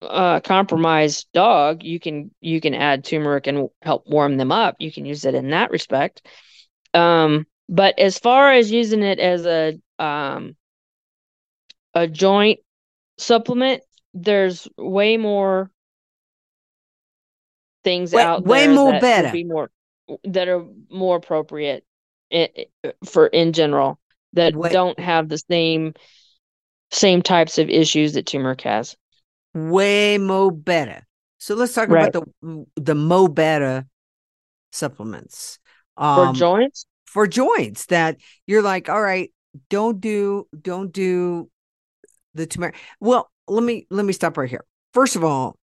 uh 0.02 0.40
compromised 0.40 1.26
dog, 1.32 1.82
you 1.82 2.00
can 2.00 2.30
you 2.40 2.60
can 2.60 2.74
add 2.74 3.04
turmeric 3.04 3.46
and 3.46 3.68
help 3.82 4.06
warm 4.06 4.36
them 4.36 4.52
up. 4.52 4.76
You 4.78 4.90
can 4.90 5.04
use 5.04 5.24
it 5.24 5.34
in 5.34 5.50
that 5.50 5.70
respect. 5.70 6.26
Um 6.94 7.46
but 7.68 7.98
as 7.98 8.18
far 8.18 8.52
as 8.52 8.70
using 8.70 9.02
it 9.02 9.18
as 9.18 9.46
a 9.46 9.78
um 10.02 10.56
a 11.94 12.06
joint 12.06 12.60
supplement, 13.18 13.82
there's 14.14 14.66
way 14.78 15.16
more 15.16 15.70
things 17.84 18.12
Way- 18.12 18.22
out 18.22 18.44
way 18.44 18.68
more 18.68 18.92
that 18.92 19.00
better. 19.00 19.32
be 19.32 19.44
more 19.44 19.70
that 20.24 20.48
are 20.48 20.66
more 20.90 21.16
appropriate 21.16 21.84
for 23.04 23.26
in 23.26 23.52
general 23.52 23.98
that 24.32 24.54
Way- 24.54 24.70
don't 24.70 24.98
have 24.98 25.28
the 25.28 25.38
same 25.38 25.94
same 26.90 27.22
types 27.22 27.58
of 27.58 27.70
issues 27.70 28.14
that 28.14 28.26
turmeric 28.26 28.62
has. 28.62 28.96
Way 29.54 30.18
mo 30.18 30.50
better. 30.50 31.06
So 31.38 31.54
let's 31.54 31.72
talk 31.74 31.88
Right. 31.88 32.14
about 32.14 32.32
the 32.42 32.66
the 32.76 32.94
mo 32.94 33.28
better 33.28 33.86
supplements. 34.72 35.58
For 35.96 36.26
Um, 36.26 36.34
joints, 36.34 36.86
for 37.06 37.26
joints 37.26 37.86
that 37.86 38.18
you're 38.46 38.62
like, 38.62 38.88
all 38.88 39.00
right, 39.02 39.32
don't 39.68 40.00
do 40.00 40.46
don't 40.60 40.92
do 40.92 41.50
the 42.34 42.46
turmeric. 42.46 42.76
Well, 43.00 43.30
let 43.48 43.64
me 43.64 43.86
let 43.90 44.04
me 44.04 44.12
stop 44.12 44.36
right 44.36 44.48
here. 44.48 44.64
First 44.94 45.16
of 45.16 45.24
all, 45.24 45.58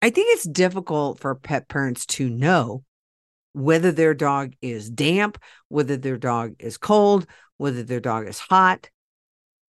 I 0.00 0.10
think 0.10 0.28
it's 0.34 0.44
difficult 0.44 1.18
for 1.20 1.34
pet 1.34 1.68
parents 1.68 2.06
to 2.06 2.28
know 2.28 2.84
whether 3.52 3.92
their 3.92 4.14
dog 4.14 4.54
is 4.60 4.90
damp, 4.90 5.38
whether 5.68 5.96
their 5.96 6.16
dog 6.16 6.54
is 6.58 6.76
cold, 6.78 7.26
whether 7.58 7.82
their 7.82 8.00
dog 8.00 8.26
is 8.26 8.38
hot, 8.38 8.90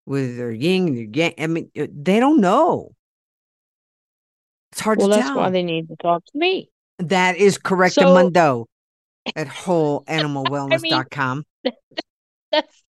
whether 0.04 0.34
they're 0.34 0.50
yin, 0.50 0.94
they're 0.94 1.04
yang. 1.12 1.34
I 1.38 1.46
mean, 1.46 1.70
uh, 1.78 1.86
they 1.92 2.20
don't 2.20 2.40
know. 2.40 2.94
It's 4.72 4.80
hard 4.80 4.98
Well, 4.98 5.08
to 5.08 5.14
that's 5.14 5.28
tell. 5.28 5.36
why 5.36 5.50
they 5.50 5.62
need 5.62 5.88
to 5.88 5.96
talk 5.96 6.24
to 6.24 6.38
me. 6.38 6.70
that 6.98 7.36
is 7.36 7.58
correct, 7.58 7.94
So- 7.94 8.14
Mundo 8.14 8.66
at 9.36 9.46
wholeanimalwellness.com. 9.48 11.44
That's 12.52 12.82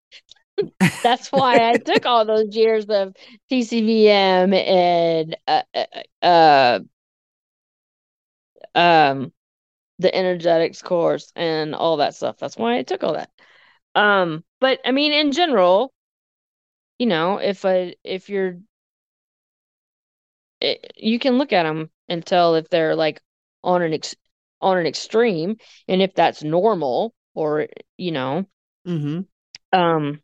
that's 1.04 1.30
why 1.30 1.70
I 1.70 1.76
took 1.76 2.04
all 2.04 2.24
those 2.24 2.54
years 2.56 2.86
of 2.86 3.14
TCVM 3.50 4.52
and 4.54 5.36
uh, 5.46 5.62
uh, 5.74 5.84
uh 6.24 6.80
um 8.74 9.32
the 10.00 10.14
energetics 10.14 10.82
course 10.82 11.32
and 11.36 11.74
all 11.74 11.98
that 11.98 12.14
stuff. 12.14 12.38
That's 12.38 12.56
why 12.56 12.78
I 12.78 12.82
took 12.82 13.02
all 13.04 13.14
that. 13.14 13.30
Um, 13.94 14.44
but 14.60 14.80
I 14.84 14.90
mean, 14.92 15.12
in 15.12 15.32
general, 15.32 15.92
you 16.98 17.06
know, 17.06 17.38
if 17.38 17.64
a 17.64 17.94
if 18.04 18.28
you're, 18.28 18.58
it, 20.60 20.92
you 20.96 21.18
can 21.18 21.38
look 21.38 21.52
at 21.52 21.64
them 21.64 21.90
and 22.08 22.24
tell 22.24 22.54
if 22.54 22.68
they're 22.70 22.94
like 22.96 23.20
on 23.62 23.82
an 23.82 23.94
ex 23.94 24.14
on 24.60 24.78
an 24.78 24.86
extreme, 24.86 25.56
and 25.88 26.02
if 26.02 26.14
that's 26.14 26.42
normal 26.42 27.14
or 27.34 27.68
you 27.96 28.12
know, 28.12 28.46
hmm 28.84 29.20
um, 29.72 30.20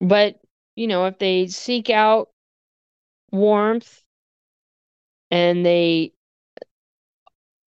but 0.00 0.38
you 0.76 0.86
know, 0.86 1.06
if 1.06 1.18
they 1.18 1.46
seek 1.46 1.88
out 1.90 2.28
warmth 3.32 4.04
and 5.30 5.64
they 5.64 6.12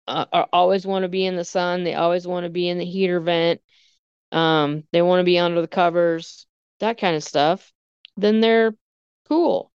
uh, 0.08 0.26
are 0.34 0.50
always 0.52 0.86
want 0.86 1.04
to 1.04 1.10
be 1.10 1.26
in 1.26 1.36
the 1.36 1.46
sun, 1.46 1.84
they 1.84 1.96
always 1.96 2.28
want 2.28 2.44
to 2.46 2.50
be 2.50 2.68
in 2.70 2.78
the 2.78 2.86
heater 2.86 3.20
vent, 3.20 3.62
um, 4.32 4.84
they 4.94 5.02
want 5.02 5.22
to 5.22 5.26
be 5.26 5.40
under 5.40 5.62
the 5.62 5.68
covers, 5.68 6.48
that 6.80 7.00
kind 7.00 7.16
of 7.16 7.24
stuff, 7.24 7.74
then 8.18 8.42
they're 8.42 8.76
cool. 9.30 9.71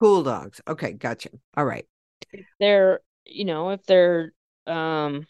Cool 0.00 0.22
dogs. 0.22 0.60
Okay, 0.66 0.92
gotcha. 0.92 1.30
All 1.56 1.64
right. 1.64 1.86
If 2.32 2.46
They're, 2.58 3.00
you 3.26 3.44
know, 3.44 3.70
if 3.70 3.84
they're 3.86 4.32
um 4.66 5.26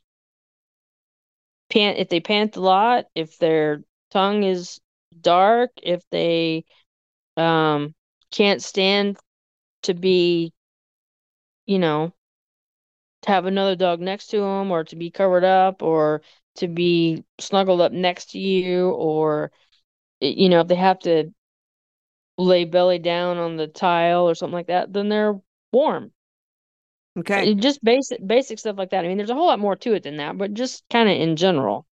pant 1.70 1.98
if 1.98 2.08
they 2.08 2.20
pant 2.20 2.56
a 2.56 2.60
lot, 2.60 3.06
if 3.14 3.38
their 3.38 3.82
tongue 4.10 4.42
is 4.42 4.80
dark, 5.20 5.70
if 5.82 6.02
they 6.10 6.64
um 7.36 7.94
can't 8.32 8.62
stand 8.62 9.18
to 9.82 9.94
be, 9.94 10.52
you 11.66 11.78
know, 11.78 12.12
to 13.22 13.30
have 13.30 13.46
another 13.46 13.76
dog 13.76 14.00
next 14.00 14.28
to 14.28 14.38
them 14.40 14.70
or 14.70 14.84
to 14.84 14.96
be 14.96 15.10
covered 15.10 15.44
up 15.44 15.82
or 15.82 16.22
to 16.56 16.68
be 16.68 17.24
snuggled 17.38 17.80
up 17.80 17.92
next 17.92 18.30
to 18.30 18.38
you 18.38 18.90
or 18.90 19.50
you 20.20 20.48
know, 20.48 20.60
if 20.60 20.68
they 20.68 20.76
have 20.76 20.98
to 21.00 21.32
lay 22.40 22.64
belly 22.64 22.98
down 22.98 23.36
on 23.36 23.56
the 23.56 23.66
tile 23.66 24.28
or 24.28 24.34
something 24.34 24.54
like 24.54 24.68
that, 24.68 24.92
then 24.92 25.08
they're 25.08 25.38
warm. 25.72 26.10
Okay. 27.18 27.52
Uh, 27.52 27.54
Just 27.54 27.82
basic 27.84 28.24
basic 28.26 28.58
stuff 28.58 28.78
like 28.78 28.90
that. 28.90 29.04
I 29.04 29.08
mean, 29.08 29.16
there's 29.16 29.30
a 29.30 29.34
whole 29.34 29.46
lot 29.46 29.60
more 29.60 29.76
to 29.76 29.94
it 29.94 30.04
than 30.04 30.16
that, 30.18 30.38
but 30.38 30.54
just 30.54 30.84
kind 30.90 31.08
of 31.08 31.16
in 31.16 31.36
general. 31.36 31.86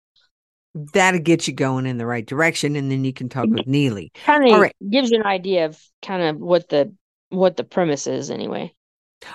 That'll 0.93 1.19
get 1.19 1.47
you 1.47 1.53
going 1.53 1.85
in 1.87 1.97
the 1.97 2.05
right 2.05 2.25
direction, 2.25 2.75
and 2.75 2.91
then 2.91 3.03
you 3.03 3.13
can 3.13 3.29
talk 3.29 3.47
with 3.49 3.65
Nealy. 3.67 4.13
Kind 4.13 4.49
of 4.49 4.59
right. 4.59 4.75
gives 4.89 5.09
you 5.09 5.19
an 5.19 5.25
idea 5.25 5.65
of 5.65 5.81
kind 6.01 6.21
of 6.21 6.37
what 6.37 6.69
the 6.69 6.93
what 7.29 7.57
the 7.57 7.63
premise 7.63 8.07
is 8.07 8.29
anyway. 8.29 8.73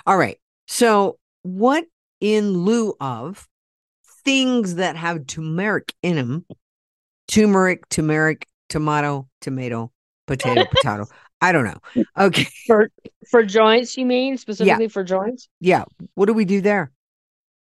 All 0.06 0.16
right. 0.16 0.38
So, 0.68 1.18
what 1.42 1.84
in 2.20 2.58
lieu 2.58 2.94
of 3.00 3.48
things 4.24 4.76
that 4.76 4.96
have 4.96 5.26
turmeric 5.26 5.92
in 6.02 6.16
them, 6.16 6.46
turmeric, 7.26 7.88
turmeric, 7.88 8.46
tomato, 8.68 9.28
tomato, 9.40 9.90
potato, 10.26 10.64
potato. 10.64 11.06
I 11.40 11.52
don't 11.52 11.64
know. 11.64 11.78
Okay. 12.18 12.46
For 12.66 12.90
for 13.30 13.42
joints, 13.42 13.96
you 13.96 14.06
mean 14.06 14.36
specifically 14.38 14.88
for 14.88 15.02
joints? 15.02 15.48
Yeah. 15.60 15.84
What 16.14 16.26
do 16.26 16.34
we 16.34 16.44
do 16.44 16.60
there? 16.60 16.92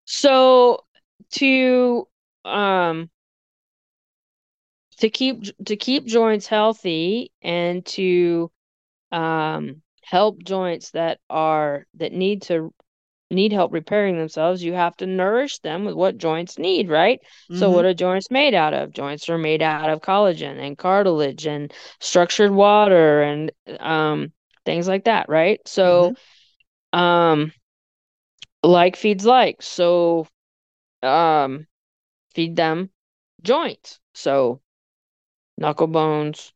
So 0.06 0.84
to 1.32 2.08
um 2.46 3.10
to 4.98 5.10
keep 5.10 5.44
to 5.66 5.76
keep 5.76 6.06
joints 6.06 6.48
healthy 6.48 7.32
and 7.42 7.86
to 7.88 8.52
um 9.12 9.82
help 10.04 10.44
joints 10.44 10.92
that 10.92 11.20
are 11.30 11.86
that 11.96 12.14
need 12.14 12.44
to 12.44 12.74
need 13.32 13.54
help 13.54 13.74
repairing 13.74 14.18
themselves, 14.18 14.64
you 14.64 14.74
have 14.74 14.96
to 14.98 15.06
nourish 15.08 15.60
them 15.60 15.86
with 15.86 15.96
what 15.96 16.18
joints 16.18 16.58
need, 16.60 16.90
right? 16.90 17.20
So 17.52 17.72
Mhm. 17.72 17.72
what 17.72 17.86
are 17.86 17.94
joints 17.94 18.32
made 18.32 18.54
out 18.54 18.74
of? 18.74 18.92
Joints 18.92 19.30
are 19.30 19.38
made 19.38 19.62
out 19.62 19.90
of 19.90 20.02
collagen 20.02 20.60
and 20.60 20.78
cartilage 20.78 21.46
and 21.48 21.72
structured 22.00 22.52
water 22.52 23.22
and 23.22 23.52
um 23.80 24.32
things 24.66 24.88
like 24.88 25.06
that, 25.06 25.30
right? 25.30 25.60
So 25.68 26.14
um 26.94 27.52
like 28.64 28.96
feeds 28.96 29.26
like. 29.26 29.62
So 29.62 30.28
um 31.04 31.68
feed 32.34 32.56
them 32.56 32.90
joints. 33.44 34.00
So 34.14 34.62
knuckle 35.58 35.88
bones, 35.88 36.54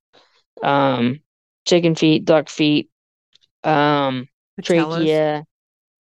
um 0.63 1.19
chicken 1.65 1.95
feet, 1.95 2.25
duck 2.25 2.49
feet, 2.49 2.89
um 3.63 4.27
Patellas. 4.57 5.23
trachea. 5.25 5.45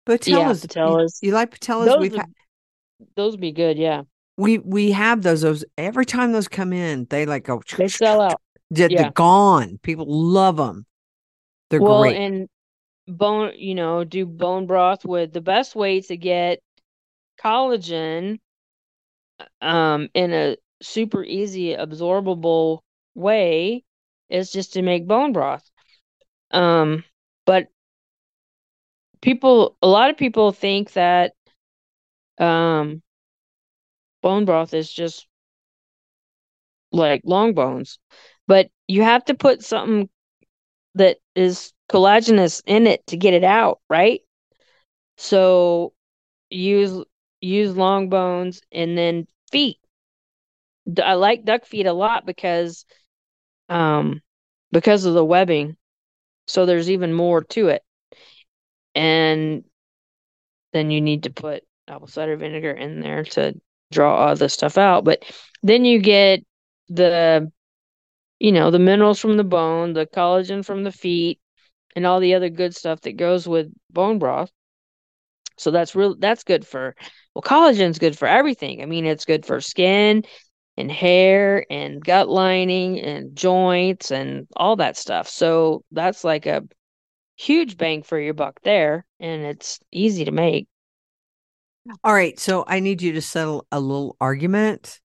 Patellas. 0.09 0.27
Yeah, 0.27 0.49
You- 0.49 0.55
patellas. 0.55 1.19
You, 1.23 1.33
like 1.33 1.59
patellas? 1.59 1.87
Those 1.87 1.99
We've 2.01 2.13
would, 2.13 2.21
had 2.21 2.35
those 3.17 3.33
would 3.33 3.41
be 3.41 3.53
good, 3.53 3.79
yeah. 3.79 4.03
we 4.37 4.59
we 4.59 4.91
have 4.93 5.23
those. 5.23 5.43
Those 5.43 5.65
every 5.77 6.07
time 6.07 6.33
those 6.33 6.49
come 6.49 6.73
in, 6.73 7.07
they 7.11 7.27
like 7.27 7.45
go. 7.45 7.63
They 7.77 7.89
sell 7.89 8.21
out. 8.21 8.41
They're, 8.71 8.91
yeah. 8.91 9.03
they're 9.05 9.11
gone. 9.13 9.79
People 9.83 10.07
love 10.09 10.57
them. 10.59 10.85
They're 11.71 11.81
Well, 11.81 12.03
great. 12.03 12.17
and 12.17 12.49
bone, 13.07 13.53
you 13.57 13.75
know, 13.75 14.05
do 14.05 14.27
bone 14.27 14.67
broth 14.67 15.05
with 15.07 15.33
the 15.33 15.41
best 15.41 15.75
way 15.75 16.03
to 16.03 16.17
get 16.17 16.61
collagen 17.43 18.39
um 19.63 20.09
in 20.15 20.33
a 20.33 20.57
super 20.83 21.23
easy 21.25 21.75
absorbable 21.77 22.81
way 23.15 23.85
is 24.29 24.53
just 24.53 24.73
to 24.75 24.83
make 24.83 25.07
bone 25.07 25.33
broth. 25.33 25.69
Um, 26.51 27.05
but 27.47 27.69
people, 29.21 29.77
a 29.83 29.89
lot 29.89 30.11
of 30.11 30.17
people 30.17 30.53
think 30.53 30.93
that 30.93 31.33
um 32.39 33.03
bone 34.23 34.45
broth 34.45 34.75
is 34.75 34.93
just 34.93 35.27
like 36.93 37.23
long 37.25 37.55
bones, 37.55 37.99
but 38.47 38.71
you 38.87 39.03
have 39.03 39.25
to 39.27 39.35
put 39.35 39.63
something 39.63 40.09
that 40.95 41.19
is 41.35 41.73
collagenous 41.91 42.63
in 42.67 42.87
it 42.87 43.07
to 43.09 43.17
get 43.17 43.35
it 43.35 43.45
out, 43.45 43.81
right? 43.89 44.23
So 45.17 45.93
use 46.51 47.05
use 47.41 47.77
long 47.77 48.09
bones 48.11 48.63
and 48.73 48.97
then 48.99 49.27
feet. 49.53 49.79
i 51.05 51.15
like 51.15 51.45
duck 51.45 51.65
feet 51.65 51.87
a 51.87 51.93
lot 51.93 52.25
because 52.27 52.85
um 53.69 54.23
because 54.73 55.05
of 55.07 55.15
the 55.15 55.25
webbing. 55.25 55.77
So 56.47 56.67
there's 56.67 56.91
even 56.91 57.13
more 57.15 57.43
to 57.45 57.69
it. 57.69 57.83
And 58.99 59.63
then 60.73 60.91
you 60.91 61.01
need 61.01 61.23
to 61.23 61.31
put 61.31 61.63
apple 61.87 62.09
cider 62.09 62.37
vinegar 62.37 62.73
in 62.73 63.01
there 63.01 63.23
to 63.23 63.55
draw 63.93 64.27
all 64.27 64.35
this 64.35 64.55
stuff 64.55 64.77
out. 64.77 65.05
But 65.05 65.23
then 65.63 65.85
you 65.85 66.01
get 66.01 66.45
the 66.89 67.53
you 68.41 68.53
know, 68.53 68.71
the 68.71 68.79
minerals 68.79 69.21
from 69.21 69.37
the 69.37 69.45
bone, 69.45 69.93
the 69.93 70.07
collagen 70.07 70.65
from 70.65 70.85
the 70.85 70.93
feet, 70.93 71.41
and 71.97 72.07
all 72.07 72.21
the 72.21 72.35
other 72.35 72.49
good 72.49 72.75
stuff 72.75 73.01
that 73.03 73.17
goes 73.17 73.47
with 73.49 73.73
bone 73.91 74.19
broth. 74.19 74.51
So 75.59 75.71
that's 75.71 75.95
real 75.95 76.17
that's 76.17 76.43
good 76.43 76.67
for 76.67 76.97
well, 77.35 77.43
collagen's 77.43 78.01
good 78.01 78.19
for 78.19 78.27
everything. 78.27 78.83
I 78.83 78.87
mean, 78.87 79.07
it's 79.07 79.25
good 79.25 79.47
for 79.47 79.61
skin 79.61 80.25
and 80.77 80.91
hair 80.91 81.65
and 81.71 82.05
gut 82.05 82.29
lining 82.29 82.99
and 83.01 83.37
joints 83.37 84.11
and 84.11 84.49
all 84.57 84.75
that 84.77 84.97
stuff. 84.97 85.29
So 85.29 85.85
that's 85.93 86.25
like 86.25 86.47
a 86.47 86.63
huge 87.39 87.77
bang 87.77 88.03
for 88.03 88.19
your 88.19 88.35
buck 88.35 88.61
there, 88.63 89.07
and 89.21 89.43
it's 89.45 89.81
easy 89.93 90.25
to 90.25 90.33
make. 90.33 90.67
All 92.05 92.13
right. 92.13 92.39
So 92.39 92.65
I 92.67 92.81
need 92.81 93.01
you 93.01 93.13
to 93.13 93.23
settle 93.23 93.67
a 93.73 93.81
little 93.81 94.17
argument, 94.21 95.01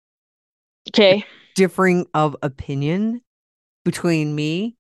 Okay. 0.90 1.24
differing 1.56 2.08
of 2.14 2.36
opinion 2.42 3.22
between 3.86 4.36
me 4.36 4.76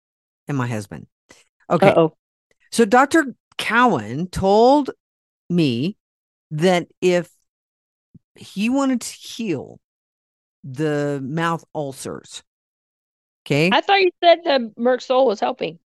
and 0.47 0.57
my 0.57 0.67
husband. 0.67 1.07
Okay. 1.69 1.89
Uh-oh. 1.89 2.17
So 2.71 2.85
Dr. 2.85 3.35
Cowan 3.57 4.27
told 4.27 4.89
me 5.49 5.95
that 6.51 6.87
if 7.01 7.29
he 8.35 8.69
wanted 8.69 9.01
to 9.01 9.13
heal 9.13 9.79
the 10.63 11.21
mouth 11.23 11.63
ulcers, 11.75 12.43
okay, 13.45 13.69
I 13.71 13.81
thought 13.81 14.01
you 14.01 14.11
said 14.23 14.39
the 14.43 14.73
Merc 14.75 15.01
Sol 15.01 15.27
was 15.27 15.39
helping. 15.39 15.77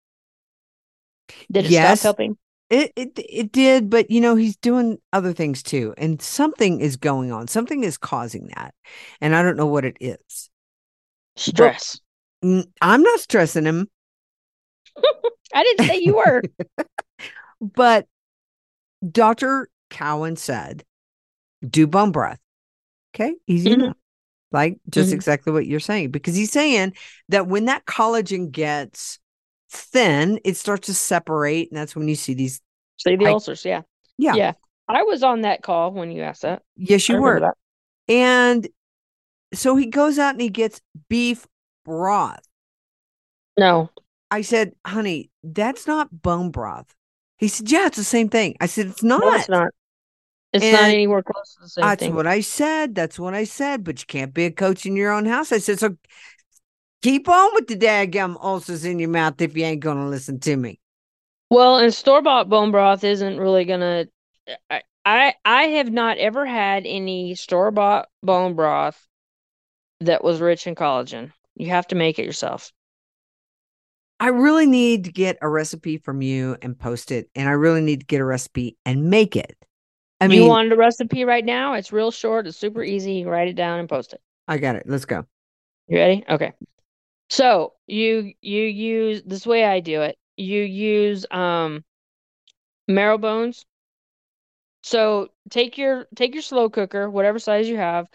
Did 1.51 1.67
it 1.67 1.71
Yes. 1.71 2.01
stop 2.01 2.03
helping? 2.03 2.39
It, 2.69 2.93
it 2.97 3.13
it 3.17 3.53
did, 3.53 3.91
but 3.91 4.11
you 4.11 4.21
know 4.21 4.35
he's 4.35 4.57
doing 4.57 4.99
other 5.13 5.33
things 5.33 5.63
too, 5.63 5.95
and 5.97 6.21
something 6.21 6.81
is 6.81 6.97
going 6.97 7.31
on. 7.31 7.47
Something 7.47 7.85
is 7.85 7.97
causing 7.97 8.49
that, 8.57 8.75
and 9.21 9.37
I 9.37 9.43
don't 9.45 9.57
know 9.57 9.67
what 9.67 9.85
it 9.85 9.97
is. 10.01 10.51
Stress. 11.37 12.01
I'm 12.43 13.03
not 13.03 13.21
stressing 13.21 13.65
him, 13.65 13.89
I 15.55 15.63
didn't 15.63 15.83
say 15.87 15.99
you 15.99 16.17
were. 16.17 16.43
but 17.61 18.07
Doctor 19.11 19.69
Cowan 19.91 20.37
said, 20.37 20.85
"Do 21.69 21.87
bone 21.87 22.13
breath." 22.13 22.41
Okay, 23.15 23.35
easy 23.47 23.71
Mhm. 23.71 23.83
enough. 23.85 23.97
Like 24.53 24.79
just 24.89 25.11
Mhm. 25.11 25.15
exactly 25.15 25.53
what 25.53 25.67
you're 25.67 25.81
saying, 25.81 26.11
because 26.11 26.35
he's 26.35 26.53
saying 26.53 26.95
that 27.29 27.47
when 27.47 27.67
that 27.67 27.87
collagen 27.87 28.51
gets 28.51 29.19
thin, 29.77 30.41
it 30.45 30.57
starts 30.57 30.87
to 30.87 30.95
separate, 30.95 31.71
and 31.71 31.79
that's 31.79 31.95
when 31.95 32.09
you 32.09 32.15
see 32.15 32.35
these. 32.35 32.61
See 32.99 33.17
the 33.17 33.27
I- 33.27 33.31
ulcers, 33.33 33.65
yeah. 33.65 33.83
Yeah, 34.19 34.35
Yeah. 34.35 34.53
I 34.89 35.03
was 35.03 35.23
on 35.23 35.43
that 35.43 35.63
call 35.63 35.93
when 35.93 36.11
you 36.13 36.23
asked 36.23 36.43
that. 36.43 36.63
yes, 36.77 37.09
you 37.09 37.21
were. 37.21 37.41
that. 37.41 37.55
And 38.09 38.69
so 39.53 39.77
he 39.77 39.87
goes 39.87 40.19
out 40.19 40.35
and 40.35 40.41
he 40.41 40.49
gets 40.49 40.81
beef 41.09 41.47
broth. 41.85 42.47
No. 43.59 43.91
I 44.31 44.43
said, 44.43 44.73
honey, 44.87 45.31
that's 45.43 45.87
not 45.87 46.23
bone 46.23 46.51
broth. 46.51 46.95
He 47.37 47.49
said, 47.49 47.71
yeah, 47.71 47.87
it's 47.87 47.97
the 47.97 48.05
same 48.05 48.29
thing. 48.29 48.57
I 48.61 48.67
said, 48.67 48.87
it's 48.87 49.03
not. 49.03 49.21
No, 49.21 49.35
it's 49.35 49.49
not. 49.49 49.69
It's 50.53 50.73
not 50.73 50.85
anywhere 50.85 51.23
close 51.23 51.55
to 51.57 51.63
the 51.63 51.69
same 51.69 51.83
That's 51.85 52.01
thing. 52.01 52.11
That's 52.13 52.17
what 52.17 52.27
I 52.27 52.41
said. 52.41 52.95
That's 52.95 53.19
what 53.19 53.35
I 53.35 53.45
said. 53.45 53.85
But 53.85 54.01
you 54.01 54.07
can't 54.07 54.33
be 54.33 54.45
a 54.47 54.51
coach 54.51 54.87
in 54.87 54.97
your 54.97 55.13
own 55.13 55.27
house. 55.27 55.53
I 55.53 55.59
said, 55.59 55.79
so 55.79 55.97
keep 57.07 57.29
on 57.29 57.55
with 57.55 57.69
the 57.69 57.77
daggum 57.77 58.37
ulcers 58.43 58.85
in 58.85 58.99
your 58.99 59.09
mouth 59.09 59.41
if 59.41 59.57
you 59.57 59.65
ain't 59.65 59.81
going 59.81 59.97
to 59.97 60.07
listen 60.07 60.41
to 60.41 60.57
me. 60.57 60.81
Well, 61.51 61.79
and 61.79 61.95
store 61.95 62.21
bought 62.21 62.49
bone 62.49 62.73
broth 62.73 63.05
isn't 63.05 63.39
really 63.39 63.65
gonna. 63.65 64.07
I, 64.69 64.83
I 65.05 65.35
I 65.45 65.63
have 65.65 65.93
not 65.93 66.19
ever 66.19 66.45
had 66.45 66.85
any 66.85 67.37
store 67.37 67.71
bought 67.71 68.09
bone 68.25 68.55
broth 68.55 69.07
that 70.01 70.25
was 70.25 70.41
rich 70.41 70.67
in 70.67 70.75
collagen. 70.75 71.31
You 71.55 71.69
have 71.69 71.87
to 71.89 71.95
make 71.95 72.19
it 72.19 72.25
yourself. 72.25 72.73
I 74.19 74.29
really 74.29 74.67
need 74.67 75.05
to 75.05 75.13
get 75.13 75.39
a 75.41 75.49
recipe 75.49 75.99
from 75.99 76.23
you 76.23 76.57
and 76.61 76.77
post 76.77 77.13
it. 77.13 77.31
And 77.37 77.49
I 77.49 77.53
really 77.53 77.83
need 77.83 78.01
to 78.01 78.07
get 78.07 78.21
a 78.21 78.25
recipe 78.25 78.77
and 78.85 79.05
make 79.05 79.37
it. 79.37 79.55
I 80.21 80.27
mean, 80.27 80.43
you 80.43 80.49
wanted 80.49 80.73
a 80.73 80.77
recipe 80.77 81.25
right 81.25 81.45
now? 81.45 81.75
It's 81.75 81.93
real 81.93 82.11
short. 82.11 82.49
It's 82.49 82.57
super 82.57 82.83
easy. 82.83 83.13
You 83.13 83.25
can 83.25 83.31
write 83.31 83.49
it 83.49 83.57
down 83.57 83.79
and 83.79 83.89
post 83.89 84.15
it. 84.15 84.21
I 84.49 84.59
got 84.59 84.75
it. 84.75 84.85
Let's 84.87 85.05
go. 85.05 85.27
You 85.87 85.99
ready? 85.99 86.25
Okay. 86.29 86.53
So 87.31 87.75
you 87.87 88.35
you 88.41 88.63
use 88.65 89.23
this 89.25 89.47
way 89.47 89.65
I 89.65 89.81
do 89.81 90.03
it. 90.03 90.19
You 90.37 90.63
use 90.63 91.27
um 91.31 91.85
marrow 92.89 93.17
bones. 93.17 93.65
So 94.83 95.29
take 95.51 95.79
your 95.79 96.07
take 96.15 96.35
your 96.35 96.43
slow 96.43 96.71
cooker, 96.71 97.11
whatever 97.11 97.39
size 97.39 97.69
you 97.69 97.77
have, 97.77 98.07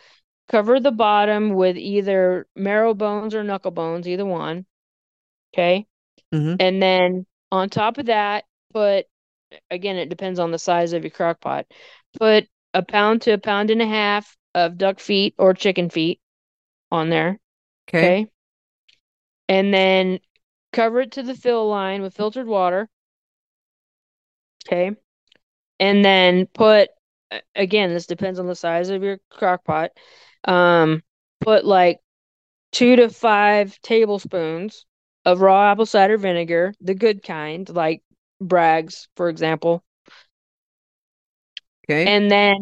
cover 0.50 0.80
the 0.80 0.92
bottom 0.92 1.52
with 1.54 1.78
either 1.78 2.48
marrow 2.56 2.94
bones 2.94 3.36
or 3.36 3.44
knuckle 3.44 3.72
bones, 3.72 4.08
either 4.08 4.26
one. 4.26 4.66
Okay. 5.54 5.88
Mhm. 6.32 6.60
And 6.60 6.82
then 6.82 7.26
on 7.52 7.70
top 7.70 7.98
of 7.98 8.08
that, 8.08 8.46
put 8.74 9.08
again, 9.72 9.98
it 9.98 10.10
depends 10.10 10.40
on 10.40 10.52
the 10.52 10.60
size 10.60 10.94
of 10.94 11.04
your 11.04 11.12
crock 11.12 11.42
pot. 11.42 11.68
Put 12.20 12.48
a 12.74 12.84
pound 12.84 13.24
to 13.24 13.34
a 13.34 13.38
pound 13.38 13.72
and 13.72 13.82
a 13.82 13.88
half 13.88 14.38
of 14.56 14.78
duck 14.78 15.00
feet 15.00 15.36
or 15.38 15.54
chicken 15.54 15.90
feet 15.90 16.22
on 16.92 17.10
there. 17.10 17.40
Okay. 17.90 18.18
Okay. 18.18 18.28
And 19.52 19.74
then 19.74 20.22
cover 20.72 21.02
it 21.02 21.12
to 21.12 21.24
the 21.24 21.36
fill 21.36 21.68
line 21.68 22.02
with 22.02 22.16
filtered 22.16 22.48
water. 22.48 22.88
Okay. 24.66 24.96
And 25.78 26.06
then 26.06 26.48
put, 26.48 26.90
again, 27.54 27.94
this 27.94 28.06
depends 28.06 28.40
on 28.40 28.48
the 28.48 28.56
size 28.56 28.90
of 28.90 29.04
your 29.04 29.20
crock 29.30 29.66
pot. 29.66 29.92
Um, 30.46 31.04
put 31.42 31.66
like 31.66 32.00
two 32.72 32.96
to 32.96 33.10
five 33.10 33.78
tablespoons 33.82 34.86
of 35.26 35.42
raw 35.42 35.70
apple 35.70 35.86
cider 35.86 36.18
vinegar, 36.18 36.74
the 36.80 36.96
good 36.96 37.22
kind, 37.22 37.68
like 37.68 38.04
Bragg's, 38.40 39.10
for 39.18 39.28
example. 39.28 39.84
Okay. 41.84 42.06
And 42.06 42.32
then 42.32 42.56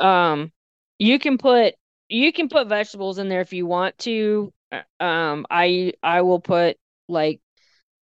um 0.00 0.50
you 0.98 1.18
can 1.18 1.36
put 1.36 1.74
you 2.08 2.32
can 2.32 2.48
put 2.48 2.68
vegetables 2.68 3.18
in 3.18 3.28
there 3.28 3.42
if 3.42 3.52
you 3.52 3.66
want 3.66 3.98
to. 3.98 4.50
Uh, 4.72 4.82
Um 5.02 5.46
I 5.50 5.92
I 6.02 6.22
will 6.22 6.40
put 6.40 6.76
like 7.08 7.40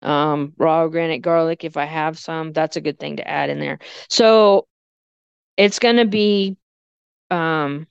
um 0.02 0.54
raw 0.58 0.80
organic 0.82 1.22
garlic 1.22 1.64
if 1.64 1.76
I 1.76 1.86
have 1.86 2.18
some. 2.18 2.52
That's 2.52 2.76
a 2.76 2.80
good 2.80 2.98
thing 2.98 3.16
to 3.18 3.28
add 3.28 3.50
in 3.50 3.60
there. 3.60 3.78
So 4.08 4.66
it's 5.58 5.78
going 5.78 5.96
to 5.98 6.06
be 6.06 6.56
um 7.30 7.86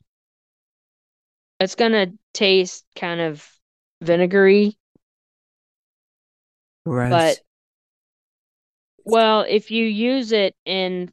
it's 1.60 1.76
going 1.76 1.92
to 1.92 2.12
taste 2.34 2.86
kind 2.96 3.22
of 3.22 3.48
vinegary, 4.02 4.78
Gross. 6.86 7.10
but 7.10 7.44
well, 9.04 9.42
if 9.48 9.72
you 9.72 9.86
use 9.86 10.32
it 10.32 10.56
in 10.66 11.12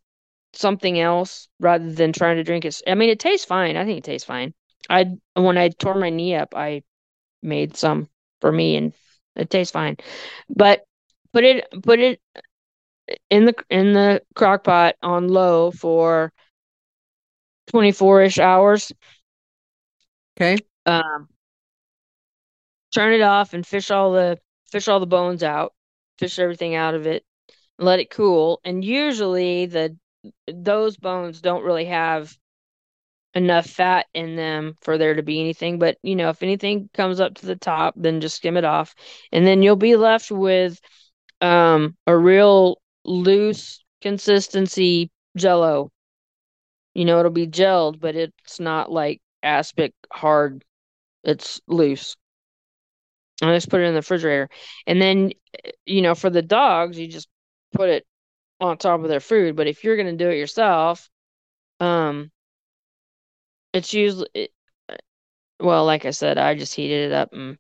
something 0.55 1.01
else 1.01 1.49
rather 1.61 1.93
than 1.93 2.13
trying 2.13 2.37
to 2.39 2.45
drink 2.45 2.65
it. 2.67 2.81
i 2.89 2.95
mean, 2.95 3.11
it 3.11 3.21
tastes 3.21 3.47
fine. 3.47 3.77
I 3.77 3.85
think 3.87 3.99
it 3.99 4.05
tastes 4.05 4.27
fine. 4.27 4.55
I 4.91 5.07
when 5.35 5.59
I 5.59 5.71
tore 5.71 5.95
my 5.97 6.11
knee 6.11 6.35
up, 6.37 6.55
I 6.57 6.83
made 7.43 7.77
some 7.77 8.09
for 8.41 8.51
me, 8.53 8.77
and 8.77 8.93
it 9.37 9.51
tastes 9.51 9.73
fine. 9.73 9.97
But 10.49 10.85
put 11.33 11.45
it 11.45 11.67
put 11.83 11.99
it 12.01 12.21
in 13.31 13.45
the 13.47 13.55
in 13.71 13.93
the 13.93 14.23
crock 14.35 14.65
pot 14.65 14.95
on 15.03 15.29
low 15.29 15.71
for 15.71 16.33
24-ish 17.69 18.39
hours. 18.39 18.93
okay. 20.37 20.57
Um, 20.87 21.29
turn 22.95 23.13
it 23.13 23.21
off 23.23 23.55
and 23.55 23.67
fish 23.67 23.91
all 23.91 24.13
the 24.13 24.39
fish 24.71 24.89
all 24.89 25.01
the 25.01 25.07
bones 25.07 25.43
out, 25.43 25.75
fish 26.19 26.39
everything 26.39 26.75
out 26.75 26.95
of 26.95 27.07
it, 27.07 27.25
let 27.79 28.01
it 28.01 28.11
cool. 28.11 28.61
And 28.65 28.85
usually 28.85 29.67
the 29.67 29.97
those 30.47 30.97
bones 30.97 31.41
don't 31.41 31.65
really 31.65 31.87
have 31.87 32.37
enough 33.35 33.67
fat 33.67 34.07
in 34.15 34.37
them 34.37 34.77
for 34.81 34.99
there 34.99 35.15
to 35.15 35.23
be 35.23 35.41
anything. 35.41 35.79
But 35.79 35.99
you 36.03 36.17
know, 36.17 36.31
if 36.31 36.43
anything 36.43 36.91
comes 36.95 37.21
up 37.21 37.35
to 37.37 37.47
the 37.47 37.57
top, 37.57 37.95
then 37.97 38.21
just 38.21 38.37
skim 38.37 38.57
it 38.57 38.65
off, 38.65 38.95
and 39.33 39.47
then 39.47 39.63
you'll 39.63 39.77
be 39.77 39.97
left 39.97 40.31
with 40.31 40.81
um 41.41 41.97
a 42.07 42.17
real 42.17 42.81
loose 43.05 43.85
consistency 44.03 45.11
jello. 45.37 45.91
You 46.95 47.05
know, 47.05 47.19
it'll 47.21 47.31
be 47.31 47.47
gelled, 47.47 48.01
but 48.01 48.17
it's 48.17 48.61
not 48.61 48.91
like 48.91 49.21
aspic 49.43 49.95
hard. 50.13 50.65
It's 51.25 51.61
loose. 51.69 52.17
I 53.43 53.55
just 53.55 53.71
put 53.71 53.81
it 53.81 53.85
in 53.85 53.95
the 53.95 54.01
refrigerator. 54.01 54.49
And 54.87 55.01
then, 55.01 55.33
eh, 55.65 55.71
you 55.87 56.03
know, 56.03 56.15
for 56.15 56.31
the 56.31 56.43
dogs, 56.43 56.99
you 56.99 57.07
just 57.07 57.29
put 57.73 57.89
it 57.89 58.07
on 58.61 58.79
top 58.79 59.01
of 59.03 59.09
their 59.09 59.21
food. 59.21 59.57
But 59.57 59.69
if 59.69 59.85
you're 59.85 59.97
going 59.97 60.19
to 60.19 60.25
do 60.25 60.31
it 60.31 60.39
yourself, 60.39 61.09
um, 61.81 62.31
it's 63.73 63.93
usually, 63.93 64.29
it, 64.35 64.51
uh, 64.89 64.97
well, 65.61 65.85
like 65.85 66.05
I 66.05 66.11
said, 66.11 66.39
I 66.39 66.55
just 66.55 66.75
heated 66.75 67.11
it 67.11 67.13
up 67.13 67.33
and 67.33 67.59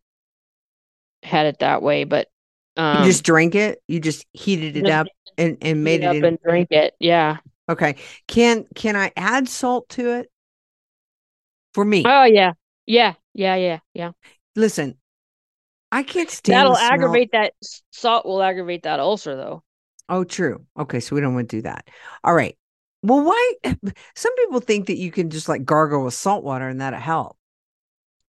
had 1.23 1.47
it 1.47 1.59
that 1.61 1.83
way. 1.83 2.05
But, 2.05 2.29
um, 2.77 3.03
you 3.03 3.11
just 3.11 3.25
drank 3.25 3.55
it. 3.55 3.83
You 3.89 4.01
just 4.01 4.27
heated 4.33 4.77
it 4.77 4.89
up 4.89 5.07
and, 5.37 5.59
and 5.63 5.85
made 5.85 6.03
it 6.03 6.07
up 6.07 6.17
in. 6.17 6.25
and 6.25 6.39
drink 6.41 6.69
it. 6.71 6.95
Yeah. 6.99 7.39
Okay. 7.69 7.97
Can 8.27 8.67
can 8.75 8.97
I 8.97 9.13
add 9.17 9.49
salt 9.49 9.89
to 9.91 10.13
it? 10.13 10.31
For 11.75 11.85
me, 11.85 12.03
Oh, 12.07 12.25
yeah. 12.25 12.53
Yeah. 12.87 13.15
Yeah. 13.35 13.57
Yeah. 13.57 13.79
Yeah. 13.95 14.13
listen, 14.57 14.97
I 15.93 16.03
can't 16.03 16.31
stand 16.31 16.59
That'll 16.59 16.77
aggravate 16.77 17.33
that 17.33 17.55
salt 17.91 18.27
will 18.27 18.43
aggravate 18.43 18.83
that 18.85 19.01
ulcer 19.01 19.37
though. 19.37 19.63
Oh, 20.09 20.25
true. 20.25 20.65
Okay, 20.79 21.01
so 21.01 21.15
we 21.15 21.21
don't 21.21 21.35
want 21.35 21.51
to 21.51 21.57
do 21.57 21.63
that. 21.63 21.87
All 22.25 22.35
right. 22.35 22.57
Well, 23.03 23.25
why? 23.25 23.55
Some 24.15 24.35
people 24.37 24.61
think 24.61 24.87
that 24.87 24.99
you 24.99 25.11
can 25.11 25.31
just 25.31 25.49
like 25.49 25.65
gargle 25.65 26.05
with 26.05 26.15
salt 26.15 26.45
water 26.45 26.69
and 26.69 26.81
that'll 26.81 27.01
help. 27.01 27.37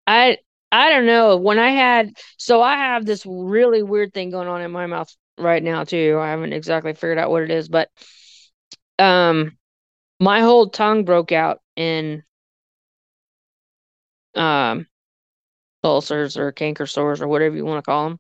I 0.07 0.39
I 0.71 0.91
don't 0.91 1.07
know. 1.07 1.37
When 1.37 1.59
I 1.59 1.71
had 1.71 2.13
so 2.37 2.61
I 2.63 2.77
have 2.77 3.05
this 3.07 3.25
really 3.27 3.83
weird 3.83 4.13
thing 4.13 4.31
going 4.31 4.49
on 4.49 4.61
in 4.63 4.71
my 4.71 4.87
mouth 4.87 5.15
right 5.39 5.63
now 5.63 5.85
too. 5.85 6.19
I 6.21 6.31
haven't 6.31 6.53
exactly 6.53 6.93
figured 6.95 7.19
out 7.19 7.31
what 7.31 7.43
it 7.43 7.51
is, 7.51 7.69
but 7.69 7.91
um 8.99 9.57
my 10.21 10.41
whole 10.41 10.71
tongue 10.71 11.05
broke 11.05 11.33
out 11.33 11.61
in 11.77 12.25
um 14.35 14.87
ulcers 15.85 16.37
or 16.37 16.53
canker 16.53 16.87
sores 16.87 17.23
or 17.23 17.29
whatever 17.29 17.57
you 17.57 17.65
want 17.65 17.85
to 17.85 17.89
call 17.89 18.09
them. 18.09 18.19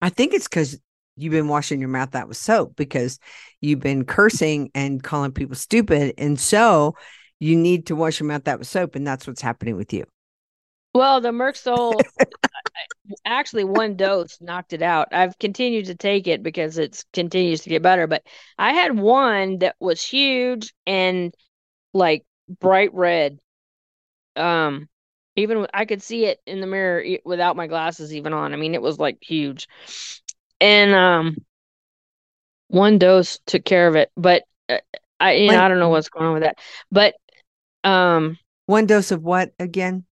I 0.00 0.08
think 0.10 0.34
it's 0.34 0.48
because 0.48 0.78
you've 1.16 1.32
been 1.32 1.48
washing 1.48 1.80
your 1.80 1.88
mouth 1.88 2.14
out 2.14 2.28
with 2.28 2.36
soap 2.36 2.76
because 2.76 3.18
you've 3.60 3.80
been 3.80 4.04
cursing 4.04 4.70
and 4.74 5.02
calling 5.02 5.32
people 5.32 5.56
stupid. 5.56 6.14
And 6.18 6.38
so 6.38 6.94
you 7.40 7.56
need 7.56 7.86
to 7.86 7.96
wash 7.96 8.20
mouth 8.20 8.46
out 8.48 8.58
with 8.58 8.68
soap. 8.68 8.94
And 8.94 9.06
that's 9.06 9.26
what's 9.26 9.42
happening 9.42 9.76
with 9.76 9.92
you. 9.92 10.04
Well, 10.94 11.20
the 11.20 11.32
Merc 11.32 11.56
Sol 11.56 11.94
actually 13.24 13.64
one 13.64 13.96
dose 13.96 14.38
knocked 14.40 14.72
it 14.72 14.82
out. 14.82 15.08
I've 15.12 15.38
continued 15.38 15.86
to 15.86 15.94
take 15.94 16.26
it 16.26 16.42
because 16.42 16.78
it 16.78 17.04
continues 17.12 17.62
to 17.62 17.68
get 17.68 17.82
better. 17.82 18.06
But 18.06 18.22
I 18.58 18.72
had 18.72 18.98
one 18.98 19.58
that 19.58 19.76
was 19.80 20.02
huge 20.04 20.72
and 20.86 21.34
like 21.92 22.24
bright 22.60 22.92
red. 22.94 23.38
Um, 24.36 24.88
even 25.36 25.66
I 25.72 25.84
could 25.84 26.02
see 26.02 26.26
it 26.26 26.40
in 26.46 26.60
the 26.60 26.66
mirror 26.66 27.04
without 27.24 27.56
my 27.56 27.66
glasses 27.66 28.12
even 28.14 28.32
on. 28.32 28.52
I 28.52 28.56
mean, 28.56 28.74
it 28.74 28.82
was 28.82 28.98
like 28.98 29.18
huge, 29.20 29.68
and 30.60 30.92
um, 30.92 31.36
one 32.68 32.98
dose 32.98 33.38
took 33.46 33.64
care 33.64 33.88
of 33.88 33.96
it. 33.96 34.10
But 34.16 34.44
uh, 34.68 34.78
I, 35.20 35.32
you 35.32 35.52
know, 35.52 35.62
I 35.62 35.68
don't 35.68 35.80
know 35.80 35.88
what's 35.88 36.08
going 36.08 36.26
on 36.26 36.34
with 36.34 36.42
that. 36.44 36.58
But 36.90 37.14
um, 37.84 38.38
one 38.66 38.86
dose 38.86 39.10
of 39.10 39.22
what 39.22 39.52
again? 39.58 40.04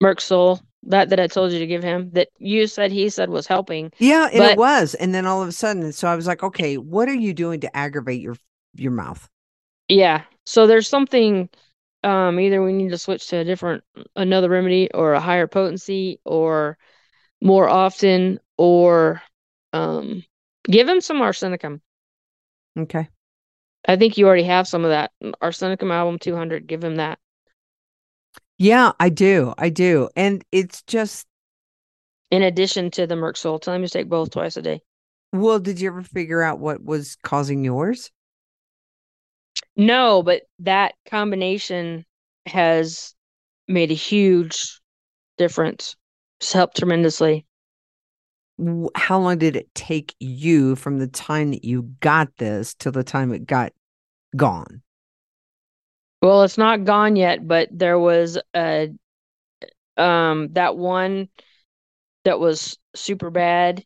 Merc 0.00 0.20
Sol 0.20 0.60
that 0.86 1.10
that 1.10 1.20
I 1.20 1.26
told 1.26 1.52
you 1.52 1.58
to 1.58 1.66
give 1.66 1.82
him 1.82 2.10
that 2.12 2.28
you 2.38 2.66
said 2.66 2.92
he 2.92 3.08
said 3.08 3.30
was 3.30 3.46
helping. 3.46 3.92
Yeah, 3.98 4.26
and 4.26 4.38
but, 4.38 4.52
it 4.52 4.58
was. 4.58 4.94
And 4.94 5.14
then 5.14 5.26
all 5.26 5.42
of 5.42 5.48
a 5.48 5.52
sudden, 5.52 5.92
so 5.92 6.08
I 6.08 6.16
was 6.16 6.26
like, 6.26 6.42
okay, 6.42 6.76
what 6.76 7.08
are 7.08 7.14
you 7.14 7.32
doing 7.32 7.60
to 7.60 7.76
aggravate 7.76 8.20
your 8.20 8.36
your 8.74 8.92
mouth? 8.92 9.28
Yeah. 9.88 10.22
So 10.46 10.66
there's 10.66 10.88
something 10.88 11.48
um 12.02 12.38
either 12.38 12.62
we 12.62 12.72
need 12.72 12.90
to 12.90 12.98
switch 12.98 13.28
to 13.28 13.38
a 13.38 13.44
different 13.44 13.82
another 14.14 14.48
remedy 14.48 14.90
or 14.92 15.14
a 15.14 15.20
higher 15.20 15.46
potency 15.46 16.20
or 16.24 16.76
more 17.40 17.68
often 17.68 18.40
or 18.58 19.22
um 19.72 20.22
give 20.64 20.88
him 20.88 21.00
some 21.00 21.18
arsenicum. 21.18 21.80
Okay. 22.78 23.08
I 23.86 23.96
think 23.96 24.16
you 24.16 24.26
already 24.26 24.44
have 24.44 24.66
some 24.66 24.84
of 24.84 24.90
that. 24.90 25.12
Arsenicum 25.42 25.92
album 25.92 26.18
200, 26.18 26.66
give 26.66 26.82
him 26.82 26.96
that. 26.96 27.18
Yeah, 28.56 28.92
I 28.98 29.08
do. 29.08 29.52
I 29.58 29.68
do. 29.68 30.08
And 30.16 30.44
it's 30.52 30.82
just 30.82 31.26
in 32.30 32.42
addition 32.42 32.90
to 32.92 33.06
the 33.06 33.16
Merc 33.16 33.36
Sol. 33.36 33.58
Tell 33.58 33.74
him 33.74 33.82
to 33.82 33.88
take 33.88 34.08
both 34.08 34.30
twice 34.30 34.56
a 34.56 34.62
day. 34.62 34.80
Well, 35.32 35.58
did 35.58 35.80
you 35.80 35.88
ever 35.88 36.02
figure 36.02 36.42
out 36.42 36.60
what 36.60 36.82
was 36.82 37.16
causing 37.22 37.64
yours? 37.64 38.10
No, 39.76 40.22
but 40.22 40.42
that 40.60 40.94
combination 41.10 42.06
has 42.46 43.14
made 43.66 43.90
a 43.90 43.94
huge 43.94 44.80
difference. 45.36 45.96
It's 46.40 46.52
helped 46.52 46.76
tremendously. 46.76 47.46
How 48.94 49.18
long 49.18 49.38
did 49.38 49.56
it 49.56 49.74
take 49.74 50.14
you 50.20 50.76
from 50.76 50.98
the 50.98 51.08
time 51.08 51.50
that 51.50 51.64
you 51.64 51.82
got 52.00 52.36
this 52.36 52.74
till 52.74 52.92
the 52.92 53.02
time 53.04 53.32
it 53.32 53.46
got 53.46 53.72
gone? 54.36 54.82
Well, 56.22 56.42
it's 56.42 56.58
not 56.58 56.84
gone 56.84 57.16
yet, 57.16 57.46
but 57.46 57.68
there 57.70 57.98
was 57.98 58.38
a 58.54 58.90
um 59.96 60.52
that 60.52 60.76
one 60.76 61.28
that 62.24 62.40
was 62.40 62.78
super 62.94 63.30
bad. 63.30 63.84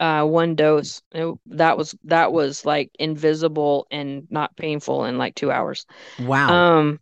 Uh, 0.00 0.24
one 0.24 0.54
dose. 0.56 1.02
It, 1.12 1.38
that 1.46 1.78
was 1.78 1.94
that 2.04 2.32
was 2.32 2.64
like 2.64 2.90
invisible 2.98 3.86
and 3.90 4.26
not 4.30 4.56
painful 4.56 5.04
in 5.04 5.18
like 5.18 5.34
two 5.34 5.50
hours. 5.52 5.86
Wow. 6.18 6.52
Um, 6.52 7.00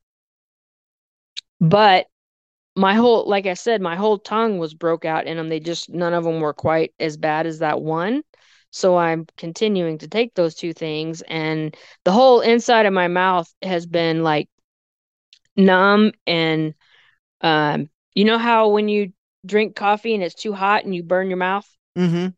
but 1.60 2.06
my 2.74 2.94
whole, 2.94 3.28
like 3.28 3.46
I 3.46 3.54
said, 3.54 3.80
my 3.80 3.96
whole 3.96 4.18
tongue 4.18 4.58
was 4.58 4.74
broke 4.74 5.04
out 5.04 5.26
in 5.26 5.36
them. 5.36 5.48
They 5.48 5.60
just 5.60 5.90
none 5.90 6.14
of 6.14 6.24
them 6.24 6.40
were 6.40 6.54
quite 6.54 6.94
as 6.98 7.16
bad 7.16 7.46
as 7.46 7.58
that 7.58 7.80
one. 7.80 8.22
So 8.70 8.96
I'm 8.96 9.26
continuing 9.36 9.98
to 9.98 10.08
take 10.08 10.34
those 10.34 10.54
two 10.54 10.72
things, 10.72 11.22
and 11.22 11.76
the 12.04 12.12
whole 12.12 12.40
inside 12.40 12.86
of 12.86 12.94
my 12.94 13.08
mouth 13.08 13.52
has 13.62 13.84
been 13.84 14.22
like 14.22 14.48
numb. 15.56 16.12
And 16.26 16.74
um, 17.42 17.90
you 18.14 18.24
know 18.24 18.38
how 18.38 18.68
when 18.68 18.88
you 18.88 19.12
drink 19.44 19.76
coffee 19.76 20.14
and 20.14 20.22
it's 20.22 20.34
too 20.34 20.54
hot 20.54 20.84
and 20.84 20.94
you 20.94 21.02
burn 21.02 21.28
your 21.28 21.36
mouth? 21.36 21.68
Mm-hmm. 21.98 22.28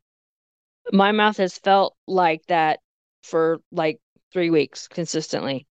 My 0.96 1.12
mouth 1.12 1.36
has 1.36 1.56
felt 1.56 1.94
like 2.08 2.44
that 2.46 2.80
for 3.22 3.60
like 3.70 4.00
three 4.32 4.50
weeks 4.50 4.88
consistently. 4.88 5.66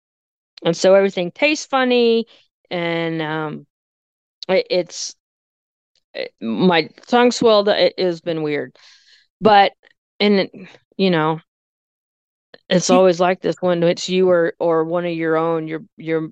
And 0.63 0.78
so 0.78 0.95
everything 0.95 1.32
tastes 1.32 1.65
funny, 1.65 2.26
and 2.71 3.21
um, 3.21 3.67
it's 4.50 5.16
it, 6.14 6.34
my 6.42 6.90
tongue 7.08 7.32
swelled. 7.32 7.70
It 7.70 7.94
has 7.98 8.22
been 8.22 8.44
weird, 8.44 8.76
but 9.42 9.74
and 10.20 10.50
you 10.98 11.10
know 11.10 11.40
it's 12.70 12.90
always 12.90 13.20
like 13.20 13.42
this 13.42 13.56
when 13.60 13.84
it's 13.84 14.10
you 14.10 14.30
or 14.30 14.54
or 14.60 14.84
one 14.84 15.06
of 15.06 15.14
your 15.14 15.38
own 15.38 15.68
your 15.68 15.84
your 15.98 16.30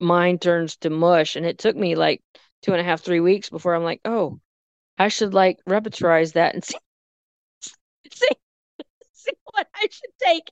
mind 0.00 0.40
turns 0.40 0.76
to 0.76 0.90
mush. 0.90 1.36
And 1.36 1.44
it 1.46 1.58
took 1.58 1.76
me 1.76 1.94
like 1.94 2.22
two 2.62 2.72
and 2.72 2.80
a 2.80 2.84
half 2.84 3.00
three 3.00 3.20
weeks 3.20 3.50
before 3.50 3.74
i'm 3.74 3.84
like 3.84 4.00
oh 4.04 4.38
i 4.98 5.08
should 5.08 5.34
like 5.34 5.58
repertorize 5.68 6.32
that 6.32 6.54
and 6.54 6.64
see 6.64 6.76
see, 8.12 8.28
see 9.12 9.32
what 9.52 9.66
i 9.74 9.86
should 9.90 10.10
take. 10.20 10.50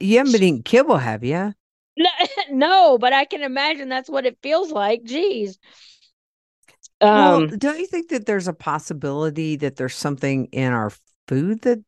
You 0.00 0.18
haven't 0.18 0.32
been 0.32 0.42
eating 0.42 0.62
kibble 0.62 0.96
have 0.96 1.22
you 1.22 1.54
no, 1.96 2.10
no 2.50 2.98
but 2.98 3.12
i 3.12 3.24
can 3.24 3.42
imagine 3.42 3.88
that's 3.88 4.10
what 4.10 4.26
it 4.26 4.38
feels 4.42 4.70
like 4.70 5.02
jeez 5.04 5.56
um, 6.98 7.10
well, 7.10 7.46
don't 7.48 7.78
you 7.78 7.86
think 7.86 8.08
that 8.08 8.24
there's 8.24 8.48
a 8.48 8.54
possibility 8.54 9.56
that 9.56 9.76
there's 9.76 9.94
something 9.94 10.46
in 10.46 10.72
our 10.72 10.90
food 11.28 11.60
that 11.62 11.84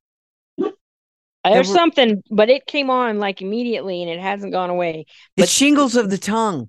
there's 1.44 1.72
something, 1.72 2.22
but 2.30 2.50
it 2.50 2.66
came 2.66 2.90
on 2.90 3.18
like 3.18 3.40
immediately 3.40 4.02
and 4.02 4.10
it 4.10 4.20
hasn't 4.20 4.52
gone 4.52 4.70
away. 4.70 5.06
But 5.36 5.44
it's 5.44 5.52
shingles 5.52 5.96
of 5.96 6.10
the 6.10 6.18
tongue. 6.18 6.68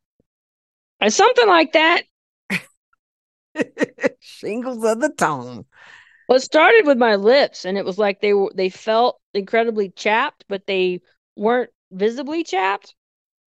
Uh, 1.02 1.10
something 1.10 1.47
like 1.47 1.73
that. 1.73 2.04
shingles 4.19 4.84
of 4.84 4.99
the 4.99 5.10
tongue. 5.10 5.65
Well, 6.28 6.38
it 6.38 6.41
started 6.41 6.86
with 6.86 6.97
my 6.97 7.15
lips, 7.15 7.65
and 7.65 7.78
it 7.78 7.86
was 7.86 7.97
like 7.97 8.21
they 8.21 8.34
were 8.34 8.52
they 8.54 8.69
felt 8.69 9.19
incredibly 9.34 9.89
chapped, 9.89 10.45
but 10.47 10.67
they 10.67 11.02
weren't 11.36 11.71
visibly 11.91 12.43
chapped, 12.43 12.93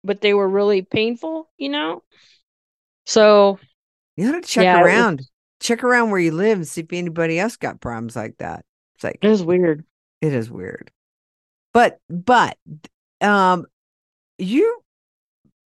but 0.04 0.22
they 0.22 0.34
were 0.34 0.48
really 0.48 0.82
painful, 0.82 1.50
you 1.58 1.70
know. 1.70 2.04
So 3.06 3.60
you 4.16 4.32
got 4.32 4.42
to 4.42 4.48
check 4.48 4.64
yeah, 4.64 4.82
around. 4.82 5.20
Was, 5.20 5.32
check 5.60 5.84
around 5.84 6.12
where 6.12 6.20
you 6.20 6.32
live 6.32 6.58
and 6.58 6.68
see 6.68 6.82
if 6.82 6.92
anybody 6.92 7.40
else 7.40 7.56
got 7.56 7.82
problems 7.82 8.16
like 8.16 8.38
that. 8.38 8.66
It's 8.96 9.04
like 9.04 9.20
it 9.22 9.30
is 9.30 9.44
weird. 9.44 9.86
It 10.22 10.34
is 10.34 10.50
weird. 10.50 10.92
But 11.74 12.00
but 12.10 12.58
um 13.22 13.66
you 14.38 14.82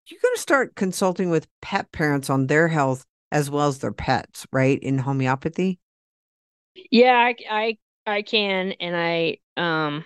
you're 0.09 0.19
going 0.21 0.35
to 0.35 0.41
start 0.41 0.75
consulting 0.75 1.29
with 1.29 1.47
pet 1.61 1.91
parents 1.91 2.29
on 2.29 2.47
their 2.47 2.69
health 2.69 3.05
as 3.31 3.49
well 3.49 3.67
as 3.67 3.79
their 3.79 3.91
pets, 3.91 4.47
right? 4.53 4.79
In 4.79 4.97
homeopathy? 4.97 5.79
Yeah, 6.91 7.13
I 7.13 7.35
I 7.49 7.77
I 8.05 8.21
can 8.21 8.73
and 8.73 8.95
I 8.95 9.37
um 9.57 10.05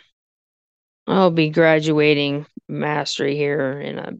I'll 1.07 1.31
be 1.31 1.49
graduating 1.49 2.45
mastery 2.71 3.35
here 3.35 3.79
in 3.79 3.99
a 3.99 4.13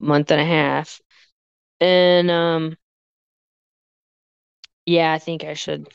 month 0.00 0.30
and 0.30 0.40
a 0.40 0.44
half. 0.44 1.00
And 1.80 2.30
um 2.30 2.76
yeah, 4.86 5.12
I 5.12 5.18
think 5.18 5.44
I 5.44 5.54
should 5.54 5.88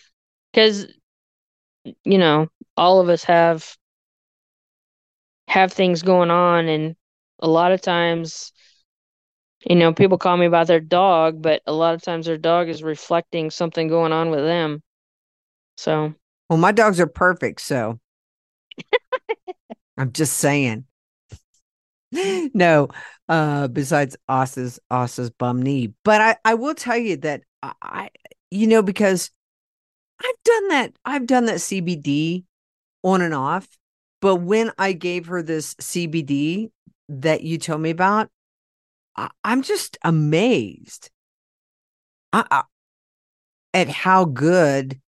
cuz 0.53 0.88
you 2.06 2.17
know, 2.17 2.47
all 2.77 3.01
of 3.01 3.10
us 3.10 3.23
have 3.25 3.75
have 5.47 5.71
things 5.71 6.01
going 6.01 6.32
on 6.32 6.67
and 6.67 6.95
a 7.39 7.47
lot 7.47 7.71
of 7.71 7.82
times 7.82 8.53
you 9.65 9.75
know 9.75 9.93
people 9.93 10.17
call 10.17 10.36
me 10.38 10.45
about 10.45 10.67
their 10.67 10.79
dog 10.79 11.41
but 11.41 11.62
a 11.67 11.73
lot 11.73 11.93
of 11.93 12.01
times 12.01 12.25
their 12.25 12.38
dog 12.38 12.69
is 12.69 12.82
reflecting 12.84 13.51
something 13.51 13.88
going 13.88 14.12
on 14.12 14.29
with 14.29 14.39
them 14.39 14.82
so 15.77 16.13
well 16.49 16.58
my 16.58 16.71
dogs 16.71 16.99
are 16.99 17.08
perfect 17.08 17.62
so 17.62 17.99
i'm 19.97 20.12
just 20.12 20.38
saying 20.38 20.86
no 22.54 22.89
uh 23.30 23.67
besides 23.67 24.15
Osa's 24.30 24.80
Osa's 24.91 25.30
bum 25.30 25.62
knee 25.62 25.93
but 26.04 26.21
i 26.21 26.36
i 26.45 26.54
will 26.54 26.76
tell 26.76 26.97
you 26.97 27.17
that 27.17 27.41
i 27.62 28.10
you 28.52 28.67
know 28.67 28.82
because 28.82 29.32
i've 30.19 30.43
done 30.43 30.67
that 30.69 30.94
i've 31.06 31.25
done 31.25 31.46
that 31.46 31.56
cbd 31.58 32.44
on 33.04 33.21
and 33.21 33.33
off 33.33 33.67
but 34.23 34.37
when 34.37 34.71
I 34.77 34.94
gave 34.94 35.25
her 35.25 35.44
this 35.44 35.73
CBD 35.75 36.71
that 37.10 37.44
you 37.44 37.58
told 37.58 37.81
me 37.81 37.90
about, 37.90 38.29
I, 39.17 39.29
am 39.44 39.63
just 39.63 39.98
amazed 40.02 41.12
I, 42.31 42.46
I, 42.50 42.63
at 43.73 43.90
how 43.90 44.23
good 44.23 45.02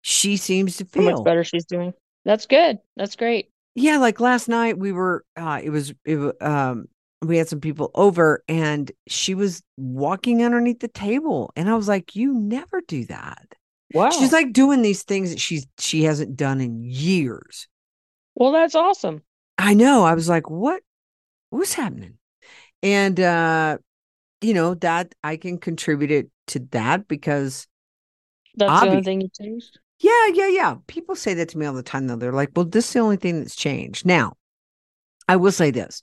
she 0.00 0.38
seems 0.38 0.78
to 0.78 0.86
feel. 0.86 1.02
How 1.02 1.10
much 1.10 1.24
better 1.24 1.44
she's 1.44 1.66
doing. 1.66 1.92
That's 2.24 2.46
good. 2.46 2.78
That's 2.96 3.16
great. 3.16 3.50
Yeah, 3.78 3.98
like 3.98 4.20
last 4.20 4.48
night 4.48 4.78
we 4.78 4.92
were. 4.92 5.24
Uh, 5.36 5.60
it 5.62 5.70
was. 5.70 5.92
It 6.04 6.42
um. 6.42 6.86
We 7.20 7.36
had 7.36 7.48
some 7.48 7.60
people 7.60 7.90
over, 7.96 8.44
and 8.48 8.92
she 9.08 9.34
was 9.34 9.60
walking 9.76 10.44
underneath 10.44 10.78
the 10.78 10.88
table, 10.88 11.50
and 11.56 11.68
I 11.68 11.74
was 11.74 11.88
like, 11.88 12.14
"You 12.14 12.32
never 12.32 12.80
do 12.86 13.04
that." 13.06 13.54
Wow. 13.92 14.10
She's 14.10 14.32
like 14.32 14.52
doing 14.52 14.82
these 14.82 15.02
things 15.02 15.30
that 15.30 15.40
she's 15.40 15.66
she 15.78 16.04
hasn't 16.04 16.36
done 16.36 16.60
in 16.60 16.82
years. 16.82 17.68
Well, 18.34 18.52
that's 18.52 18.74
awesome. 18.74 19.22
I 19.58 19.74
know. 19.74 20.04
I 20.04 20.14
was 20.14 20.28
like, 20.28 20.48
what? 20.50 20.82
What's 21.50 21.74
happening? 21.74 22.18
And, 22.82 23.18
uh, 23.20 23.78
you 24.40 24.54
know, 24.54 24.74
that 24.76 25.14
I 25.24 25.36
can 25.36 25.58
contribute 25.58 26.10
it 26.10 26.30
to 26.48 26.60
that 26.72 27.08
because 27.08 27.66
That's 28.56 28.80
the 28.80 28.88
only 28.88 29.02
thing 29.02 29.20
you 29.20 29.28
changed. 29.28 29.78
Yeah, 30.00 30.26
yeah, 30.32 30.48
yeah. 30.48 30.76
People 30.86 31.16
say 31.16 31.34
that 31.34 31.48
to 31.50 31.58
me 31.58 31.66
all 31.66 31.74
the 31.74 31.82
time, 31.82 32.06
though. 32.06 32.16
They're 32.16 32.32
like, 32.32 32.50
well, 32.54 32.64
this 32.64 32.86
is 32.88 32.92
the 32.92 33.00
only 33.00 33.16
thing 33.16 33.38
that's 33.40 33.56
changed. 33.56 34.06
Now, 34.06 34.34
I 35.28 35.36
will 35.36 35.52
say 35.52 35.70
this. 35.70 36.02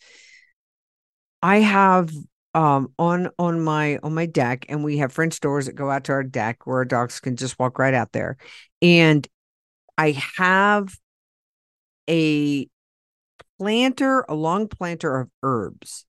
I 1.41 1.57
have 1.57 2.11
um 2.53 2.93
on 2.97 3.29
on 3.37 3.61
my 3.61 3.97
on 4.03 4.13
my 4.13 4.25
deck, 4.25 4.65
and 4.69 4.83
we 4.83 4.97
have 4.99 5.11
French 5.11 5.39
doors 5.39 5.65
that 5.65 5.73
go 5.73 5.89
out 5.89 6.05
to 6.05 6.13
our 6.13 6.23
deck 6.23 6.65
where 6.65 6.77
our 6.77 6.85
dogs 6.85 7.19
can 7.19 7.35
just 7.35 7.59
walk 7.59 7.79
right 7.79 7.93
out 7.93 8.11
there. 8.11 8.37
And 8.81 9.27
I 9.97 10.11
have 10.37 10.95
a 12.09 12.67
planter, 13.59 14.25
a 14.29 14.35
long 14.35 14.67
planter 14.67 15.19
of 15.19 15.29
herbs. 15.43 16.05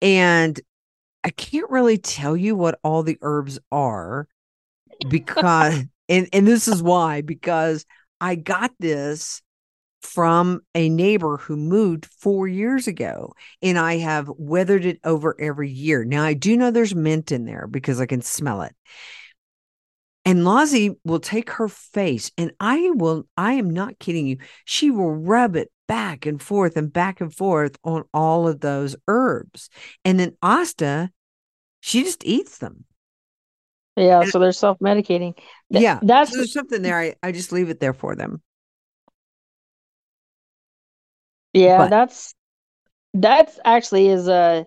And 0.00 0.60
I 1.24 1.30
can't 1.30 1.70
really 1.70 1.98
tell 1.98 2.36
you 2.36 2.56
what 2.56 2.80
all 2.84 3.02
the 3.02 3.18
herbs 3.22 3.58
are 3.72 4.28
because 5.08 5.84
and 6.08 6.28
and 6.32 6.46
this 6.46 6.68
is 6.68 6.82
why 6.82 7.22
because 7.22 7.84
I 8.20 8.34
got 8.34 8.72
this 8.78 9.42
from 10.02 10.60
a 10.74 10.88
neighbor 10.88 11.36
who 11.36 11.56
moved 11.56 12.06
4 12.06 12.48
years 12.48 12.88
ago 12.88 13.34
and 13.62 13.78
I 13.78 13.98
have 13.98 14.28
weathered 14.36 14.84
it 14.84 14.98
over 15.04 15.36
every 15.40 15.70
year. 15.70 16.04
Now 16.04 16.24
I 16.24 16.34
do 16.34 16.56
know 16.56 16.70
there's 16.70 16.94
mint 16.94 17.30
in 17.30 17.44
there 17.44 17.66
because 17.68 18.00
I 18.00 18.06
can 18.06 18.20
smell 18.20 18.62
it. 18.62 18.74
And 20.24 20.44
Lozzie 20.44 20.96
will 21.04 21.20
take 21.20 21.50
her 21.50 21.68
face 21.68 22.30
and 22.36 22.52
I 22.60 22.90
will 22.90 23.26
I 23.36 23.54
am 23.54 23.70
not 23.70 23.98
kidding 23.98 24.26
you. 24.26 24.38
She 24.64 24.90
will 24.90 25.12
rub 25.12 25.56
it 25.56 25.70
back 25.88 26.26
and 26.26 26.40
forth 26.40 26.76
and 26.76 26.92
back 26.92 27.20
and 27.20 27.34
forth 27.34 27.76
on 27.84 28.04
all 28.12 28.48
of 28.48 28.60
those 28.60 28.96
herbs. 29.08 29.68
And 30.04 30.18
then 30.18 30.36
Asta 30.42 31.10
she 31.80 32.04
just 32.04 32.24
eats 32.24 32.58
them. 32.58 32.84
Yeah, 33.96 34.24
so 34.24 34.38
they're 34.38 34.52
self-medicating. 34.52 35.36
Th- 35.72 35.82
yeah. 35.82 35.98
that's 36.02 36.30
so 36.30 36.38
there's 36.38 36.52
something 36.52 36.82
there. 36.82 36.98
I, 36.98 37.14
I 37.22 37.32
just 37.32 37.52
leave 37.52 37.68
it 37.68 37.80
there 37.80 37.92
for 37.92 38.14
them. 38.16 38.40
yeah, 41.52 41.78
but- 41.78 41.90
that's 41.90 42.34
that's 43.14 43.58
actually 43.64 44.08
is 44.08 44.28
a 44.28 44.66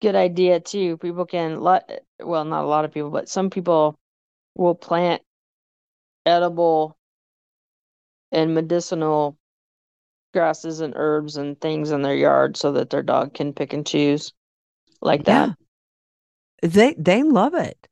good 0.00 0.14
idea 0.14 0.60
too. 0.60 0.96
People 0.98 1.26
can 1.26 1.60
lot 1.60 1.90
well, 2.20 2.44
not 2.44 2.64
a 2.64 2.68
lot 2.68 2.84
of 2.84 2.92
people, 2.92 3.10
but 3.10 3.28
some 3.28 3.50
people 3.50 3.98
will 4.54 4.74
plant 4.74 5.22
edible 6.24 6.96
and 8.32 8.54
medicinal 8.54 9.36
grasses 10.32 10.80
and 10.80 10.94
herbs 10.96 11.36
and 11.36 11.60
things 11.60 11.90
in 11.90 12.02
their 12.02 12.14
yard 12.14 12.56
so 12.56 12.72
that 12.72 12.90
their 12.90 13.02
dog 13.02 13.34
can 13.34 13.52
pick 13.52 13.72
and 13.72 13.86
choose 13.86 14.32
like 15.00 15.24
that. 15.24 15.56
They 16.62 16.94
they 16.98 17.22
love 17.22 17.54
it. 17.54 17.88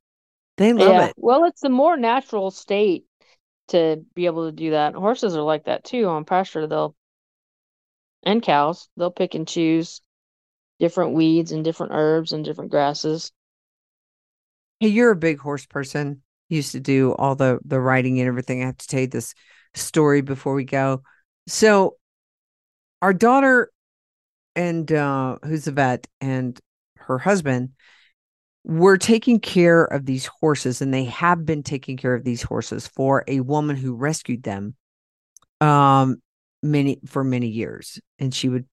They 0.57 0.73
love 0.73 0.99
Yeah. 0.99 1.07
it. 1.09 1.15
Well, 1.17 1.45
it's 1.45 1.65
a 1.65 1.69
more 1.69 1.97
natural 1.97 2.51
state 2.51 3.07
to 3.69 4.05
be 4.15 4.27
able 4.27 4.47
to 4.47 4.53
do 4.53 4.73
that. 4.73 4.95
Horses 4.95 5.37
are 5.37 5.43
like 5.43 5.65
that 5.65 5.85
too 5.85 6.07
on 6.07 6.25
pasture. 6.25 6.67
They'll 6.67 6.97
and 8.25 8.43
cows, 8.43 8.89
they'll 8.97 9.11
pick 9.13 9.35
and 9.35 9.47
choose 9.47 10.01
different 10.81 11.15
weeds 11.15 11.53
and 11.53 11.65
different 11.65 11.93
herbs 11.95 12.33
and 12.33 12.45
different 12.45 12.71
grasses. 12.71 13.33
Hey, 14.81 14.89
you're 14.89 15.11
a 15.11 15.17
big 15.17 15.39
horse 15.39 15.67
person. 15.67 16.23
You 16.49 16.57
used 16.57 16.73
to 16.73 16.81
do 16.81 17.13
all 17.15 17.35
the 17.35 17.59
the 17.65 17.81
riding 17.81 18.21
and 18.21 18.29
everything. 18.29 18.63
I 18.63 18.67
have 18.67 18.79
to 18.79 18.87
tell 18.87 19.01
you 19.01 19.07
this 19.07 19.35
story 19.75 20.21
before 20.21 20.55
we 20.55 20.65
go. 20.65 21.03
So 21.47 21.97
our 23.03 23.13
daughter 23.13 23.71
and 24.57 24.91
uh 24.93 25.39
who's 25.45 25.67
a 25.67 25.73
vet 25.73 26.07
and 26.21 26.61
her 26.97 27.19
husband 27.19 27.71
were 28.65 28.97
taking 28.97 29.39
care 29.39 29.85
of 29.85 30.07
these 30.07 30.27
horses 30.27 30.81
and 30.81 30.93
they 30.93 31.05
have 31.05 31.45
been 31.45 31.62
taking 31.62 31.97
care 31.97 32.15
of 32.15 32.25
these 32.25 32.43
horses 32.43 32.87
for 32.87 33.23
a 33.29 33.41
woman 33.41 33.77
who 33.77 33.95
rescued 33.95 34.43
them 34.43 34.75
um 35.61 36.17
many 36.62 36.99
for 37.07 37.23
many 37.23 37.49
years 37.49 38.01
and 38.19 38.35
she 38.35 38.49
would 38.49 38.67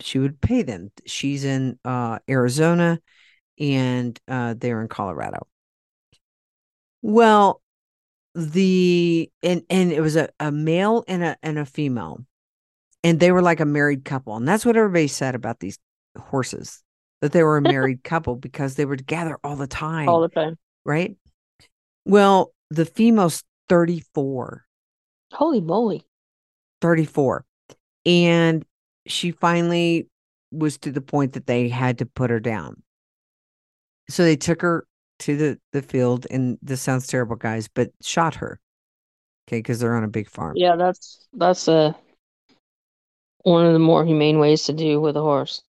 she 0.00 0.18
would 0.18 0.40
pay 0.40 0.62
them. 0.62 0.90
She's 1.06 1.44
in 1.44 1.78
uh 1.84 2.18
arizona 2.28 3.00
and 3.58 4.18
uh 4.28 4.54
they're 4.56 4.80
in 4.82 4.88
colorado. 4.88 5.46
Well 7.00 7.62
the 8.34 9.30
and 9.42 9.62
and 9.70 9.92
it 9.92 10.00
was 10.00 10.16
a, 10.16 10.28
a 10.40 10.50
male 10.50 11.04
and 11.06 11.22
a 11.22 11.36
and 11.42 11.58
a 11.58 11.64
female 11.64 12.24
and 13.04 13.20
they 13.20 13.30
were 13.30 13.42
like 13.42 13.60
a 13.60 13.64
married 13.64 14.04
couple 14.04 14.36
and 14.36 14.46
that's 14.46 14.66
what 14.66 14.76
everybody 14.76 15.08
said 15.08 15.34
about 15.34 15.60
these 15.60 15.78
horses 16.16 16.82
that 17.20 17.32
they 17.32 17.42
were 17.42 17.56
a 17.56 17.62
married 17.74 18.02
couple 18.04 18.36
because 18.36 18.74
they 18.74 18.84
were 18.84 18.96
together 18.96 19.38
all 19.44 19.56
the 19.56 19.66
time 19.66 20.08
all 20.08 20.20
the 20.20 20.28
time. 20.28 20.56
right 20.84 21.16
well 22.04 22.52
the 22.70 22.84
female's 22.84 23.42
34 23.68 24.64
Holy 25.32 25.60
moly. 25.60 26.04
34 26.80 27.44
and 28.06 28.64
she 29.06 29.30
finally 29.30 30.08
was 30.50 30.78
to 30.78 30.90
the 30.90 31.00
point 31.02 31.34
that 31.34 31.46
they 31.46 31.68
had 31.68 31.98
to 31.98 32.06
put 32.06 32.30
her 32.30 32.40
down 32.40 32.82
so 34.08 34.22
they 34.22 34.36
took 34.36 34.62
her 34.62 34.86
to 35.18 35.36
the 35.36 35.58
the 35.72 35.82
field 35.82 36.26
and 36.30 36.58
this 36.62 36.80
sounds 36.80 37.06
terrible 37.06 37.36
guys 37.36 37.68
but 37.68 37.90
shot 38.00 38.36
her 38.36 38.60
okay 39.46 39.58
because 39.58 39.80
they're 39.80 39.96
on 39.96 40.04
a 40.04 40.08
big 40.08 40.30
farm 40.30 40.54
Yeah, 40.56 40.76
that's 40.76 41.26
that's 41.34 41.68
a 41.68 41.94
one 43.42 43.66
of 43.66 43.72
the 43.72 43.78
more 43.78 44.04
humane 44.04 44.38
ways 44.38 44.64
to 44.64 44.72
do 44.72 45.00
with 45.00 45.16
a 45.16 45.20
horse. 45.20 45.62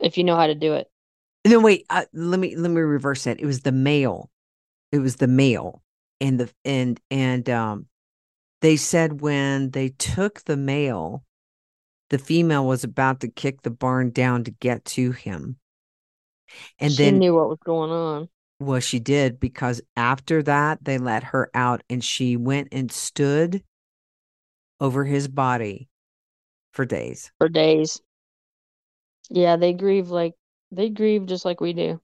If 0.00 0.18
you 0.18 0.24
know 0.24 0.36
how 0.36 0.46
to 0.46 0.54
do 0.54 0.74
it. 0.74 0.88
no 1.46 1.60
wait 1.60 1.86
uh, 1.90 2.04
let 2.12 2.40
me 2.40 2.56
let 2.56 2.70
me 2.70 2.80
reverse 2.80 3.24
that 3.24 3.40
it 3.40 3.46
was 3.46 3.60
the 3.60 3.72
male 3.72 4.30
it 4.92 4.98
was 4.98 5.16
the 5.16 5.28
male 5.28 5.82
and 6.20 6.40
the 6.40 6.50
and 6.64 7.00
and 7.10 7.48
um 7.50 7.86
they 8.62 8.76
said 8.76 9.20
when 9.20 9.70
they 9.70 9.90
took 9.90 10.42
the 10.44 10.56
male 10.56 11.24
the 12.10 12.18
female 12.18 12.66
was 12.66 12.84
about 12.84 13.20
to 13.20 13.28
kick 13.28 13.62
the 13.62 13.70
barn 13.70 14.10
down 14.10 14.44
to 14.44 14.50
get 14.50 14.84
to 14.84 15.12
him 15.12 15.56
and 16.78 16.92
she 16.92 17.02
then 17.04 17.18
knew 17.18 17.34
what 17.34 17.48
was 17.48 17.58
going 17.64 17.90
on. 17.90 18.28
Well, 18.58 18.80
she 18.80 18.98
did 18.98 19.38
because 19.38 19.82
after 19.96 20.42
that, 20.44 20.82
they 20.82 20.98
let 20.98 21.24
her 21.24 21.50
out 21.54 21.82
and 21.90 22.02
she 22.02 22.36
went 22.36 22.68
and 22.72 22.90
stood 22.90 23.62
over 24.80 25.04
his 25.04 25.28
body 25.28 25.88
for 26.72 26.84
days. 26.84 27.30
for 27.38 27.48
days. 27.48 28.00
Yeah, 29.30 29.56
they 29.56 29.72
grieve 29.72 30.10
like 30.10 30.34
they 30.70 30.88
grieve 30.90 31.26
just 31.26 31.44
like 31.44 31.60
we 31.60 31.72
do. 31.72 32.00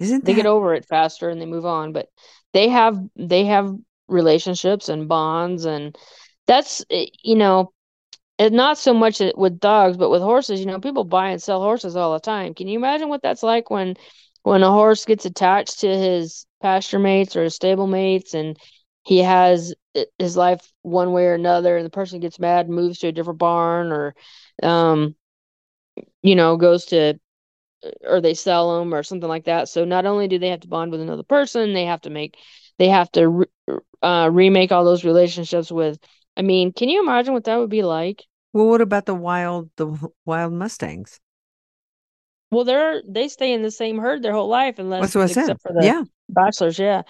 Isn't 0.00 0.24
They 0.24 0.34
that 0.34 0.34
get 0.34 0.46
over 0.46 0.74
it 0.74 0.84
faster 0.86 1.28
and 1.28 1.40
they 1.40 1.46
move 1.46 1.66
on, 1.66 1.92
but 1.92 2.08
they 2.52 2.68
have 2.68 2.98
they 3.16 3.44
have 3.46 3.74
relationships 4.08 4.88
and 4.88 5.08
bonds 5.08 5.64
and 5.64 5.96
that's 6.46 6.84
eh, 6.90 7.06
you 7.22 7.36
know, 7.36 7.72
and 8.38 8.54
not 8.54 8.78
so 8.78 8.94
much 8.94 9.20
with 9.36 9.60
dogs, 9.60 9.96
but 9.96 10.10
with 10.10 10.22
horses, 10.22 10.60
you 10.60 10.66
know, 10.66 10.80
people 10.80 11.04
buy 11.04 11.30
and 11.30 11.42
sell 11.42 11.60
horses 11.60 11.96
all 11.96 12.12
the 12.12 12.20
time. 12.20 12.54
Can 12.54 12.68
you 12.68 12.78
imagine 12.78 13.08
what 13.08 13.22
that's 13.22 13.42
like 13.42 13.70
when 13.70 13.96
when 14.42 14.62
a 14.62 14.70
horse 14.70 15.04
gets 15.04 15.24
attached 15.26 15.80
to 15.80 15.88
his 15.88 16.46
pasture 16.62 16.98
mates 16.98 17.36
or 17.36 17.44
his 17.44 17.54
stable 17.54 17.86
mates 17.86 18.34
and 18.34 18.56
he 19.04 19.18
has 19.18 19.74
his 20.18 20.36
life 20.36 20.72
one 20.82 21.12
way 21.12 21.26
or 21.26 21.34
another 21.34 21.76
and 21.76 21.86
the 21.86 21.90
person 21.90 22.20
gets 22.20 22.38
mad 22.38 22.66
and 22.66 22.74
moves 22.74 22.98
to 23.00 23.08
a 23.08 23.12
different 23.12 23.38
barn 23.38 23.92
or 23.92 24.14
um 24.62 25.14
you 26.22 26.34
know 26.34 26.56
goes 26.56 26.86
to 26.86 27.14
or 28.06 28.20
they 28.20 28.34
sell 28.34 28.78
them 28.78 28.92
or 28.94 29.02
something 29.02 29.28
like 29.28 29.44
that 29.44 29.68
so 29.68 29.84
not 29.84 30.04
only 30.06 30.28
do 30.28 30.38
they 30.38 30.48
have 30.50 30.60
to 30.60 30.68
bond 30.68 30.92
with 30.92 31.00
another 31.00 31.22
person 31.22 31.72
they 31.72 31.84
have 31.86 32.00
to 32.02 32.10
make 32.10 32.36
they 32.78 32.88
have 32.88 33.10
to 33.12 33.28
re- 33.28 33.46
uh 34.02 34.28
remake 34.30 34.70
all 34.72 34.84
those 34.84 35.04
relationships 35.04 35.70
with 35.72 35.98
i 36.36 36.42
mean 36.42 36.72
can 36.72 36.88
you 36.88 37.02
imagine 37.02 37.32
what 37.32 37.44
that 37.44 37.56
would 37.56 37.70
be 37.70 37.82
like 37.82 38.24
well, 38.52 38.66
what 38.66 38.80
about 38.80 39.06
the 39.06 39.14
wild 39.14 39.70
the 39.76 39.86
wild 40.24 40.52
Mustangs? 40.52 41.20
well 42.50 42.64
they're 42.64 43.00
they 43.08 43.28
stay 43.28 43.52
in 43.52 43.62
the 43.62 43.70
same 43.70 43.98
herd 43.98 44.22
their 44.22 44.32
whole 44.32 44.48
life 44.48 44.78
unless 44.78 45.00
That's 45.00 45.14
what 45.14 45.24
I 45.24 45.26
said. 45.28 45.42
except 45.42 45.62
for 45.62 45.72
the 45.72 45.86
Yeah. 45.86 46.02
bachelors 46.28 46.78
yeah 46.78 47.02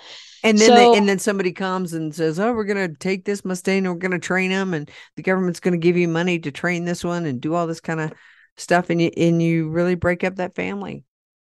And 0.42 0.56
then 0.58 0.68
So- 0.68 0.74
they, 0.74 0.98
and 0.98 1.08
then 1.08 1.18
somebody 1.18 1.52
comes 1.52 1.92
and 1.92 2.14
says, 2.14 2.40
"Oh, 2.40 2.52
we're 2.54 2.64
going 2.64 2.88
to 2.90 2.96
take 2.98 3.26
this 3.26 3.44
Mustang 3.44 3.84
and 3.84 3.88
we're 3.88 3.98
going 3.98 4.12
to 4.12 4.18
train 4.18 4.50
them 4.50 4.72
and 4.72 4.90
the 5.16 5.22
government's 5.22 5.60
going 5.60 5.72
to 5.72 5.78
give 5.78 5.98
you 5.98 6.08
money 6.08 6.38
to 6.38 6.50
train 6.50 6.84
this 6.86 7.04
one 7.04 7.26
and 7.26 7.40
do 7.42 7.54
all 7.54 7.66
this 7.66 7.80
kind 7.80 8.00
of 8.00 8.12
stuff 8.60 8.90
and 8.90 9.00
you 9.02 9.10
and 9.16 9.42
you 9.42 9.68
really 9.68 9.94
break 9.94 10.24
up 10.24 10.36
that 10.36 10.54
family." 10.54 11.04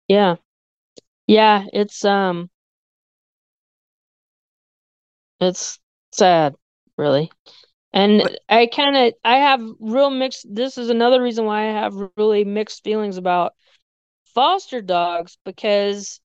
Yeah. 0.09 0.37
Yeah, 1.27 1.67
it's 1.73 2.05
um 2.05 2.51
it's 5.41 5.79
sad, 6.13 6.55
really. 6.97 7.31
And 7.93 8.23
But- 8.23 8.39
I 8.49 8.67
kind 8.67 8.97
of 8.97 9.15
I 9.25 9.37
have 9.39 9.61
real 9.81 10.11
mixed 10.11 10.47
this 10.53 10.79
is 10.79 10.91
another 10.91 11.23
reason 11.23 11.45
why 11.47 11.69
I 11.71 11.73
have 11.73 11.95
really 12.17 12.45
mixed 12.45 12.85
feelings 12.85 13.07
about 13.19 13.55
foster 14.25 14.83
dogs 14.83 15.39
because 15.45 16.21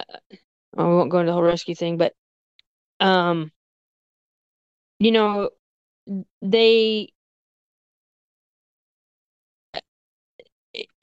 uh, 0.00 0.18
I 0.78 0.82
won't 0.84 1.10
go 1.10 1.18
into 1.20 1.30
the 1.30 1.34
whole 1.34 1.42
rescue 1.42 1.74
thing, 1.74 1.96
but 1.98 2.14
um 3.00 3.52
you 4.98 5.12
know 5.12 5.50
they 6.42 7.12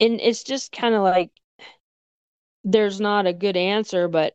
and 0.00 0.20
it's 0.20 0.44
just 0.44 0.72
kind 0.72 0.94
of 0.94 1.02
like 1.02 1.30
there's 2.64 3.00
not 3.00 3.26
a 3.26 3.32
good 3.32 3.56
answer, 3.56 4.08
but 4.08 4.34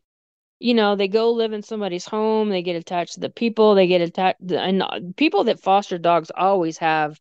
you 0.58 0.74
know, 0.74 0.94
they 0.94 1.08
go 1.08 1.32
live 1.32 1.52
in 1.52 1.62
somebody's 1.62 2.06
home, 2.06 2.50
they 2.50 2.62
get 2.62 2.76
attached 2.76 3.14
to 3.14 3.20
the 3.20 3.30
people, 3.30 3.74
they 3.74 3.86
get 3.86 4.02
attached 4.02 4.40
and 4.50 4.82
people 5.16 5.44
that 5.44 5.60
foster 5.60 5.98
dogs 5.98 6.30
always 6.36 6.78
have 6.78 7.18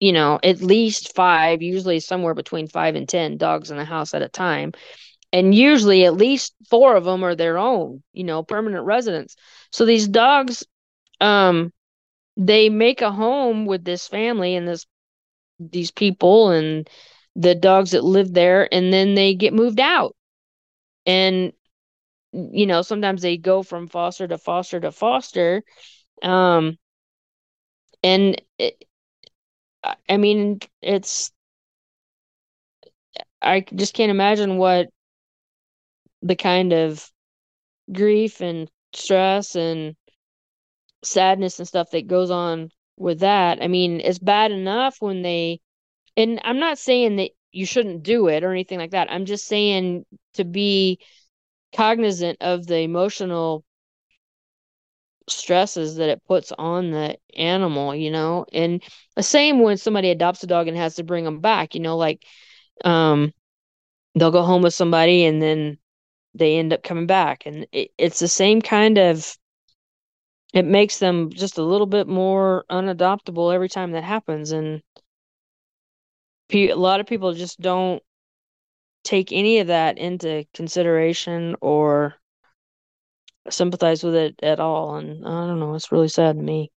you 0.00 0.12
know, 0.12 0.38
at 0.42 0.60
least 0.60 1.14
5, 1.14 1.62
usually 1.62 2.00
somewhere 2.00 2.34
between 2.34 2.68
5 2.68 2.94
and 2.96 3.08
10 3.08 3.36
dogs 3.36 3.70
in 3.70 3.76
the 3.76 3.84
house 3.84 4.14
at 4.14 4.22
a 4.22 4.28
time. 4.28 4.72
And 5.32 5.54
usually 5.54 6.04
at 6.06 6.14
least 6.16 6.54
4 6.70 6.96
of 6.96 7.04
them 7.04 7.22
are 7.24 7.34
their 7.34 7.58
own, 7.58 8.02
you 8.12 8.24
know, 8.24 8.42
permanent 8.42 8.84
residents. 8.84 9.36
So 9.70 9.84
these 9.84 10.08
dogs 10.08 10.64
um 11.20 11.72
they 12.36 12.68
make 12.68 13.02
a 13.02 13.10
home 13.10 13.66
with 13.66 13.84
this 13.84 14.06
family 14.06 14.54
and 14.54 14.68
this 14.68 14.86
these 15.58 15.90
people 15.90 16.50
and 16.50 16.88
the 17.38 17.56
dogs 17.56 17.92
that 17.92 18.04
live 18.04 18.34
there 18.34 18.72
and 18.74 18.92
then 18.94 19.14
they 19.16 19.34
get 19.34 19.54
moved 19.54 19.80
out 19.80 20.16
and 21.06 21.52
you 22.32 22.66
know 22.66 22.82
sometimes 22.82 23.22
they 23.22 23.36
go 23.36 23.62
from 23.62 23.88
foster 23.88 24.28
to 24.28 24.38
foster 24.38 24.80
to 24.80 24.92
foster 24.92 25.62
um 26.22 26.78
and 28.02 28.40
it, 28.58 28.84
i 30.08 30.16
mean 30.16 30.58
it's 30.82 31.32
i 33.42 33.60
just 33.74 33.94
can't 33.94 34.10
imagine 34.10 34.58
what 34.58 34.88
the 36.22 36.36
kind 36.36 36.72
of 36.72 37.10
grief 37.92 38.40
and 38.42 38.70
stress 38.94 39.56
and 39.56 39.96
sadness 41.04 41.58
and 41.58 41.68
stuff 41.68 41.90
that 41.90 42.06
goes 42.06 42.30
on 42.30 42.70
with 42.96 43.20
that. 43.20 43.62
I 43.62 43.68
mean, 43.68 44.00
it's 44.00 44.18
bad 44.18 44.52
enough 44.52 44.96
when 45.00 45.22
they, 45.22 45.60
and 46.18 46.40
I'm 46.42 46.58
not 46.58 46.78
saying 46.78 47.16
that 47.16 47.30
you 47.52 47.64
shouldn't 47.64 48.02
do 48.02 48.26
it 48.26 48.42
or 48.42 48.50
anything 48.50 48.78
like 48.78 48.90
that. 48.90 49.10
I'm 49.10 49.24
just 49.24 49.46
saying 49.46 50.04
to 50.34 50.44
be 50.44 50.98
cognizant 51.72 52.38
of 52.40 52.66
the 52.66 52.78
emotional 52.78 53.64
stresses 55.28 55.96
that 55.96 56.08
it 56.08 56.24
puts 56.26 56.52
on 56.58 56.90
the 56.90 57.16
animal, 57.36 57.94
you 57.94 58.10
know, 58.10 58.46
and 58.52 58.82
the 59.14 59.22
same 59.22 59.60
when 59.60 59.76
somebody 59.76 60.10
adopts 60.10 60.42
a 60.42 60.48
dog 60.48 60.66
and 60.66 60.76
has 60.76 60.96
to 60.96 61.04
bring 61.04 61.24
them 61.24 61.40
back, 61.40 61.76
you 61.76 61.80
know, 61.80 61.96
like, 61.96 62.24
um, 62.84 63.32
they'll 64.16 64.32
go 64.32 64.42
home 64.42 64.62
with 64.62 64.74
somebody 64.74 65.24
and 65.24 65.40
then 65.40 65.78
they 66.34 66.58
end 66.58 66.72
up 66.72 66.82
coming 66.82 67.06
back. 67.06 67.46
And 67.46 67.66
it, 67.70 67.90
it's 67.96 68.18
the 68.18 68.28
same 68.28 68.60
kind 68.60 68.98
of 68.98 69.36
it 70.52 70.64
makes 70.64 70.98
them 70.98 71.30
just 71.30 71.58
a 71.58 71.62
little 71.62 71.86
bit 71.86 72.08
more 72.08 72.64
unadoptable 72.70 73.54
every 73.54 73.68
time 73.68 73.92
that 73.92 74.02
happens. 74.02 74.50
And 74.50 74.82
a 76.50 76.74
lot 76.74 77.00
of 77.00 77.06
people 77.06 77.34
just 77.34 77.60
don't 77.60 78.02
take 79.04 79.32
any 79.32 79.60
of 79.60 79.68
that 79.68 79.98
into 79.98 80.44
consideration 80.52 81.56
or 81.60 82.14
sympathize 83.48 84.02
with 84.04 84.14
it 84.14 84.38
at 84.42 84.60
all 84.60 84.96
and 84.96 85.26
i 85.26 85.46
don't 85.46 85.58
know 85.58 85.74
it's 85.74 85.90
really 85.90 86.08
sad 86.08 86.36
to 86.36 86.42
me. 86.42 86.70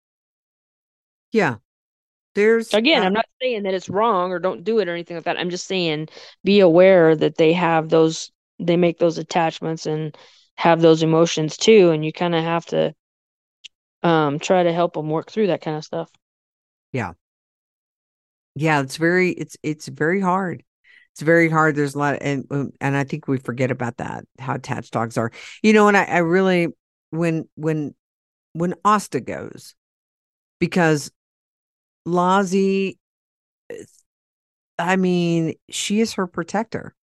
Yeah. 1.33 1.57
There's 2.35 2.73
again 2.73 3.03
uh, 3.03 3.07
i'm 3.07 3.13
not 3.13 3.25
saying 3.41 3.63
that 3.63 3.73
it's 3.73 3.89
wrong 3.89 4.31
or 4.31 4.39
don't 4.39 4.63
do 4.63 4.79
it 4.79 4.87
or 4.87 4.93
anything 4.93 5.17
like 5.17 5.25
that 5.25 5.37
i'm 5.37 5.49
just 5.49 5.67
saying 5.67 6.07
be 6.45 6.61
aware 6.61 7.13
that 7.13 7.35
they 7.35 7.51
have 7.51 7.89
those 7.89 8.31
they 8.59 8.77
make 8.77 8.99
those 8.99 9.17
attachments 9.17 9.85
and 9.85 10.17
have 10.55 10.79
those 10.79 11.03
emotions 11.03 11.57
too 11.57 11.89
and 11.89 12.05
you 12.05 12.13
kind 12.13 12.33
of 12.33 12.41
have 12.41 12.65
to 12.67 12.93
um 14.03 14.39
try 14.39 14.63
to 14.63 14.71
help 14.71 14.93
them 14.93 15.09
work 15.09 15.29
through 15.29 15.47
that 15.47 15.61
kind 15.61 15.75
of 15.75 15.83
stuff. 15.83 16.09
Yeah 16.93 17.13
yeah 18.55 18.81
it's 18.81 18.97
very 18.97 19.31
it's 19.31 19.57
it's 19.63 19.87
very 19.87 20.21
hard. 20.21 20.63
It's 21.13 21.21
very 21.21 21.49
hard. 21.49 21.75
There's 21.75 21.95
a 21.95 21.99
lot 21.99 22.17
and 22.21 22.45
um, 22.51 22.71
and 22.79 22.95
i 22.95 23.03
think 23.03 23.27
we 23.27 23.37
forget 23.37 23.71
about 23.71 23.97
that 23.97 24.25
how 24.39 24.55
attached 24.55 24.93
dogs 24.93 25.17
are. 25.17 25.31
You 25.61 25.73
know 25.73 25.87
and 25.87 25.97
i, 25.97 26.03
I 26.03 26.17
really 26.19 26.67
when 27.09 27.47
when 27.55 27.93
when 28.53 28.75
asta 28.85 29.19
goes 29.19 29.75
because 30.59 31.11
Lozzie 32.05 32.97
i 34.79 34.95
mean 34.95 35.53
she 35.69 35.99
is 35.99 36.13
her 36.13 36.27
protector. 36.27 36.95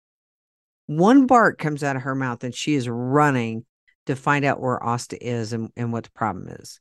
One 0.86 1.26
bark 1.26 1.59
comes 1.59 1.84
out 1.84 1.96
of 1.96 2.03
her 2.03 2.14
mouth 2.14 2.42
and 2.44 2.55
she 2.55 2.74
is 2.74 2.88
running 2.88 3.66
to 4.07 4.16
find 4.16 4.44
out 4.44 4.59
where 4.59 4.82
asta 4.82 5.18
is 5.20 5.53
and, 5.53 5.70
and 5.76 5.92
what 5.92 6.05
the 6.05 6.11
problem 6.12 6.49
is. 6.49 6.80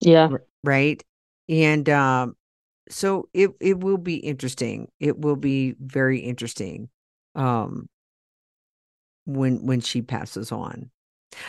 Yeah. 0.00 0.28
Right. 0.62 1.02
And 1.48 1.88
um, 1.90 2.36
so 2.88 3.28
it 3.32 3.50
it 3.60 3.80
will 3.80 3.98
be 3.98 4.16
interesting. 4.16 4.88
It 5.00 5.18
will 5.18 5.36
be 5.36 5.74
very 5.78 6.20
interesting 6.20 6.88
um 7.34 7.88
when 9.24 9.64
when 9.66 9.80
she 9.80 10.02
passes 10.02 10.52
on. 10.52 10.90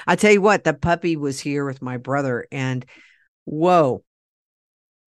I 0.08 0.16
tell 0.16 0.32
you 0.32 0.42
what, 0.42 0.64
the 0.64 0.74
puppy 0.74 1.16
was 1.16 1.40
here 1.40 1.66
with 1.66 1.82
my 1.82 1.98
brother 1.98 2.46
and 2.52 2.86
whoa. 3.46 4.04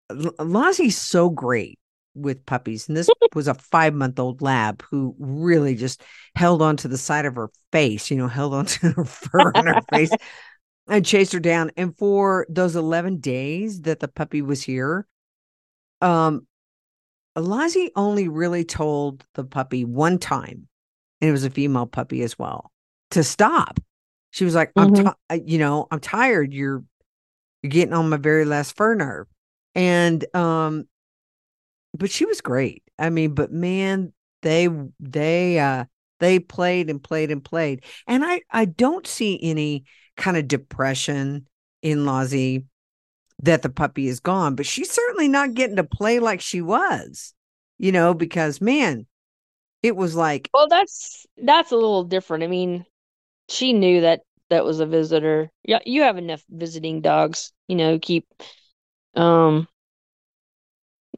Lozzie's 0.10 0.98
so 0.98 1.30
great 1.30 1.80
with 2.16 2.46
puppies. 2.46 2.88
And 2.88 2.98
this 2.98 3.10
was 3.36 3.48
a 3.48 3.54
five 3.54 3.94
month 3.94 4.20
old 4.20 4.42
lab 4.42 4.84
who 4.90 5.16
really 5.20 5.76
just 5.76 6.02
held 6.36 6.62
onto 6.62 6.88
the 6.88 6.98
side 6.98 7.26
of 7.26 7.36
her 7.36 7.50
face, 7.72 8.12
you 8.12 8.18
know, 8.18 8.28
held 8.28 8.54
onto 8.54 8.92
her 8.94 9.06
fur 9.06 9.52
on 9.56 9.68
her 9.68 9.82
face 9.92 10.12
and 10.88 11.06
chased 11.06 11.34
her 11.34 11.40
down. 11.40 11.72
And 11.78 11.98
for 11.98 12.46
those 12.50 12.76
11 12.76 13.20
days 13.20 13.82
that 13.82 14.00
the 14.00 14.08
puppy 14.08 14.42
was 14.42 14.64
here, 14.64 15.08
um, 16.04 16.46
Lozzie 17.36 17.92
only 17.96 18.28
really 18.28 18.64
told 18.64 19.26
the 19.34 19.44
puppy 19.44 19.86
one 19.86 20.20
time, 20.20 20.68
and 21.22 21.30
it 21.30 21.32
was 21.32 21.46
a 21.46 21.50
female 21.50 21.88
puppy 21.88 22.22
as 22.22 22.38
well, 22.38 22.72
to 23.12 23.24
stop. 23.24 23.80
She 24.32 24.46
was 24.46 24.54
like, 24.54 24.72
"I'm, 24.76 24.94
mm-hmm. 24.94 25.36
t- 25.36 25.44
you 25.46 25.58
know, 25.58 25.88
I'm 25.90 26.00
tired. 26.00 26.54
You're, 26.54 26.84
you're 27.62 27.70
getting 27.70 27.94
on 27.94 28.10
my 28.10 28.18
very 28.18 28.46
last 28.46 28.76
fur 28.76 28.94
nerve," 28.94 29.28
and 29.74 30.24
um, 30.36 30.86
but 31.98 32.12
she 32.12 32.26
was 32.26 32.42
great. 32.42 32.84
I 33.00 33.10
mean, 33.10 33.34
but 33.34 33.52
man, 33.52 34.14
they 34.42 34.70
they 35.00 35.60
uh 35.60 35.86
they 36.20 36.40
played 36.40 36.90
and 36.90 37.02
played 37.02 37.32
and 37.32 37.44
played, 37.44 37.84
and 38.06 38.24
I 38.24 38.42
I 38.52 38.66
don't 38.66 39.08
see 39.08 39.40
any 39.42 39.86
kind 40.18 40.38
of 40.38 40.48
depression 40.48 41.48
in 41.82 42.06
Lozzie 42.06 42.66
that 43.42 43.62
the 43.62 43.70
puppy 43.70 44.08
is 44.08 44.20
gone, 44.20 44.56
but 44.56 44.66
she's 44.66 44.92
certainly 44.92 45.28
not 45.28 45.54
getting 45.54 45.76
to 45.78 45.84
play 45.84 46.20
like 46.20 46.42
she 46.42 46.62
was, 46.62 47.34
you 47.78 47.92
know, 47.92 48.14
because 48.14 48.62
man, 48.62 49.06
it 49.84 49.96
was 49.96 50.16
like 50.16 50.50
Well, 50.54 50.68
that's 50.68 51.26
that's 51.38 51.72
a 51.72 51.76
little 51.76 52.04
different. 52.04 52.44
I 52.44 52.48
mean, 52.48 52.86
she 53.50 53.74
knew 53.74 54.02
that 54.02 54.22
that 54.50 54.66
was 54.66 54.80
a 54.80 54.86
visitor. 54.86 55.52
Yeah, 55.64 55.80
you 55.86 56.04
have 56.04 56.18
enough 56.18 56.44
visiting 56.50 57.02
dogs, 57.02 57.52
you 57.68 57.76
know, 57.76 58.00
keep 58.00 58.28
um 59.16 59.68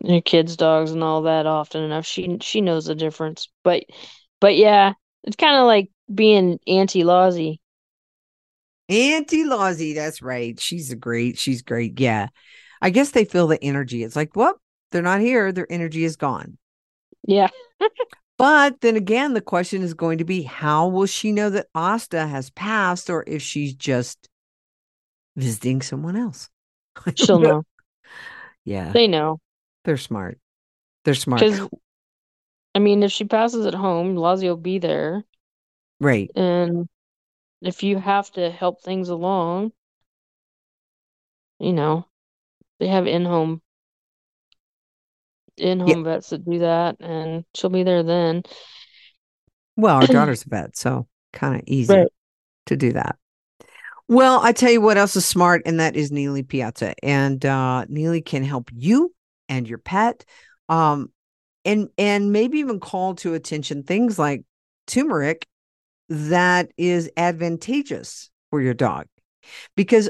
your 0.04 0.22
kids' 0.22 0.56
dogs 0.58 0.92
and 0.92 1.04
all 1.04 1.24
that 1.24 1.46
often 1.46 1.84
enough. 1.84 2.06
She 2.06 2.38
she 2.42 2.62
knows 2.62 2.86
the 2.86 2.96
difference. 2.96 3.48
But 3.64 3.84
but 4.40 4.56
yeah, 4.56 4.94
it's 5.24 5.36
kind 5.36 5.58
of 5.58 5.66
like 5.66 5.90
being 6.14 6.60
auntie 6.68 7.04
Lozzie. 7.04 7.60
Auntie 8.90 9.46
Lozzie, 9.46 9.94
that's 9.94 10.22
right. 10.22 10.60
She's 10.60 10.92
a 10.92 10.96
great, 10.96 11.38
she's 11.38 11.62
great. 11.62 12.00
Yeah. 12.00 12.28
I 12.82 12.90
guess 12.90 13.12
they 13.12 13.26
feel 13.26 13.48
the 13.48 13.64
energy. 13.64 14.04
It's 14.04 14.16
like, 14.16 14.36
well, 14.36 14.60
they're 14.92 15.02
not 15.02 15.22
here. 15.22 15.52
Their 15.52 15.68
energy 15.72 16.04
is 16.04 16.16
gone. 16.16 16.58
Yeah. 17.28 17.48
but 18.38 18.82
then 18.82 18.96
again, 18.96 19.34
the 19.34 19.42
question 19.42 19.82
is 19.82 19.94
going 19.94 20.20
to 20.20 20.26
be 20.26 20.44
how 20.44 20.88
will 20.88 21.08
she 21.08 21.32
know 21.32 21.50
that 21.50 21.68
Asta 21.74 22.28
has 22.28 22.50
passed 22.52 23.10
or 23.10 23.24
if 23.26 23.42
she's 23.42 23.74
just 23.74 24.30
visiting 25.36 25.82
someone 25.82 26.16
else? 26.16 26.50
She'll 27.16 27.40
know. 27.40 27.64
Yeah. 28.68 28.92
They 28.92 29.06
know. 29.06 29.40
They're 29.84 29.96
smart. 29.96 30.40
They're 31.04 31.14
smart. 31.14 31.44
I 32.74 32.80
mean, 32.80 33.04
if 33.04 33.12
she 33.12 33.24
passes 33.24 33.68
at 33.68 33.76
home, 33.76 34.16
Lozzie 34.16 34.48
will 34.48 34.58
be 34.58 34.80
there. 34.80 35.24
Right. 36.00 36.32
And 36.36 36.90
if 37.62 37.84
you 37.84 37.98
have 37.98 38.32
to 38.32 38.50
help 38.52 38.82
things 38.82 39.10
along, 39.10 39.72
you 41.60 41.74
know, 41.74 42.06
they 42.80 42.88
have 42.88 43.08
in-home 43.08 43.62
in-home 45.58 45.88
yeah. 45.88 46.04
vets 46.04 46.30
that 46.32 46.44
do 46.44 46.60
that, 46.60 46.98
and 47.00 47.46
she'll 47.54 47.70
be 47.70 47.84
there 47.84 48.04
then. 48.04 48.44
Well, 49.78 49.98
our 49.98 50.08
daughter's 50.08 50.46
a 50.46 50.50
vet, 50.50 50.78
so 50.78 51.08
kind 51.34 51.56
of 51.56 51.62
easy 51.68 51.94
right. 51.94 52.08
to 52.68 52.78
do 52.78 52.94
that. 52.94 53.18
Well, 54.08 54.40
I 54.42 54.52
tell 54.52 54.72
you 54.72 54.82
what 54.82 54.98
else 54.98 55.16
is 55.16 55.26
smart, 55.26 55.64
and 55.66 55.80
that 55.80 55.96
is 55.96 56.12
Nealy 56.12 56.48
Piazza. 56.48 56.94
And 57.04 57.44
uh 57.46 57.86
Nealy 57.90 58.24
can 58.24 58.44
help 58.44 58.70
you 58.74 59.14
and 59.50 59.68
your 59.68 59.80
pet. 59.80 60.26
Um 60.70 61.12
and 61.64 61.90
and 61.98 62.32
maybe 62.32 62.60
even 62.60 62.80
call 62.80 63.16
to 63.16 63.34
attention 63.34 63.84
things 63.84 64.20
like 64.20 64.44
turmeric 64.86 65.48
that 66.10 66.72
is 66.78 67.10
advantageous 67.18 68.30
for 68.50 68.62
your 68.62 68.74
dog. 68.74 69.08
Because 69.76 70.10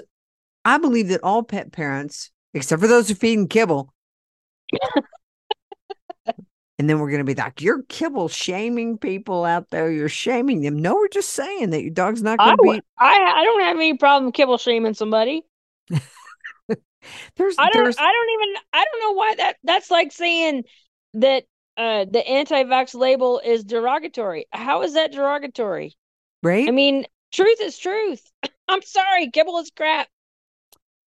I 0.64 0.78
believe 0.78 1.10
that 1.10 1.24
all 1.24 1.44
pet 1.44 1.72
parents, 1.72 2.32
except 2.54 2.82
for 2.82 2.88
those 2.88 3.08
who 3.08 3.16
feed 3.16 3.38
and 3.38 3.50
kibble, 3.50 3.94
And 6.78 6.90
then 6.90 7.00
we're 7.00 7.10
going 7.10 7.26
to 7.26 7.36
be 7.36 7.36
like, 7.36 7.62
you're 7.62 7.84
kibble 7.84 8.28
shaming 8.28 8.98
people 8.98 9.46
out 9.46 9.70
there. 9.70 9.90
You're 9.90 10.10
shaming 10.10 10.62
them. 10.62 10.78
No, 10.78 10.96
we're 10.96 11.08
just 11.08 11.30
saying 11.30 11.70
that 11.70 11.82
your 11.82 11.94
dog's 11.94 12.22
not 12.22 12.38
going 12.38 12.58
to 12.58 12.64
be. 12.64 12.82
I 13.00 13.34
I 13.38 13.44
don't 13.46 13.62
have 13.62 13.78
any 13.78 13.96
problem 13.96 14.32
kibble 14.34 14.58
shaming 14.58 14.94
somebody. 14.94 15.44
There's, 17.38 17.56
I 17.60 17.70
don't 17.70 17.84
there's, 17.84 17.98
I 18.00 18.12
don't 18.12 18.42
even 18.42 18.56
I 18.74 18.84
don't 18.84 19.02
know 19.02 19.12
why 19.14 19.36
that 19.36 19.58
that's 19.64 19.92
like 19.92 20.12
saying 20.12 20.64
that 21.14 21.44
uh 21.78 22.06
the 22.06 22.26
anti-vax 22.28 22.96
label 22.96 23.40
is 23.44 23.64
derogatory. 23.64 24.48
How 24.52 24.84
is 24.84 24.94
that 24.94 25.12
derogatory? 25.12 25.96
right? 26.44 26.68
I 26.68 26.72
mean, 26.72 27.06
truth 27.32 27.60
is 27.62 27.78
truth. 27.78 28.32
I'm 28.68 28.82
sorry, 28.82 29.30
kibble 29.32 29.60
is 29.60 29.72
crap. 29.76 30.08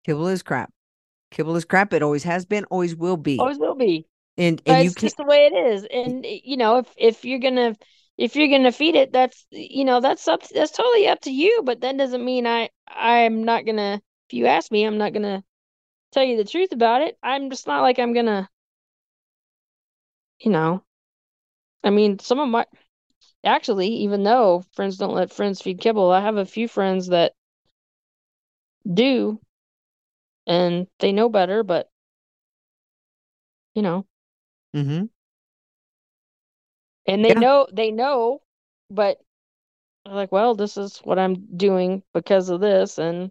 kibble 0.04 0.28
is 0.28 0.42
crap. 0.42 0.72
Kibble 1.30 1.56
is 1.56 1.64
crap. 1.64 1.92
It 1.92 2.02
always 2.02 2.24
has 2.24 2.46
been, 2.46 2.64
always 2.66 2.96
will 2.96 3.16
be. 3.16 3.38
Always 3.38 3.58
will 3.58 3.74
be. 3.74 4.06
and 4.36 4.62
But 4.64 4.72
and 4.72 4.84
you 4.84 4.90
it's 4.90 4.94
just 4.94 5.16
the 5.16 5.24
way 5.24 5.46
it 5.46 5.54
is. 5.54 5.86
And 5.90 6.24
you 6.26 6.56
know, 6.56 6.78
if 6.78 6.92
if 6.96 7.24
you're 7.24 7.38
gonna 7.38 7.76
if 8.16 8.36
you're 8.36 8.48
gonna 8.48 8.72
feed 8.72 8.94
it, 8.94 9.12
that's 9.12 9.46
you 9.50 9.84
know, 9.84 10.00
that's 10.00 10.26
up 10.28 10.46
that's 10.48 10.72
totally 10.72 11.08
up 11.08 11.20
to 11.22 11.30
you. 11.30 11.62
But 11.64 11.80
that 11.82 11.96
doesn't 11.96 12.24
mean 12.24 12.46
I 12.46 12.70
I'm 12.86 13.44
not 13.44 13.66
gonna 13.66 14.00
if 14.28 14.34
you 14.34 14.46
ask 14.46 14.70
me, 14.72 14.84
I'm 14.84 14.98
not 14.98 15.12
gonna 15.12 15.44
tell 16.12 16.24
you 16.24 16.36
the 16.36 16.44
truth 16.44 16.72
about 16.72 17.02
it. 17.02 17.18
I'm 17.22 17.50
just 17.50 17.66
not 17.66 17.82
like 17.82 17.98
I'm 17.98 18.14
gonna 18.14 18.48
you 20.40 20.50
know. 20.50 20.82
I 21.84 21.90
mean, 21.90 22.18
some 22.18 22.38
of 22.38 22.48
my 22.48 22.66
actually, 23.44 23.88
even 23.88 24.22
though 24.24 24.64
friends 24.74 24.96
don't 24.96 25.14
let 25.14 25.32
friends 25.32 25.60
feed 25.60 25.80
kibble, 25.80 26.10
I 26.10 26.20
have 26.20 26.36
a 26.36 26.44
few 26.46 26.68
friends 26.68 27.08
that 27.08 27.34
do 28.92 29.40
and 30.46 30.86
they 30.98 31.12
know 31.12 31.28
better, 31.28 31.62
but 31.62 31.90
you 33.74 33.82
know, 33.82 34.06
hmm 34.74 35.06
and 37.06 37.24
they 37.24 37.34
Yeah. 37.34 37.34
know 37.34 37.66
they 37.72 37.90
know, 37.90 38.42
but 38.90 39.18
they're 40.04 40.14
like, 40.14 40.32
well, 40.32 40.54
this 40.54 40.76
is 40.76 40.98
what 40.98 41.18
I'm 41.18 41.34
doing 41.56 42.02
because 42.12 42.48
of 42.50 42.60
this, 42.60 42.98
and 42.98 43.30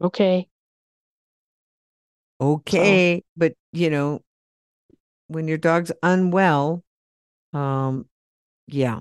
okay, 0.00 0.48
Okay, 2.40 3.22
but 3.36 3.54
you 3.72 3.90
know, 3.90 4.20
when 5.26 5.48
your 5.48 5.58
dog's 5.58 5.92
unwell, 6.02 6.84
um, 7.52 8.06
yeah, 8.66 9.00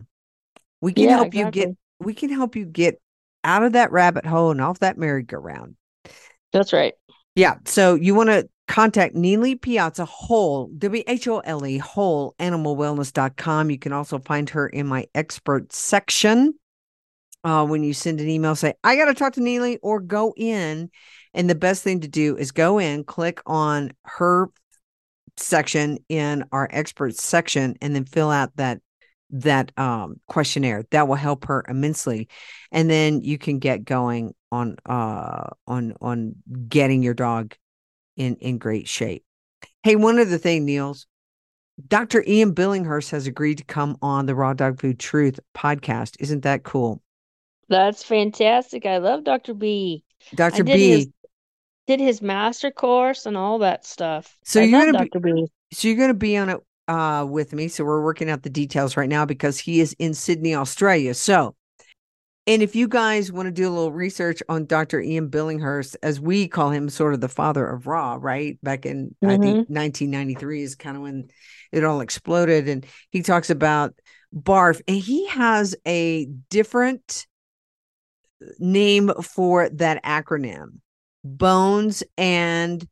we 0.81 0.93
can 0.93 1.05
yeah, 1.05 1.17
help 1.17 1.33
you 1.33 1.51
get. 1.51 1.69
We 1.99 2.13
can 2.13 2.29
help 2.29 2.55
you 2.55 2.65
get 2.65 3.01
out 3.43 3.63
of 3.63 3.73
that 3.73 3.91
rabbit 3.91 4.25
hole 4.25 4.51
and 4.51 4.61
off 4.61 4.79
that 4.79 4.97
merry-go-round. 4.97 5.75
That's 6.51 6.73
right. 6.73 6.93
Yeah. 7.35 7.55
So 7.65 7.95
you 7.95 8.13
want 8.13 8.29
to 8.29 8.47
contact 8.67 9.15
Nealy 9.15 9.59
Piazza 9.59 10.05
Whole, 10.05 10.67
W 10.77 11.03
H 11.07 11.27
O 11.27 11.39
L 11.39 11.65
E, 11.65 11.77
whole 11.77 12.35
animalwellness.com. 12.39 13.69
You 13.69 13.79
can 13.79 13.93
also 13.93 14.19
find 14.19 14.49
her 14.49 14.67
in 14.67 14.87
my 14.87 15.07
expert 15.15 15.71
section. 15.73 16.55
Uh, 17.43 17.65
when 17.65 17.83
you 17.83 17.93
send 17.93 18.19
an 18.19 18.27
email, 18.27 18.55
say, 18.55 18.73
I 18.83 18.95
got 18.95 19.05
to 19.05 19.13
talk 19.13 19.33
to 19.33 19.39
Nealy, 19.39 19.77
or 19.81 19.99
go 19.99 20.33
in. 20.35 20.89
And 21.37 21.49
the 21.49 21.55
best 21.55 21.83
thing 21.83 22.01
to 22.01 22.07
do 22.07 22.35
is 22.35 22.51
go 22.51 22.79
in, 22.79 23.03
click 23.03 23.41
on 23.45 23.93
her 24.03 24.49
section 25.37 25.99
in 26.09 26.43
our 26.51 26.67
experts 26.71 27.23
section, 27.23 27.75
and 27.79 27.95
then 27.95 28.05
fill 28.05 28.31
out 28.31 28.55
that 28.55 28.81
that 29.29 29.77
um 29.77 30.19
questionnaire 30.27 30.83
that 30.91 31.07
will 31.07 31.15
help 31.15 31.43
her 31.45 31.61
immensely 31.67 32.29
and 32.71 32.89
then 32.89 33.21
you 33.21 33.37
can 33.37 33.59
get 33.59 33.83
going 33.83 34.33
on 34.53 34.77
uh 34.85 35.49
on 35.67 35.93
on 35.99 36.33
getting 36.69 37.03
your 37.03 37.13
dog 37.13 37.53
in 38.15 38.37
in 38.37 38.57
great 38.57 38.87
shape 38.87 39.25
hey 39.83 39.97
one 39.97 40.17
other 40.17 40.37
thing 40.37 40.63
niels 40.63 41.07
dr 41.89 42.23
ian 42.25 42.55
billinghurst 42.55 43.11
has 43.11 43.27
agreed 43.27 43.57
to 43.57 43.65
come 43.65 43.97
on 44.01 44.27
the 44.27 44.33
raw 44.33 44.53
dog 44.53 44.79
food 44.79 44.97
truth 44.97 45.41
podcast 45.53 46.15
isn't 46.21 46.43
that 46.43 46.63
cool 46.63 47.01
That's 47.67 48.03
fantastic. 48.03 48.85
I 48.85 48.99
love 48.99 49.25
Dr. 49.25 49.53
B. 49.53 50.05
dr 50.33 50.63
b 50.63 50.89
his 50.91 51.07
did 51.87 51.99
his 51.99 52.21
master 52.21 52.69
course 52.69 53.25
and 53.25 53.35
all 53.37 53.59
that 53.59 53.85
stuff. 53.85 54.37
So 54.43 54.61
I 54.61 54.65
you're 54.65 54.85
gonna 54.85 55.03
be- 55.03 55.09
Dr. 55.09 55.19
B. 55.19 55.47
so 55.71 55.87
you're 55.87 55.97
going 55.97 56.09
to 56.09 56.13
be 56.13 56.37
on 56.37 56.49
it 56.49 56.59
uh 56.89 57.25
with 57.27 57.51
me 57.53 57.67
so 57.67 57.83
we're 57.83 58.01
working 58.01 58.29
out 58.29 58.43
the 58.43 58.49
details 58.49 58.95
right 58.95 59.09
now 59.09 59.25
because 59.25 59.59
he 59.59 59.81
is 59.81 59.93
in 59.99 60.13
sydney 60.13 60.55
australia 60.55 61.13
so 61.13 61.53
and 62.45 62.61
if 62.63 62.77
you 62.77 62.87
guys 62.87 63.29
want 63.29 63.45
to 63.45 63.51
do 63.51 63.67
a 63.67 63.69
little 63.69 63.91
research 63.91 64.41
on 64.47 64.65
dr 64.65 64.97
ian 65.01 65.29
billinghurst 65.29 65.97
as 66.01 66.17
we 66.17 66.47
call 66.47 66.69
him 66.69 66.87
sort 66.87 67.13
of 67.13 67.19
the 67.19 67.27
father 67.27 67.67
of 67.67 67.87
raw 67.87 68.17
right 68.17 68.57
back 68.63 68.85
in 68.85 69.13
i 69.21 69.35
think 69.35 69.67
1993 69.67 70.61
is 70.63 70.75
kind 70.75 70.95
of 70.95 71.03
when 71.03 71.27
it 71.73 71.83
all 71.83 71.99
exploded 71.99 72.69
and 72.69 72.85
he 73.09 73.21
talks 73.21 73.49
about 73.49 73.93
barf 74.33 74.81
and 74.87 74.95
he 74.95 75.27
has 75.27 75.75
a 75.85 76.25
different 76.49 77.27
name 78.59 79.11
for 79.21 79.67
that 79.71 80.01
acronym 80.05 80.79
bones 81.37 82.03
and 82.17 82.85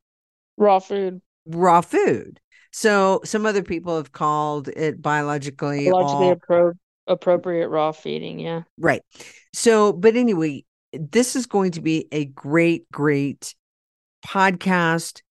Raw 0.57 0.79
food. 0.79 1.21
raw 1.45 1.81
food. 1.81 2.39
So 2.71 3.21
some 3.23 3.45
other 3.45 3.63
people 3.63 3.95
have 3.97 4.11
called 4.11 4.67
it 4.67 5.01
biologically 5.01 5.85
Biologically 5.85 6.27
all 6.27 6.35
appro- 6.35 6.73
appropriate 7.07 7.69
raw 7.69 7.91
feeding, 7.91 8.39
yeah. 8.39 8.63
right. 8.77 9.01
So, 9.53 9.93
but 9.93 10.15
anyway, 10.15 10.65
this 10.91 11.35
is 11.35 11.45
going 11.45 11.71
to 11.71 11.81
be 11.81 12.07
a 12.11 12.25
great, 12.25 12.89
great 12.91 13.55
podcast. 14.25 15.21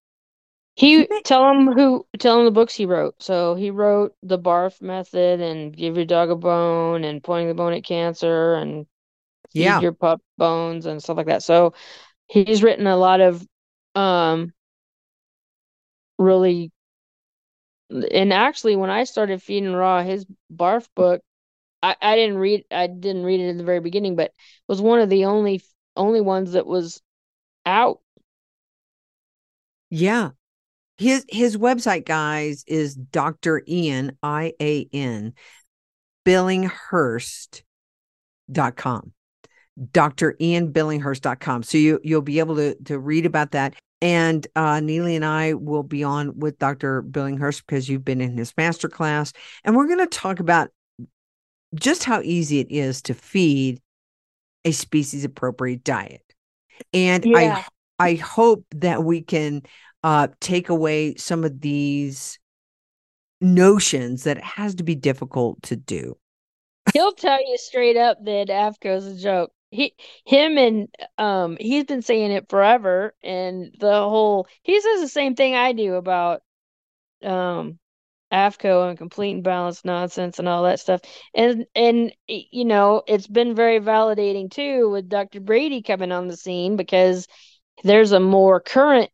He 0.76 1.06
tell 1.24 1.48
him 1.50 1.72
who 1.72 2.04
tell 2.18 2.38
him 2.40 2.46
the 2.46 2.50
books 2.50 2.74
he 2.74 2.84
wrote. 2.86 3.22
So 3.22 3.54
he 3.54 3.70
wrote 3.70 4.14
the 4.22 4.38
barf 4.38 4.80
method 4.82 5.40
and 5.40 5.76
give 5.76 5.96
your 5.96 6.04
dog 6.04 6.30
a 6.30 6.36
bone 6.36 7.04
and 7.04 7.22
pointing 7.22 7.48
the 7.48 7.54
bone 7.54 7.74
at 7.74 7.84
cancer 7.84 8.54
and 8.54 8.86
feed 9.52 9.60
Yeah. 9.62 9.80
your 9.80 9.92
pup 9.92 10.20
bones 10.36 10.86
and 10.86 11.00
stuff 11.02 11.16
like 11.16 11.26
that. 11.26 11.42
So 11.44 11.74
he's 12.34 12.62
written 12.62 12.86
a 12.86 12.96
lot 12.96 13.20
of 13.20 13.46
um 13.94 14.52
really 16.18 16.72
and 17.90 18.32
actually 18.32 18.76
when 18.76 18.90
I 18.90 19.04
started 19.04 19.42
feeding 19.42 19.72
raw 19.72 20.02
his 20.02 20.26
barf 20.52 20.86
book 20.96 21.22
I, 21.82 21.96
I 22.00 22.16
didn't 22.16 22.38
read 22.38 22.64
I 22.70 22.88
didn't 22.88 23.24
read 23.24 23.40
it 23.40 23.48
in 23.48 23.56
the 23.56 23.64
very 23.64 23.80
beginning 23.80 24.16
but 24.16 24.32
was 24.68 24.80
one 24.80 25.00
of 25.00 25.10
the 25.10 25.26
only 25.26 25.62
only 25.96 26.20
ones 26.20 26.52
that 26.52 26.66
was 26.66 27.00
out. 27.64 28.00
Yeah. 29.90 30.30
His 30.96 31.24
his 31.28 31.56
website, 31.56 32.04
guys, 32.04 32.64
is 32.66 32.94
Dr. 32.94 33.62
Ian, 33.66 34.16
I 34.22 34.52
A 34.60 34.88
N, 34.92 35.34
Billinghurst.com. 36.24 39.12
Dr. 39.92 40.36
Ian 40.40 40.72
Billinghurst.com. 40.72 41.62
So 41.64 41.78
you 41.78 42.00
you'll 42.04 42.22
be 42.22 42.38
able 42.38 42.56
to 42.56 42.74
to 42.84 42.98
read 42.98 43.26
about 43.26 43.52
that. 43.52 43.74
And 44.00 44.46
uh 44.54 44.74
Nealy 44.76 45.16
and 45.16 45.24
I 45.24 45.54
will 45.54 45.82
be 45.82 46.04
on 46.04 46.38
with 46.38 46.58
Dr. 46.58 47.02
Billinghurst 47.02 47.62
because 47.66 47.88
you've 47.88 48.04
been 48.04 48.20
in 48.20 48.36
his 48.36 48.52
master 48.56 48.88
class. 48.88 49.32
And 49.64 49.74
we're 49.76 49.88
gonna 49.88 50.06
talk 50.06 50.40
about 50.40 50.70
just 51.74 52.04
how 52.04 52.20
easy 52.22 52.60
it 52.60 52.70
is 52.70 53.02
to 53.02 53.14
feed 53.14 53.80
a 54.64 54.72
species 54.72 55.24
appropriate 55.24 55.84
diet. 55.84 56.22
And 56.92 57.24
Yeah. 57.24 57.64
I 57.98 58.10
I 58.10 58.14
hope 58.14 58.64
that 58.76 59.04
we 59.04 59.22
can 59.22 59.62
uh 60.02 60.28
take 60.40 60.68
away 60.68 61.14
some 61.16 61.44
of 61.44 61.60
these 61.60 62.38
notions 63.40 64.24
that 64.24 64.38
it 64.38 64.44
has 64.44 64.76
to 64.76 64.84
be 64.84 64.94
difficult 64.94 65.62
to 65.62 65.76
do. 65.76 66.16
He'll 66.92 67.12
tell 67.12 67.40
you 67.40 67.56
straight 67.58 67.96
up 67.96 68.18
that 68.24 68.48
AAFCO's 68.48 69.06
a 69.06 69.16
joke. 69.16 69.52
He, 69.74 69.94
him, 70.24 70.56
and 70.58 70.88
um, 71.18 71.56
he's 71.60 71.84
been 71.84 72.02
saying 72.02 72.30
it 72.32 72.48
forever, 72.48 73.14
and 73.22 73.74
the 73.78 73.92
whole 73.92 74.46
he 74.62 74.80
says 74.80 75.00
the 75.00 75.08
same 75.08 75.34
thing 75.34 75.54
I 75.56 75.72
do 75.72 75.94
about 75.94 76.42
um 77.22 77.78
AAFCO 78.32 78.88
and 78.90 78.98
complete 78.98 79.32
and 79.32 79.44
balanced 79.44 79.84
nonsense 79.84 80.38
and 80.38 80.48
all 80.48 80.64
that 80.64 80.80
stuff. 80.80 81.00
And 81.34 81.66
and 81.74 82.12
you 82.28 82.64
know, 82.64 83.02
it's 83.06 83.26
been 83.28 83.54
very 83.54 83.80
validating 83.80 84.50
too 84.50 84.90
with 84.90 85.08
Dr. 85.08 85.40
Brady 85.40 85.82
coming 85.82 86.12
on 86.12 86.28
the 86.28 86.36
scene 86.36 86.76
because 86.76 87.28
there's 87.84 88.12
a 88.12 88.20
more 88.20 88.60
current 88.60 89.10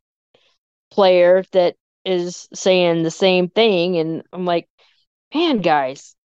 player 0.90 1.44
that 1.52 1.76
is 2.04 2.48
saying 2.54 3.02
the 3.02 3.10
same 3.10 3.48
thing, 3.48 3.96
and 3.98 4.22
I'm 4.32 4.44
like, 4.44 4.68
man, 5.34 5.60
guys, 5.62 6.16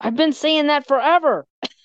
I've 0.00 0.16
been 0.16 0.32
saying 0.34 0.68
that 0.68 0.86
forever. 0.88 1.46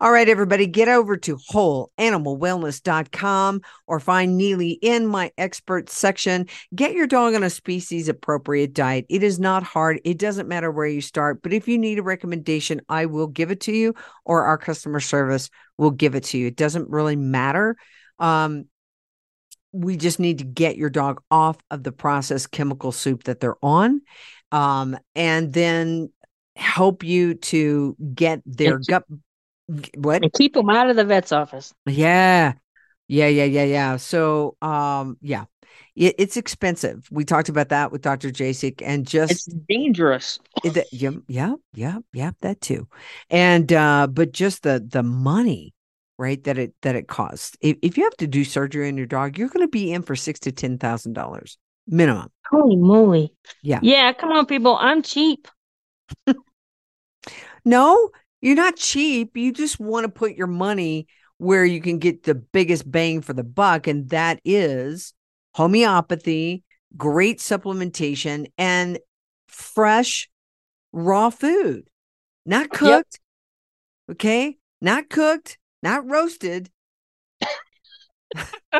All 0.00 0.12
right, 0.12 0.28
everybody, 0.28 0.66
get 0.66 0.88
over 0.88 1.16
to 1.18 1.36
wholeanimalwellness.com 1.52 3.60
or 3.86 4.00
find 4.00 4.40
Nealy 4.40 4.78
in 4.82 5.06
my 5.06 5.30
expert 5.38 5.90
section. 5.90 6.46
Get 6.74 6.94
your 6.94 7.06
dog 7.06 7.34
on 7.34 7.42
a 7.42 7.50
species 7.50 8.08
appropriate 8.08 8.72
diet. 8.74 9.06
It 9.08 9.22
is 9.22 9.38
not 9.38 9.62
hard. 9.62 10.00
It 10.04 10.18
doesn't 10.18 10.48
matter 10.48 10.70
where 10.70 10.86
you 10.86 11.00
start, 11.00 11.42
but 11.42 11.52
if 11.52 11.68
you 11.68 11.78
need 11.78 11.98
a 11.98 12.02
recommendation, 12.02 12.80
I 12.88 13.06
will 13.06 13.26
give 13.26 13.50
it 13.50 13.60
to 13.62 13.72
you 13.72 13.94
or 14.24 14.44
our 14.44 14.58
customer 14.58 15.00
service 15.00 15.50
will 15.78 15.90
give 15.90 16.14
it 16.14 16.24
to 16.24 16.38
you. 16.38 16.48
It 16.48 16.56
doesn't 16.56 16.90
really 16.90 17.16
matter. 17.16 17.76
Um, 18.18 18.66
we 19.72 19.96
just 19.96 20.18
need 20.18 20.38
to 20.38 20.44
get 20.44 20.76
your 20.76 20.90
dog 20.90 21.22
off 21.30 21.56
of 21.70 21.84
the 21.84 21.92
processed 21.92 22.50
chemical 22.50 22.92
soup 22.92 23.24
that 23.24 23.40
they're 23.40 23.56
on 23.62 24.02
um, 24.52 24.98
and 25.14 25.52
then 25.52 26.10
help 26.56 27.04
you 27.04 27.34
to 27.34 27.96
get 28.14 28.42
their 28.44 28.78
gut 28.78 29.04
what 29.96 30.22
And 30.22 30.32
keep 30.32 30.54
them 30.54 30.70
out 30.70 30.90
of 30.90 30.96
the 30.96 31.04
vet's 31.04 31.32
office. 31.32 31.72
yeah 31.86 32.52
yeah 33.08 33.26
yeah 33.28 33.44
yeah 33.44 33.64
yeah 33.64 33.96
so 33.96 34.56
um 34.62 35.16
yeah 35.20 35.44
it, 35.96 36.14
it's 36.18 36.36
expensive 36.36 37.06
we 37.10 37.24
talked 37.24 37.48
about 37.48 37.70
that 37.70 37.90
with 37.92 38.02
dr 38.02 38.28
jasek 38.30 38.82
and 38.84 39.06
just 39.06 39.30
It's 39.30 39.54
dangerous. 39.68 40.38
it- 40.62 40.88
yeah, 40.92 41.10
yeah, 41.26 41.54
yeah, 41.72 41.98
yeah, 42.12 42.32
that 42.42 42.60
too. 42.60 42.86
And 43.30 43.72
uh, 43.72 44.06
but 44.06 44.32
just 44.32 44.62
the 44.62 44.84
the 44.86 45.02
money, 45.02 45.74
right? 46.18 46.42
That 46.44 46.58
it 46.58 46.74
that 46.82 46.96
it 46.96 47.08
costs. 47.08 47.56
If 47.60 47.78
if 47.82 47.96
you 47.96 48.04
have 48.04 48.16
to 48.18 48.26
do 48.26 48.44
surgery 48.44 48.88
on 48.88 48.96
your 48.96 49.06
dog, 49.06 49.38
you're 49.38 49.48
going 49.48 49.64
to 49.66 49.70
be 49.70 49.92
in 49.92 50.02
for 50.02 50.14
six 50.16 50.38
to 50.40 50.52
ten 50.52 50.78
thousand 50.78 51.14
dollars 51.14 51.56
minimum. 51.86 52.28
Holy 52.50 52.76
moly. 52.76 53.32
Yeah. 53.62 53.80
Yeah, 53.82 54.12
come 54.12 54.32
on, 54.32 54.46
people. 54.46 54.76
I'm 54.78 55.02
cheap. 55.02 55.48
No, 57.64 58.10
you're 58.40 58.56
not 58.56 58.76
cheap. 58.76 59.36
You 59.36 59.52
just 59.52 59.78
want 59.78 60.04
to 60.04 60.08
put 60.08 60.34
your 60.34 60.46
money 60.46 61.06
where 61.38 61.64
you 61.64 61.80
can 61.80 61.98
get 61.98 62.24
the 62.24 62.34
biggest 62.34 62.90
bang 62.90 63.22
for 63.22 63.32
the 63.32 63.44
buck, 63.44 63.86
and 63.86 64.08
that 64.10 64.40
is 64.44 65.14
homeopathy, 65.54 66.62
great 66.96 67.38
supplementation, 67.38 68.46
and 68.58 68.98
fresh 69.48 70.28
raw 70.92 71.30
food, 71.30 71.88
not 72.44 72.66
oh, 72.72 72.76
cooked. 72.76 73.20
Okay, 74.10 74.58
not 74.80 75.08
cooked, 75.08 75.58
not 75.82 76.08
roasted. 76.08 76.70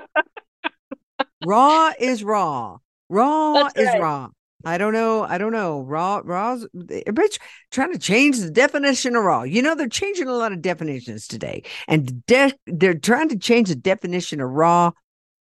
raw 1.46 1.92
is 1.98 2.24
raw. 2.24 2.78
Raw 3.08 3.54
That's 3.54 3.78
is 3.78 3.86
right. 3.86 4.00
raw. 4.00 4.28
I 4.64 4.76
don't 4.78 4.92
know. 4.92 5.22
I 5.24 5.38
don't 5.38 5.52
know. 5.52 5.80
Raw, 5.82 6.20
raw's 6.24 6.64
eh, 6.90 7.02
everybody's 7.06 7.38
trying 7.70 7.92
to 7.92 7.98
change 7.98 8.38
the 8.38 8.50
definition 8.50 9.16
of 9.16 9.24
raw. 9.24 9.42
You 9.42 9.62
know, 9.62 9.74
they're 9.74 9.88
changing 9.88 10.28
a 10.28 10.34
lot 10.34 10.52
of 10.52 10.60
definitions 10.62 11.26
today, 11.26 11.62
and 11.88 12.24
de- 12.26 12.52
they're 12.66 12.98
trying 12.98 13.28
to 13.30 13.38
change 13.38 13.68
the 13.68 13.74
definition 13.74 14.40
of 14.40 14.50
raw 14.50 14.90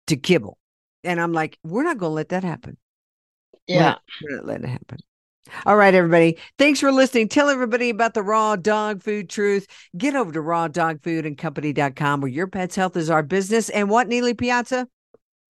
to 0.08 0.16
kibble. 0.16 0.58
And 1.04 1.20
I'm 1.20 1.32
like, 1.32 1.58
we're 1.64 1.84
not 1.84 1.98
going 1.98 2.10
to 2.10 2.14
let 2.14 2.28
that 2.30 2.44
happen. 2.44 2.76
We're 3.68 3.74
Yeah. 3.76 3.82
not- 3.82 4.02
we're 4.22 4.36
not 4.36 4.46
letting 4.46 4.64
it 4.64 4.70
happen. 4.70 4.98
All 5.64 5.76
right, 5.76 5.94
everybody. 5.94 6.38
Thanks 6.58 6.80
for 6.80 6.90
listening. 6.90 7.28
Tell 7.28 7.48
everybody 7.48 7.88
about 7.90 8.14
the 8.14 8.22
raw 8.22 8.56
dog 8.56 9.00
food 9.02 9.30
truth. 9.30 9.68
Get 9.96 10.16
over 10.16 10.32
to 10.32 10.40
rawdogfoodandcompany.com 10.40 12.20
where 12.20 12.30
your 12.30 12.48
pet's 12.48 12.74
health 12.74 12.96
is 12.96 13.10
our 13.10 13.22
business. 13.22 13.68
And 13.70 13.88
what, 13.88 14.08
Nealy 14.08 14.36
Piazza? 14.36 14.88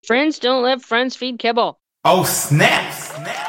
Friends 0.05 0.38
don't 0.39 0.62
let 0.64 0.84
friends 0.84 1.16
feed 1.16 1.39
kibble. 1.39 1.80
Oh, 2.05 2.24
snap! 2.24 2.93
Snap! 2.93 3.49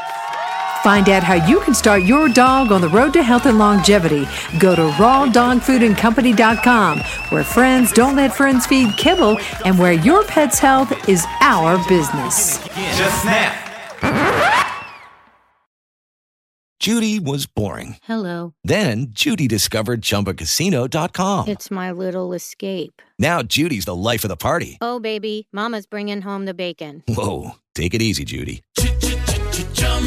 Find 0.83 1.09
out 1.11 1.23
how 1.23 1.35
you 1.47 1.61
can 1.61 1.75
start 1.75 2.03
your 2.05 2.29
dog 2.29 2.73
on 2.73 2.81
the 2.81 2.89
road 2.89 3.13
to 3.13 3.23
health 3.23 3.47
and 3.47 3.59
longevity. 3.59 4.27
Go 4.59 4.75
to 4.75 4.83
rawdogfoodandcompany.com, 4.93 6.99
where 7.29 7.45
friends 7.45 7.93
don't 7.93 8.17
let 8.17 8.35
friends 8.35 8.67
feed 8.67 8.97
kibble 8.97 9.39
and 9.65 9.79
where 9.79 9.93
your 9.93 10.25
pet's 10.25 10.59
health 10.59 11.09
is 11.09 11.25
our 11.41 11.77
business. 11.87 12.59
Just 12.97 13.23
snap! 13.23 13.67
Judy 16.81 17.21
was 17.21 17.45
boring. 17.45 17.97
Hello. 18.05 18.55
Then 18.65 19.09
Judy 19.11 19.47
discovered 19.47 20.01
ChumbaCasino.com. 20.01 21.49
It's 21.49 21.71
my 21.71 21.93
little 21.93 22.33
escape. 22.33 23.03
Now 23.19 23.43
Judy's 23.43 23.85
the 23.85 23.95
life 23.95 24.25
of 24.25 24.31
the 24.31 24.37
party. 24.37 24.79
Oh, 24.81 24.99
baby, 24.99 25.47
Mama's 25.53 25.85
bringing 25.85 26.23
home 26.23 26.47
the 26.47 26.55
bacon. 26.55 27.03
Whoa, 27.07 27.57
take 27.75 27.93
it 27.93 28.01
easy, 28.01 28.25
Judy. 28.25 28.63